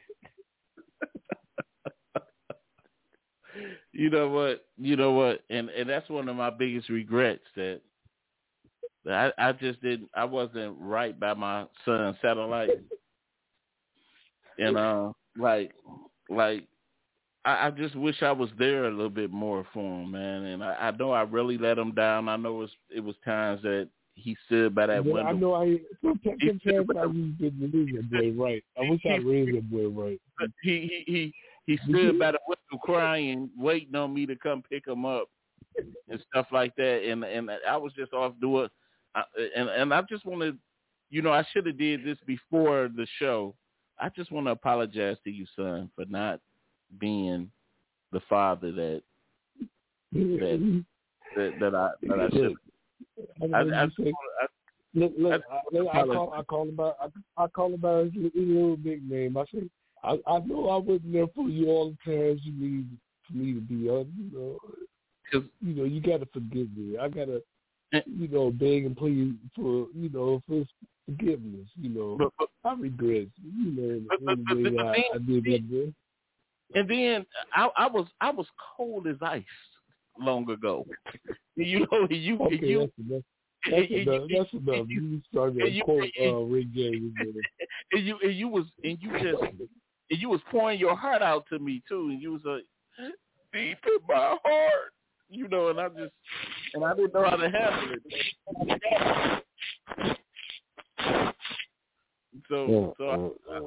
you 3.91 4.09
know 4.09 4.29
what? 4.29 4.65
You 4.77 4.95
know 4.95 5.11
what? 5.11 5.43
And 5.49 5.69
and 5.69 5.89
that's 5.89 6.09
one 6.09 6.29
of 6.29 6.35
my 6.35 6.49
biggest 6.49 6.89
regrets 6.89 7.43
that 7.55 7.81
that 9.05 9.33
I, 9.37 9.49
I 9.49 9.51
just 9.53 9.81
didn't. 9.81 10.09
I 10.15 10.25
wasn't 10.25 10.75
right 10.79 11.17
by 11.19 11.33
my 11.33 11.65
son 11.85 12.17
satellite. 12.21 12.69
and 14.57 14.77
uh, 14.77 15.11
like 15.37 15.73
like 16.29 16.67
I, 17.45 17.67
I 17.67 17.71
just 17.71 17.95
wish 17.95 18.21
I 18.21 18.31
was 18.31 18.49
there 18.57 18.85
a 18.85 18.91
little 18.91 19.09
bit 19.09 19.31
more 19.31 19.65
for 19.73 20.01
him, 20.01 20.11
man. 20.11 20.45
And 20.45 20.63
I, 20.63 20.73
I 20.73 20.91
know 20.91 21.11
I 21.11 21.21
really 21.21 21.57
let 21.57 21.77
him 21.77 21.93
down. 21.93 22.29
I 22.29 22.35
know 22.35 22.55
it 22.55 22.59
was 22.59 22.71
it 22.95 22.99
was 22.99 23.15
times 23.23 23.61
that 23.63 23.89
he 24.15 24.35
stood 24.47 24.73
by 24.73 24.87
that 24.87 25.05
yeah, 25.05 25.13
window. 25.13 25.29
I 25.29 25.31
know 25.33 25.53
I 25.53 25.79
sometimes, 26.01 26.39
sometimes 26.41 26.87
I 26.89 27.05
just 27.05 27.37
didn't 27.37 27.71
raise 27.73 27.95
that 28.11 28.35
boy 28.35 28.43
right. 28.43 28.63
I 28.77 28.89
wish 28.89 29.01
I 29.05 29.15
raised 29.17 29.55
that 29.55 29.71
boy 29.71 29.87
right. 29.87 30.19
He 30.61 31.03
he 31.05 31.33
he 31.65 31.77
he 31.77 31.77
stood 31.89 32.17
by 32.19 32.31
the 32.31 32.39
window 32.47 32.83
crying, 32.83 33.49
waiting 33.57 33.95
on 33.95 34.13
me 34.13 34.25
to 34.25 34.35
come 34.35 34.63
pick 34.69 34.87
him 34.87 35.05
up 35.05 35.29
and 36.09 36.23
stuff 36.29 36.47
like 36.51 36.75
that. 36.75 37.03
And 37.07 37.23
and 37.23 37.49
I 37.67 37.77
was 37.77 37.93
just 37.93 38.13
off 38.13 38.33
doing, 38.41 38.67
I, 39.15 39.23
and 39.55 39.69
and 39.69 39.93
I 39.93 40.01
just 40.03 40.25
want 40.25 40.41
to, 40.41 40.55
you 41.09 41.21
know, 41.21 41.31
I 41.31 41.45
should 41.51 41.67
have 41.67 41.77
did 41.77 42.03
this 42.03 42.17
before 42.25 42.89
the 42.93 43.07
show. 43.19 43.55
I 43.99 44.09
just 44.09 44.31
want 44.31 44.47
to 44.47 44.51
apologize 44.51 45.17
to 45.23 45.31
you, 45.31 45.45
son, 45.55 45.89
for 45.95 46.05
not 46.05 46.39
being 46.99 47.49
the 48.11 48.21
father 48.29 48.71
that 48.71 49.01
that 50.13 50.83
that, 51.35 51.51
that 51.59 51.75
I 51.75 51.89
that 52.03 52.19
I 52.19 52.29
should. 52.29 52.55
I, 53.41 53.57
I, 53.57 53.83
I, 53.83 53.87
look, 54.93 55.13
look, 55.17 55.41
I, 55.93 55.99
I, 55.99 56.03
call, 56.05 56.33
I 56.35 56.43
call 56.43 56.63
him 56.63 56.75
by, 56.75 56.91
I, 57.01 57.43
I 57.43 57.47
call 57.47 57.73
him 57.73 57.81
by 57.81 58.03
his 58.03 58.31
little 58.35 58.77
big 58.77 59.09
name. 59.09 59.37
I 59.37 59.45
say, 59.53 59.69
I, 60.03 60.19
I 60.27 60.39
know 60.39 60.69
I 60.69 60.77
wasn't 60.77 61.13
there 61.13 61.27
for 61.35 61.49
you 61.49 61.67
all 61.67 61.95
the 62.05 62.11
times 62.11 62.41
you 62.43 62.53
need 62.53 62.87
for 63.27 63.37
me 63.37 63.53
to 63.53 63.61
be 63.61 63.89
on. 63.89 64.11
You 64.17 64.37
know, 64.37 64.57
Cause, 65.31 65.43
you 65.61 65.73
know, 65.75 65.83
you 65.83 66.01
got 66.01 66.19
to 66.19 66.27
forgive 66.27 66.67
me. 66.75 66.97
I 66.97 67.09
gotta, 67.09 67.41
eh. 67.93 68.01
you 68.05 68.27
know, 68.27 68.51
beg 68.51 68.85
and 68.85 68.95
plead 68.95 69.37
for, 69.55 69.87
you 69.93 70.09
know, 70.09 70.41
for 70.47 70.63
forgiveness. 71.05 71.67
You 71.75 71.89
know, 71.89 72.15
but, 72.17 72.31
but, 72.39 72.49
I 72.69 72.73
regret, 72.75 73.27
you 73.43 73.71
know, 73.71 74.01
but, 74.09 74.25
but, 74.25 74.45
but, 74.45 74.75
but, 74.75 74.85
I, 74.85 75.03
I 75.15 75.17
did 75.17 75.43
that. 75.45 75.93
And 76.75 76.89
then 76.89 77.25
I, 77.53 77.69
I 77.77 77.87
was 77.87 78.07
I 78.21 78.31
was 78.31 78.45
cold 78.75 79.07
as 79.07 79.15
ice 79.21 79.43
long 80.19 80.49
ago. 80.49 80.85
you 81.55 81.87
know, 81.91 82.07
you 82.09 82.37
okay, 82.41 82.59
you. 82.61 82.91
That's, 83.09 83.23
that's, 83.71 83.89
you, 83.89 83.97
enough. 84.01 84.21
That's 84.29 84.53
you, 84.53 84.59
enough. 84.59 84.87
You, 84.89 85.21
started 85.31 85.61
a 85.61 85.81
cold 85.85 86.05
uh, 86.21 86.35
ring 86.43 86.71
game. 86.73 87.13
And 87.93 88.05
you 88.05 88.17
and 88.21 88.35
you 88.35 88.49
was 88.49 88.65
and 88.83 88.97
you 88.99 89.11
just 89.13 89.41
and 89.41 90.21
you 90.21 90.29
was 90.29 90.41
pouring 90.51 90.77
your 90.77 90.95
heart 90.95 91.21
out 91.21 91.45
to 91.49 91.59
me 91.59 91.81
too, 91.87 92.09
and 92.11 92.21
you 92.21 92.33
was 92.33 92.41
like 92.43 92.63
deep 93.53 93.77
in 93.85 93.99
my 94.07 94.35
heart, 94.43 94.91
you 95.29 95.47
know, 95.47 95.69
and 95.69 95.79
I 95.79 95.87
just 95.89 96.11
and 96.73 96.83
I 96.83 96.93
didn't 96.95 97.13
know 97.13 97.23
how 97.29 97.37
to 97.37 97.49
handle 97.49 97.93
it. 97.93 99.43
So 102.49 102.93
so 102.97 103.35
I, 103.49 103.57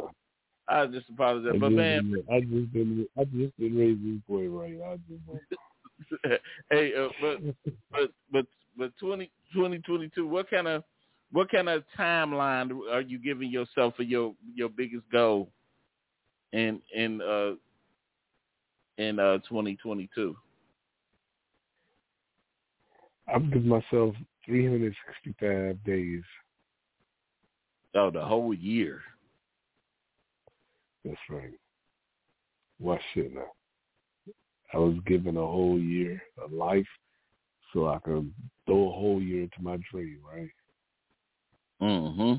I 0.70 0.86
just 0.86 1.08
apologize, 1.10 1.52
I 1.54 1.58
but 1.58 1.68
just, 1.68 1.76
man, 1.76 2.24
I 2.32 2.40
just 2.40 2.72
been 2.72 3.06
I 3.18 3.24
just 3.24 3.56
been 3.58 3.76
raising 3.76 4.14
this 4.14 4.22
boy 4.28 4.48
right. 4.48 4.78
I 4.80 4.96
just 5.08 6.40
hey, 6.70 6.92
uh, 6.96 7.08
but 7.20 7.38
but 7.90 8.10
but 8.30 8.46
but 8.78 8.92
twenty 8.98 9.30
twenty 9.54 9.78
twenty 9.78 10.10
two. 10.14 10.28
What 10.28 10.48
kind 10.48 10.68
of 10.68 10.84
what 11.32 11.50
kind 11.50 11.68
of 11.68 11.82
timeline 11.98 12.70
are 12.90 13.00
you 13.00 13.18
giving 13.18 13.50
yourself 13.50 13.96
for 13.96 14.04
your 14.04 14.34
your 14.54 14.68
biggest 14.68 15.04
goal 15.10 15.50
in 16.52 16.80
in 16.94 17.20
uh 17.20 17.52
in 18.98 19.18
uh 19.18 19.38
2022? 19.38 20.36
I'm 23.32 23.50
giving 23.50 23.68
myself 23.68 24.14
365 24.46 25.84
days. 25.84 26.22
Oh, 27.94 28.10
the 28.10 28.20
whole 28.20 28.52
year. 28.54 29.02
That's 31.04 31.16
right. 31.28 31.52
Watch 32.78 33.00
it 33.16 33.34
now. 33.34 33.52
I 34.72 34.78
was 34.78 34.96
given 35.06 35.36
a 35.36 35.40
whole 35.40 35.78
year 35.78 36.22
of 36.42 36.52
life 36.52 36.86
so 37.72 37.88
I 37.88 37.98
could 37.98 38.32
throw 38.66 38.88
a 38.88 38.92
whole 38.92 39.20
year 39.20 39.42
into 39.42 39.60
my 39.60 39.78
dream, 39.90 40.18
right? 40.32 40.50
Mm-hmm. 41.82 42.32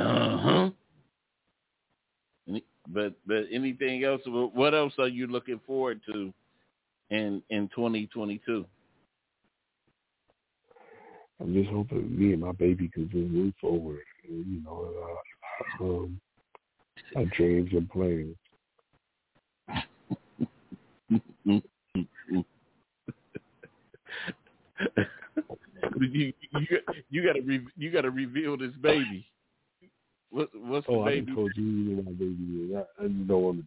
Uh-huh. 0.00 0.70
But 2.88 3.14
but 3.26 3.44
anything 3.50 4.04
else? 4.04 4.20
What 4.26 4.74
else 4.74 4.92
are 4.98 5.08
you 5.08 5.26
looking 5.26 5.60
forward 5.66 6.00
to 6.06 6.32
in 7.10 7.42
in 7.48 7.68
2022? 7.74 8.66
I'm 11.40 11.54
just 11.54 11.70
hoping 11.70 12.16
me 12.16 12.32
and 12.32 12.42
my 12.42 12.52
baby 12.52 12.88
can 12.88 13.08
just 13.10 13.30
move 13.30 13.54
forward. 13.60 14.02
You 14.28 14.62
know, 14.62 14.92
uh, 15.80 15.84
um, 15.84 16.20
our 17.16 17.24
dreams 17.26 17.70
and 17.72 17.88
plans. 17.90 18.36
you 26.00 26.32
you 26.52 26.66
you 27.10 27.26
gotta 27.26 27.42
re, 27.42 27.66
you 27.76 27.90
gotta 27.90 28.10
reveal 28.10 28.56
this 28.56 28.72
baby. 28.80 29.26
What 30.30 30.48
what's 30.54 30.86
oh, 30.88 31.04
the 31.04 31.10
baby? 31.10 31.32
I 31.32 31.34
told 31.34 31.52
you 31.56 31.64
you 31.64 31.96
know 31.96 32.02
my 32.02 32.12
baby 32.12 32.70
is. 32.70 32.76
I, 32.76 33.04
I 33.04 33.08
just 33.08 33.28
don't 33.28 33.42
want 33.42 33.58
to. 33.58 33.64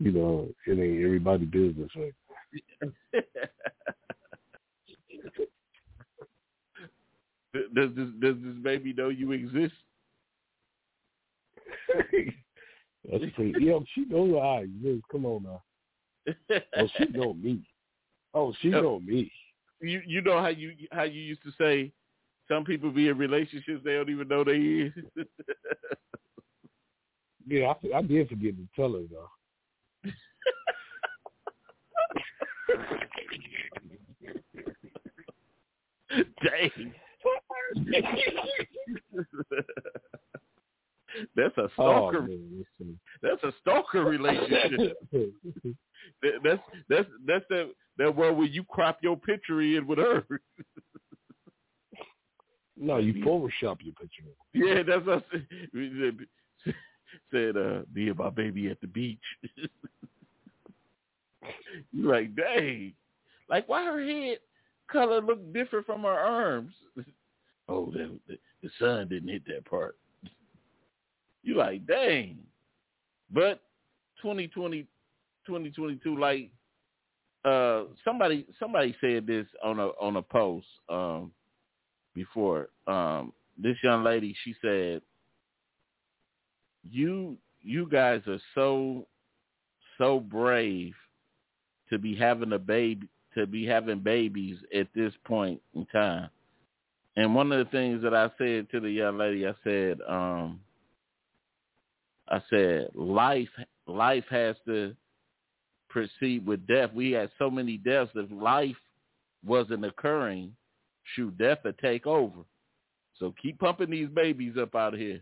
You 0.00 0.12
know, 0.12 0.48
it 0.66 0.78
ain't 0.78 1.04
everybody's 1.04 1.48
business, 1.48 1.90
right? 1.96 2.14
does 7.74 7.90
this 7.96 8.08
does 8.20 8.36
this 8.44 8.54
baby 8.62 8.92
know 8.92 9.08
you 9.08 9.32
exist? 9.32 9.74
That's 13.04 13.24
pretty. 13.34 13.54
Yeah, 13.60 13.78
she 13.94 14.04
knows 14.04 14.40
I 14.42 14.62
exist. 14.62 15.04
Come 15.10 15.26
on 15.26 15.44
now. 15.44 15.62
Oh, 16.76 16.88
she 16.96 17.04
know 17.12 17.34
me. 17.34 17.62
Oh, 18.34 18.52
she 18.60 18.68
know 18.68 19.00
me. 19.00 19.30
You 19.80 20.02
you 20.06 20.20
know 20.20 20.40
how 20.40 20.48
you 20.48 20.72
how 20.90 21.04
you 21.04 21.20
used 21.20 21.42
to 21.44 21.52
say 21.58 21.92
some 22.48 22.64
people 22.64 22.90
be 22.90 23.08
in 23.08 23.16
relationships 23.18 23.82
they 23.84 23.94
don't 23.94 24.10
even 24.10 24.26
know 24.28 24.42
they 24.42 24.52
is. 24.52 24.92
yeah, 27.46 27.72
I, 27.72 27.98
I 27.98 28.02
did 28.02 28.28
forget 28.28 28.54
to 28.56 28.66
tell 28.74 28.92
her 28.92 29.04
though. 29.10 29.30
Dang. 36.42 36.94
That's 41.34 41.56
a 41.56 41.68
stalker. 41.74 42.28
Oh, 42.30 42.86
that's 43.22 43.42
a 43.42 43.52
stalker 43.60 44.04
relationship. 44.04 44.96
that's 46.22 46.62
that's 46.88 47.08
that's 47.26 47.44
that 47.48 47.70
that 47.98 48.14
one 48.14 48.36
where 48.36 48.46
you 48.46 48.64
crop 48.64 48.98
your 49.02 49.16
picture 49.16 49.60
in 49.60 49.86
with 49.86 49.98
her. 49.98 50.24
no, 52.76 52.98
you 52.98 53.14
Photoshop 53.24 53.78
your 53.82 53.94
picture. 53.94 54.24
Yeah, 54.52 54.82
that's 54.86 55.06
what 55.06 55.24
I 55.32 55.38
said. 55.72 56.74
said 57.30 57.56
uh, 57.56 57.80
me 57.94 58.08
and 58.08 58.18
my 58.18 58.30
baby 58.30 58.68
at 58.68 58.80
the 58.80 58.86
beach. 58.86 59.18
you 61.92 62.08
like, 62.08 62.34
dang. 62.34 62.92
Like 63.48 63.68
why 63.68 63.84
her 63.84 64.04
head 64.04 64.38
color 64.90 65.20
look 65.20 65.52
different 65.52 65.86
from 65.86 66.02
her 66.02 66.08
arms? 66.08 66.74
oh, 67.68 67.90
the, 67.90 68.18
the, 68.28 68.38
the 68.62 68.70
sun 68.78 69.08
didn't 69.08 69.28
hit 69.28 69.42
that 69.46 69.64
part. 69.64 69.96
Like, 71.58 71.86
dang. 71.86 72.38
But 73.32 73.60
2020, 74.22 74.82
2022, 75.46 76.16
like 76.16 76.50
uh, 77.44 77.84
somebody 78.04 78.46
somebody 78.58 78.94
said 79.00 79.26
this 79.26 79.46
on 79.64 79.78
a 79.80 79.88
on 80.00 80.16
a 80.16 80.22
post 80.22 80.66
um, 80.88 81.32
before. 82.14 82.68
Um, 82.86 83.32
this 83.60 83.76
young 83.82 84.04
lady, 84.04 84.36
she 84.44 84.54
said, 84.62 85.02
"You 86.88 87.36
you 87.60 87.88
guys 87.90 88.22
are 88.28 88.40
so 88.54 89.06
so 89.98 90.20
brave 90.20 90.94
to 91.90 91.98
be 91.98 92.14
having 92.14 92.52
a 92.52 92.58
baby 92.58 93.08
to 93.36 93.46
be 93.46 93.66
having 93.66 93.98
babies 93.98 94.58
at 94.74 94.86
this 94.94 95.12
point 95.24 95.60
in 95.74 95.86
time." 95.86 96.30
And 97.16 97.34
one 97.34 97.50
of 97.50 97.58
the 97.58 97.70
things 97.72 98.00
that 98.04 98.14
I 98.14 98.30
said 98.38 98.70
to 98.70 98.78
the 98.78 98.90
young 98.90 99.18
lady, 99.18 99.44
I 99.44 99.52
said, 99.64 99.98
um, 100.08 100.60
I 102.30 102.42
said, 102.50 102.88
life 102.94 103.48
life 103.86 104.24
has 104.30 104.56
to 104.66 104.94
proceed 105.88 106.46
with 106.46 106.66
death. 106.66 106.90
We 106.94 107.12
had 107.12 107.30
so 107.38 107.50
many 107.50 107.78
deaths. 107.78 108.10
If 108.14 108.30
life 108.30 108.76
wasn't 109.44 109.84
occurring, 109.84 110.54
shoot, 111.14 111.36
death 111.38 111.58
would 111.64 111.78
take 111.78 112.06
over. 112.06 112.40
So 113.18 113.34
keep 113.40 113.58
pumping 113.58 113.90
these 113.90 114.08
babies 114.08 114.54
up 114.60 114.74
out 114.74 114.94
of 114.94 115.00
here. 115.00 115.20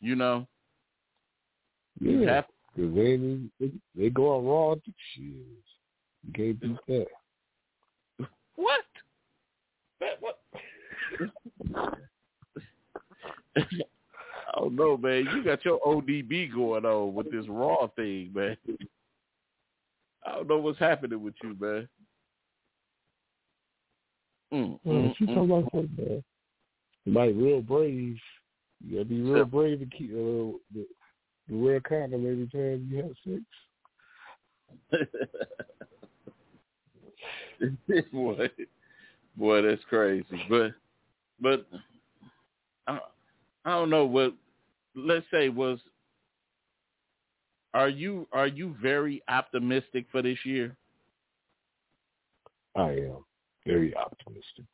You 0.00 0.14
know? 0.14 0.46
Yeah, 2.00 2.42
because 2.76 2.94
they, 2.94 3.16
they, 3.58 3.72
they 3.96 4.10
go 4.10 4.36
on 4.36 4.46
raw. 4.46 4.74
Shit. 5.14 5.24
You 5.24 6.32
can't 6.32 6.60
beat 6.60 6.76
that. 6.86 7.06
What? 8.54 8.84
That, 10.00 10.20
what? 10.20 10.38
I 14.58 14.60
don't 14.62 14.74
know, 14.74 14.96
man. 14.96 15.28
You 15.32 15.44
got 15.44 15.64
your 15.64 15.78
ODB 15.80 16.52
going 16.52 16.84
on 16.84 17.14
with 17.14 17.30
this 17.30 17.44
raw 17.48 17.86
thing, 17.94 18.32
man. 18.34 18.56
I 20.26 20.32
don't 20.32 20.48
know 20.48 20.58
what's 20.58 20.80
happening 20.80 21.22
with 21.22 21.34
you, 21.44 21.56
man. 21.60 21.88
Mm, 24.52 24.80
mm, 24.84 25.16
she 25.16 25.26
mm, 25.26 25.34
talking 25.34 25.50
about 25.50 25.70
something, 25.72 26.22
man. 27.06 27.38
real 27.40 27.60
brave. 27.60 28.18
You 28.84 28.96
gotta 28.96 29.04
be 29.04 29.20
real 29.20 29.44
brave 29.44 29.78
to 29.78 29.86
keep 29.86 30.10
uh, 30.10 30.58
the, 30.74 30.86
the 31.48 31.56
wear 31.56 31.80
condom 31.80 32.26
every 32.26 32.48
time 32.48 32.88
you 32.90 32.96
have 32.96 33.14
sex. 33.24 33.44
boy, 38.12 38.50
boy, 39.36 39.62
that's 39.62 39.84
crazy. 39.88 40.26
But, 40.48 40.72
but 41.40 41.64
I, 42.88 42.98
I 43.64 43.70
don't 43.70 43.90
know 43.90 44.04
what. 44.04 44.34
Let's 44.98 45.26
say 45.30 45.48
was 45.48 45.78
are 47.74 47.88
you 47.88 48.26
are 48.32 48.46
you 48.46 48.74
very 48.80 49.22
optimistic 49.28 50.06
for 50.10 50.22
this 50.22 50.38
year? 50.44 50.76
I 52.74 52.90
am 52.90 53.24
very 53.66 53.94
optimistic. 53.96 54.64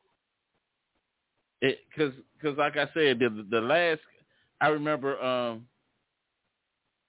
Because 1.60 2.14
because 2.38 2.58
like 2.58 2.76
I 2.76 2.86
said, 2.94 3.18
the 3.18 3.46
the 3.50 3.60
last 3.60 4.00
I 4.60 4.68
remember. 4.68 5.22
um 5.22 5.66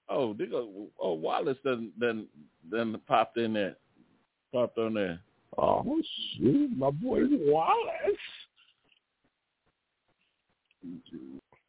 Oh, 0.07 0.34
they 0.34 0.45
go. 0.45 0.88
Oh, 0.99 1.13
Wallace 1.13 1.57
then 1.63 1.91
done 1.99 2.28
done 2.72 2.99
popped 3.07 3.38
in 3.38 3.53
there, 3.53 3.76
popped 4.53 4.78
on 4.78 4.93
there. 4.93 5.20
Oh 5.57 6.01
shit, 6.38 6.78
my 6.78 6.91
boy 6.91 7.22
Wallace. 7.30 8.16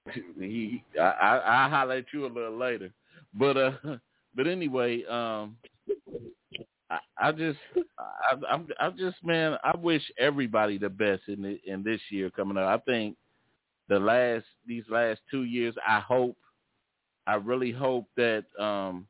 He, 0.39 0.85
I, 1.01 1.03
I, 1.03 1.37
I'll 1.39 1.71
holler 1.71 1.95
at 1.97 2.05
you 2.13 2.27
a 2.27 2.29
little 2.29 2.57
later, 2.57 2.91
but 3.35 3.57
uh, 3.57 3.73
but 4.35 4.47
anyway, 4.47 5.05
um, 5.05 5.57
I, 6.91 6.99
I 7.19 7.33
just, 7.33 7.59
I, 7.99 8.37
I'm, 8.49 8.69
I 8.79 8.91
just, 8.91 9.17
man, 9.25 9.57
I 9.65 9.77
wish 9.77 10.03
everybody 10.19 10.79
the 10.79 10.89
best 10.89 11.23
in 11.29 11.43
the, 11.43 11.61
in 11.67 11.83
this 11.83 12.01
year 12.11 12.31
coming 12.31 12.57
up. 12.57 12.69
I 12.69 12.83
think 12.85 13.17
the 13.89 13.99
last 13.99 14.45
these 14.67 14.85
last 14.89 15.21
two 15.31 15.45
years, 15.45 15.75
I 15.87 16.01
hope, 16.01 16.37
I 17.27 17.35
really 17.35 17.73
hope 17.73 18.07
that, 18.17 18.45
um, 18.59 19.07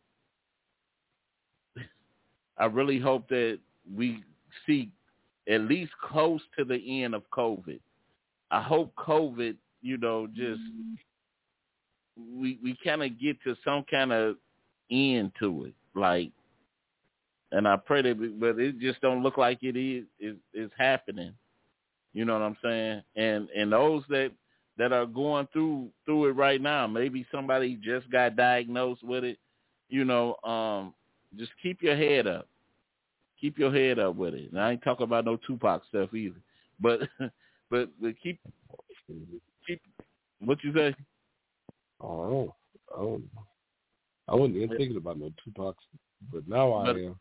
I 2.58 2.66
really 2.66 2.98
hope 2.98 3.28
that 3.28 3.58
we 3.94 4.22
see 4.66 4.90
at 5.48 5.60
least 5.62 5.92
close 6.02 6.40
to 6.58 6.64
the 6.64 7.02
end 7.04 7.14
of 7.14 7.22
COVID. 7.30 7.80
I 8.50 8.62
hope 8.62 8.94
COVID, 8.96 9.56
you 9.86 9.96
know, 9.98 10.26
just 10.26 10.60
we 12.16 12.58
we 12.62 12.76
kind 12.82 13.02
of 13.02 13.20
get 13.20 13.40
to 13.44 13.56
some 13.64 13.84
kind 13.90 14.12
of 14.12 14.36
end 14.90 15.32
to 15.40 15.66
it. 15.66 15.74
Like, 15.94 16.32
and 17.52 17.68
I 17.68 17.76
pray 17.76 18.02
that, 18.02 18.40
but 18.40 18.58
it 18.58 18.78
just 18.80 19.00
don't 19.00 19.22
look 19.22 19.38
like 19.38 19.58
it 19.62 19.76
is 19.76 20.04
is 20.18 20.36
is 20.52 20.70
happening. 20.76 21.32
You 22.12 22.24
know 22.24 22.32
what 22.32 22.42
I'm 22.42 22.56
saying? 22.62 23.02
And 23.14 23.48
and 23.56 23.72
those 23.72 24.02
that 24.08 24.32
that 24.78 24.92
are 24.92 25.06
going 25.06 25.46
through 25.52 25.88
through 26.04 26.26
it 26.26 26.32
right 26.32 26.60
now, 26.60 26.86
maybe 26.86 27.26
somebody 27.30 27.78
just 27.82 28.10
got 28.10 28.36
diagnosed 28.36 29.04
with 29.04 29.24
it. 29.24 29.38
You 29.88 30.04
know, 30.04 30.36
um, 30.42 30.94
just 31.38 31.52
keep 31.62 31.82
your 31.82 31.96
head 31.96 32.26
up. 32.26 32.48
Keep 33.40 33.58
your 33.58 33.72
head 33.72 33.98
up 33.98 34.16
with 34.16 34.34
it. 34.34 34.50
And 34.50 34.60
I 34.60 34.72
ain't 34.72 34.82
talking 34.82 35.04
about 35.04 35.26
no 35.26 35.36
Tupac 35.46 35.82
stuff 35.88 36.12
either. 36.14 36.40
But 36.80 37.00
but 37.70 37.88
but 38.00 38.14
keep 38.22 38.40
keep 39.06 39.55
what 40.46 40.62
you 40.62 40.72
say? 40.72 40.94
Oh, 42.00 42.54
oh, 42.96 43.20
I 44.28 44.34
wasn't 44.34 44.56
even 44.56 44.76
thinking 44.76 44.96
about 44.96 45.18
no 45.18 45.32
Tupac, 45.44 45.76
but 46.32 46.48
now 46.48 46.72
I 46.72 46.86
but, 46.86 46.96
am. 46.96 47.20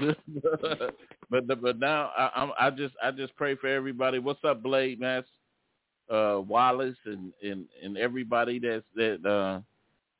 but 1.30 1.60
but 1.60 1.78
now 1.78 2.12
I 2.16 2.30
I'm, 2.36 2.52
I 2.58 2.70
just 2.70 2.94
I 3.02 3.10
just 3.10 3.34
pray 3.36 3.56
for 3.56 3.66
everybody. 3.66 4.20
What's 4.20 4.44
up, 4.44 4.62
Blade 4.62 5.00
Mass, 5.00 5.24
uh, 6.08 6.40
Wallace, 6.46 6.96
and 7.04 7.32
and 7.42 7.66
and 7.82 7.98
everybody 7.98 8.60
that's 8.60 8.84
that 8.94 9.26
uh, 9.26 9.60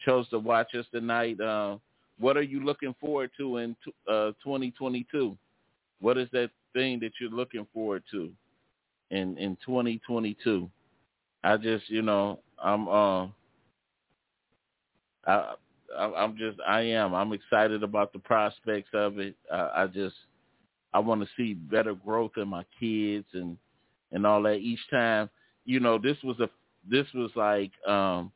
chose 0.05 0.29
to 0.31 0.39
watch 0.41 0.75
us 0.75 0.87
tonight. 0.93 1.41
Uh, 1.41 1.79
what 2.19 2.37
are 2.37 2.43
you 2.43 2.65
looking 2.65 2.95
forward 3.01 3.31
to 3.39 3.59
in 3.59 3.77
t- 3.85 3.95
uh, 4.09 4.33
2022? 4.43 5.37
What 6.01 6.19
is 6.19 6.29
that 6.33 6.51
thing 6.73 6.99
that 7.01 7.13
you're 7.21 7.31
looking 7.31 7.67
forward 7.73 8.03
to 8.11 8.31
in 9.11 9.39
in 9.39 9.57
2022? 9.65 10.69
I 11.45 11.57
just 11.57 11.89
you 11.91 12.03
know 12.03 12.41
I'm 12.63 12.89
uh 12.89 13.27
I 15.27 15.55
I'm 15.99 16.37
just 16.37 16.59
I 16.67 16.83
am 16.83 17.15
I'm 17.15 17.33
excited 17.33 17.83
about 17.83 18.13
the 18.13 18.19
prospects 18.19 18.91
of 18.95 19.19
it. 19.19 19.37
I, 19.53 19.71
I 19.83 19.87
just 19.87 20.17
I 20.95 20.99
want 20.99 21.23
to 21.23 21.29
see 21.37 21.55
better 21.55 21.95
growth 21.95 22.33
in 22.37 22.49
my 22.49 22.65
kids 22.79 23.27
and 23.35 23.57
and 24.13 24.27
all 24.27 24.43
that. 24.43 24.57
Each 24.57 24.81
time, 24.91 25.31
you 25.65 25.81
know, 25.81 25.99
this 25.99 26.17
was 26.23 26.39
a 26.41 26.49
this 26.89 27.07
was 27.15 27.31
like 27.37 27.73
um 27.89 28.33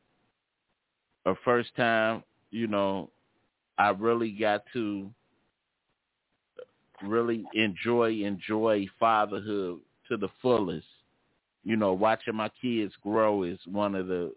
a 1.25 1.35
first 1.43 1.75
time, 1.75 2.23
you 2.51 2.67
know, 2.67 3.09
I 3.77 3.89
really 3.89 4.31
got 4.31 4.63
to 4.73 5.11
really 7.03 7.45
enjoy 7.53 8.11
enjoy 8.23 8.87
fatherhood 8.99 9.79
to 10.09 10.17
the 10.17 10.29
fullest. 10.41 10.87
You 11.67 11.75
know, 11.75 11.91
watching 11.91 12.33
my 12.33 12.49
kids 12.61 12.93
grow 13.03 13.43
is 13.43 13.59
one 13.65 13.93
of 13.93 14.07
the 14.07 14.31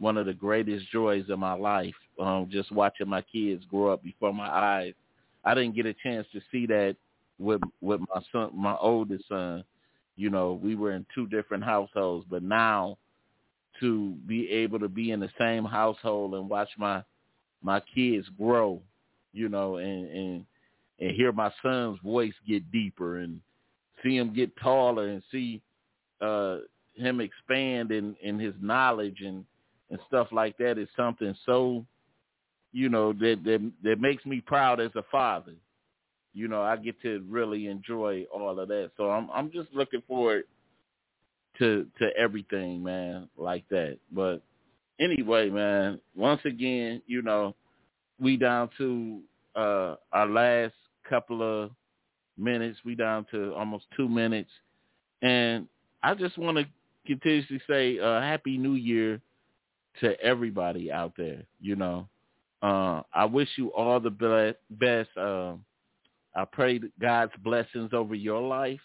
one 0.00 0.16
of 0.16 0.26
the 0.26 0.34
greatest 0.34 0.90
joys 0.90 1.26
of 1.28 1.38
my 1.38 1.52
life. 1.52 1.94
Um, 2.18 2.48
just 2.50 2.72
watching 2.72 3.08
my 3.08 3.22
kids 3.22 3.64
grow 3.70 3.92
up 3.92 4.02
before 4.02 4.34
my 4.34 4.48
eyes. 4.48 4.94
I 5.44 5.54
didn't 5.54 5.76
get 5.76 5.86
a 5.86 5.94
chance 6.02 6.26
to 6.32 6.40
see 6.50 6.66
that 6.66 6.96
with 7.38 7.60
with 7.80 8.00
my 8.00 8.20
son, 8.32 8.50
my 8.52 8.74
oldest 8.80 9.28
son. 9.28 9.62
You 10.16 10.28
know, 10.30 10.58
we 10.60 10.74
were 10.74 10.90
in 10.90 11.06
two 11.14 11.28
different 11.28 11.62
households, 11.62 12.26
but 12.28 12.42
now 12.42 12.98
to 13.78 14.16
be 14.26 14.50
able 14.50 14.80
to 14.80 14.88
be 14.88 15.12
in 15.12 15.20
the 15.20 15.30
same 15.38 15.64
household 15.64 16.34
and 16.34 16.50
watch 16.50 16.70
my 16.76 17.04
my 17.62 17.80
kids 17.94 18.26
grow, 18.36 18.82
you 19.32 19.48
know, 19.48 19.76
and 19.76 20.10
and 20.10 20.44
and 20.98 21.14
hear 21.14 21.30
my 21.30 21.52
son's 21.62 22.00
voice 22.00 22.34
get 22.44 22.72
deeper 22.72 23.18
and 23.18 23.40
see 24.02 24.16
him 24.16 24.34
get 24.34 24.50
taller 24.56 25.06
and 25.10 25.22
see 25.30 25.62
uh 26.20 26.58
him 26.94 27.20
expand 27.20 27.90
in 27.92 28.16
in 28.22 28.38
his 28.38 28.54
knowledge 28.60 29.20
and 29.20 29.44
and 29.90 29.98
stuff 30.06 30.28
like 30.32 30.56
that 30.58 30.78
is 30.78 30.88
something 30.96 31.34
so 31.46 31.84
you 32.72 32.88
know 32.88 33.12
that 33.12 33.40
that 33.44 33.72
that 33.82 34.00
makes 34.00 34.24
me 34.24 34.40
proud 34.40 34.80
as 34.80 34.90
a 34.94 35.02
father. 35.10 35.54
You 36.32 36.46
know 36.46 36.62
i 36.62 36.76
get 36.76 37.00
to 37.02 37.24
really 37.28 37.66
enjoy 37.66 38.24
all 38.32 38.58
of 38.58 38.68
that. 38.68 38.92
So 38.96 39.10
i'm 39.10 39.28
i'm 39.32 39.50
just 39.50 39.68
looking 39.72 40.02
forward 40.06 40.44
to 41.58 41.86
to 41.98 42.10
everything 42.16 42.82
man 42.82 43.28
like 43.36 43.64
that. 43.70 43.98
But 44.12 44.42
anyway 45.00 45.50
man 45.50 46.00
once 46.14 46.40
again 46.44 47.02
you 47.06 47.22
know 47.22 47.54
we 48.20 48.36
down 48.36 48.70
to 48.78 49.20
uh 49.56 49.96
our 50.12 50.28
last 50.28 50.74
couple 51.08 51.42
of 51.42 51.70
minutes. 52.40 52.78
We 52.84 52.94
down 52.94 53.26
to 53.30 53.54
almost 53.54 53.84
two 53.96 54.08
minutes. 54.08 54.50
And 55.22 55.66
i 56.02 56.14
just 56.14 56.38
want 56.38 56.56
to 56.56 56.66
continuously 57.06 57.60
say 57.68 57.98
uh 57.98 58.20
happy 58.20 58.56
new 58.58 58.74
year 58.74 59.20
to 59.98 60.18
everybody 60.20 60.90
out 60.92 61.12
there. 61.16 61.42
You 61.60 61.76
know, 61.76 62.08
uh, 62.62 63.02
I 63.12 63.24
wish 63.24 63.48
you 63.56 63.72
all 63.72 64.00
the 64.00 64.54
best. 64.70 65.08
Uh, 65.16 65.54
I 66.34 66.44
pray 66.50 66.80
God's 67.00 67.32
blessings 67.42 67.90
over 67.92 68.14
your 68.14 68.40
life, 68.40 68.80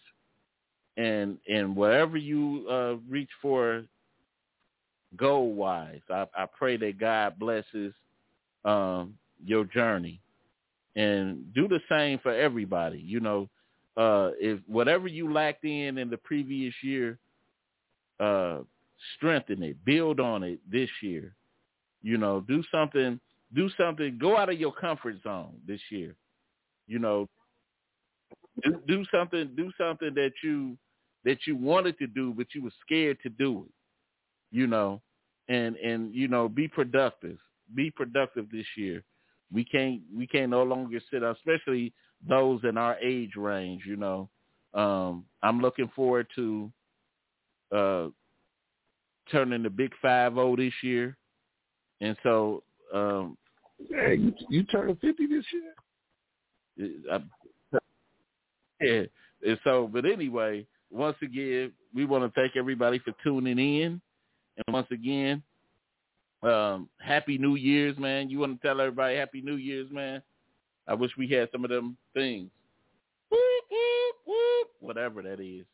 and 0.97 1.37
and 1.47 1.75
wherever 1.75 2.17
you 2.17 2.65
uh, 2.69 2.95
reach 3.09 3.29
for 3.41 3.83
goal 5.15 5.53
wise, 5.53 6.01
I, 6.09 6.25
I 6.35 6.45
pray 6.57 6.77
that 6.77 6.99
God 6.99 7.37
blesses 7.39 7.93
um, 8.65 9.13
your 9.45 9.65
journey, 9.65 10.19
and 10.95 11.53
do 11.53 11.67
the 11.67 11.79
same 11.89 12.19
for 12.19 12.33
everybody. 12.33 12.99
You 12.99 13.19
know, 13.19 13.49
uh, 13.97 14.31
if 14.39 14.59
whatever 14.67 15.07
you 15.07 15.31
lacked 15.31 15.63
in 15.63 15.97
in 15.97 16.09
the 16.09 16.17
previous 16.17 16.73
year, 16.81 17.17
uh, 18.19 18.59
strengthen 19.15 19.63
it, 19.63 19.83
build 19.85 20.19
on 20.19 20.43
it 20.43 20.59
this 20.69 20.89
year. 21.01 21.35
You 22.01 22.17
know, 22.17 22.41
do 22.41 22.63
something, 22.71 23.19
do 23.55 23.69
something, 23.77 24.17
go 24.19 24.37
out 24.37 24.49
of 24.49 24.59
your 24.59 24.73
comfort 24.73 25.15
zone 25.23 25.55
this 25.67 25.81
year. 25.89 26.15
You 26.87 26.99
know, 26.99 27.27
do, 28.63 28.79
do 28.87 29.05
something, 29.13 29.51
do 29.55 29.71
something 29.77 30.13
that 30.15 30.33
you 30.43 30.77
that 31.23 31.39
you 31.47 31.55
wanted 31.55 31.97
to 31.97 32.07
do, 32.07 32.33
but 32.35 32.47
you 32.53 32.63
were 32.63 32.71
scared 32.85 33.17
to 33.23 33.29
do 33.29 33.65
it. 33.65 33.73
You 34.51 34.67
know, 34.67 35.01
and 35.47 35.75
and 35.77 36.13
you 36.13 36.27
know, 36.27 36.47
be 36.47 36.67
productive. 36.67 37.37
Be 37.73 37.89
productive 37.89 38.51
this 38.51 38.67
year. 38.77 39.03
We 39.51 39.63
can't 39.63 40.01
we 40.15 40.27
can't 40.27 40.51
no 40.51 40.63
longer 40.63 40.99
sit, 41.11 41.23
up, 41.23 41.37
especially 41.37 41.93
those 42.27 42.61
in 42.63 42.77
our 42.77 42.97
age 42.99 43.35
range. 43.35 43.83
You 43.85 43.97
know, 43.97 44.29
um, 44.73 45.25
I'm 45.43 45.59
looking 45.59 45.91
forward 45.95 46.27
to 46.35 46.71
uh, 47.75 48.07
turning 49.31 49.63
the 49.63 49.69
big 49.69 49.91
five 50.01 50.33
zero 50.33 50.55
this 50.55 50.73
year, 50.81 51.17
and 52.01 52.15
so 52.23 52.63
um, 52.93 53.37
hey, 53.89 54.15
you, 54.15 54.33
you 54.49 54.63
turning 54.63 54.95
fifty 54.97 55.27
this 55.27 55.45
year. 55.53 57.01
I, 57.11 57.79
yeah, 58.81 59.03
and 59.47 59.59
so 59.63 59.89
but 59.91 60.05
anyway, 60.05 60.65
once 60.91 61.17
again, 61.21 61.71
we 61.93 62.05
want 62.05 62.23
to 62.23 62.39
thank 62.39 62.55
everybody 62.55 62.99
for 62.99 63.13
tuning 63.23 63.59
in, 63.59 64.01
and 64.57 64.73
once 64.73 64.87
again, 64.91 65.41
um, 66.43 66.89
happy 66.99 67.37
New 67.37 67.55
Year's, 67.55 67.97
man. 67.97 68.29
You 68.29 68.39
want 68.39 68.61
to 68.61 68.67
tell 68.67 68.79
everybody 68.79 69.15
Happy 69.15 69.41
New 69.41 69.55
Year's, 69.55 69.89
man? 69.91 70.21
I 70.87 70.93
wish 70.93 71.11
we 71.17 71.27
had 71.29 71.49
some 71.51 71.63
of 71.63 71.69
them 71.69 71.97
things. 72.13 72.49
Whatever 74.79 75.21
that 75.23 75.39
is. 75.39 75.65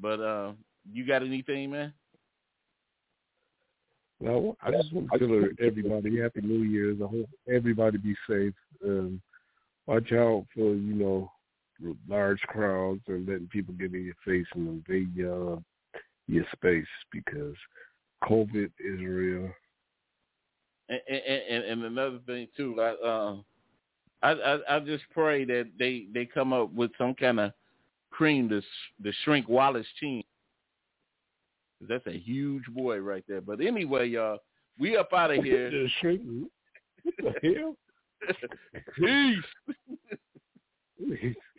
But 0.00 0.20
uh, 0.20 0.52
you 0.90 1.06
got 1.06 1.22
anything, 1.22 1.70
man? 1.70 1.92
No, 4.20 4.56
I 4.62 4.70
just 4.70 4.92
want 4.92 5.10
to 5.12 5.18
tell 5.18 5.66
everybody 5.66 6.20
Happy 6.20 6.40
New 6.42 6.62
Year's. 6.62 6.98
I 7.02 7.06
hope 7.06 7.28
everybody 7.52 7.98
be 7.98 8.14
safe. 8.28 8.54
Um, 8.84 9.20
watch 9.86 10.12
out 10.12 10.46
for 10.54 10.74
you 10.74 10.94
know 10.94 11.30
large 12.08 12.40
crowds 12.42 13.00
and 13.08 13.28
letting 13.28 13.48
people 13.48 13.74
get 13.74 13.92
in 13.92 14.04
your 14.04 14.14
face 14.24 14.46
and 14.54 14.68
invade 14.68 15.14
your 15.14 15.60
your 16.28 16.44
space 16.54 16.86
because 17.10 17.56
COVID 18.24 18.70
is 18.78 19.00
real. 19.00 19.50
And, 20.88 21.00
and, 21.08 21.64
and 21.64 21.84
another 21.84 22.18
thing 22.26 22.48
too, 22.56 22.74
like, 22.76 22.96
uh, 23.04 23.36
I, 24.22 24.30
I 24.32 24.76
I 24.76 24.80
just 24.80 25.04
pray 25.10 25.44
that 25.44 25.70
they 25.78 26.06
they 26.12 26.26
come 26.26 26.52
up 26.52 26.72
with 26.72 26.90
some 26.96 27.14
kind 27.14 27.40
of 27.40 27.52
cream 28.10 28.48
to 28.48 28.60
to 29.04 29.12
shrink 29.24 29.48
Wallace 29.48 29.86
chin 29.98 30.22
that's 31.88 32.06
a 32.06 32.18
huge 32.18 32.64
boy 32.66 32.98
right 32.98 33.24
there. 33.28 33.40
But 33.40 33.60
anyway, 33.60 34.08
y'all, 34.08 34.38
we 34.78 34.96
up 34.96 35.12
out 35.12 35.30
of 35.30 35.42
here. 35.42 35.70
what 37.20 37.34
the 37.42 37.54
hell? 37.54 37.76
Peace. 38.96 39.44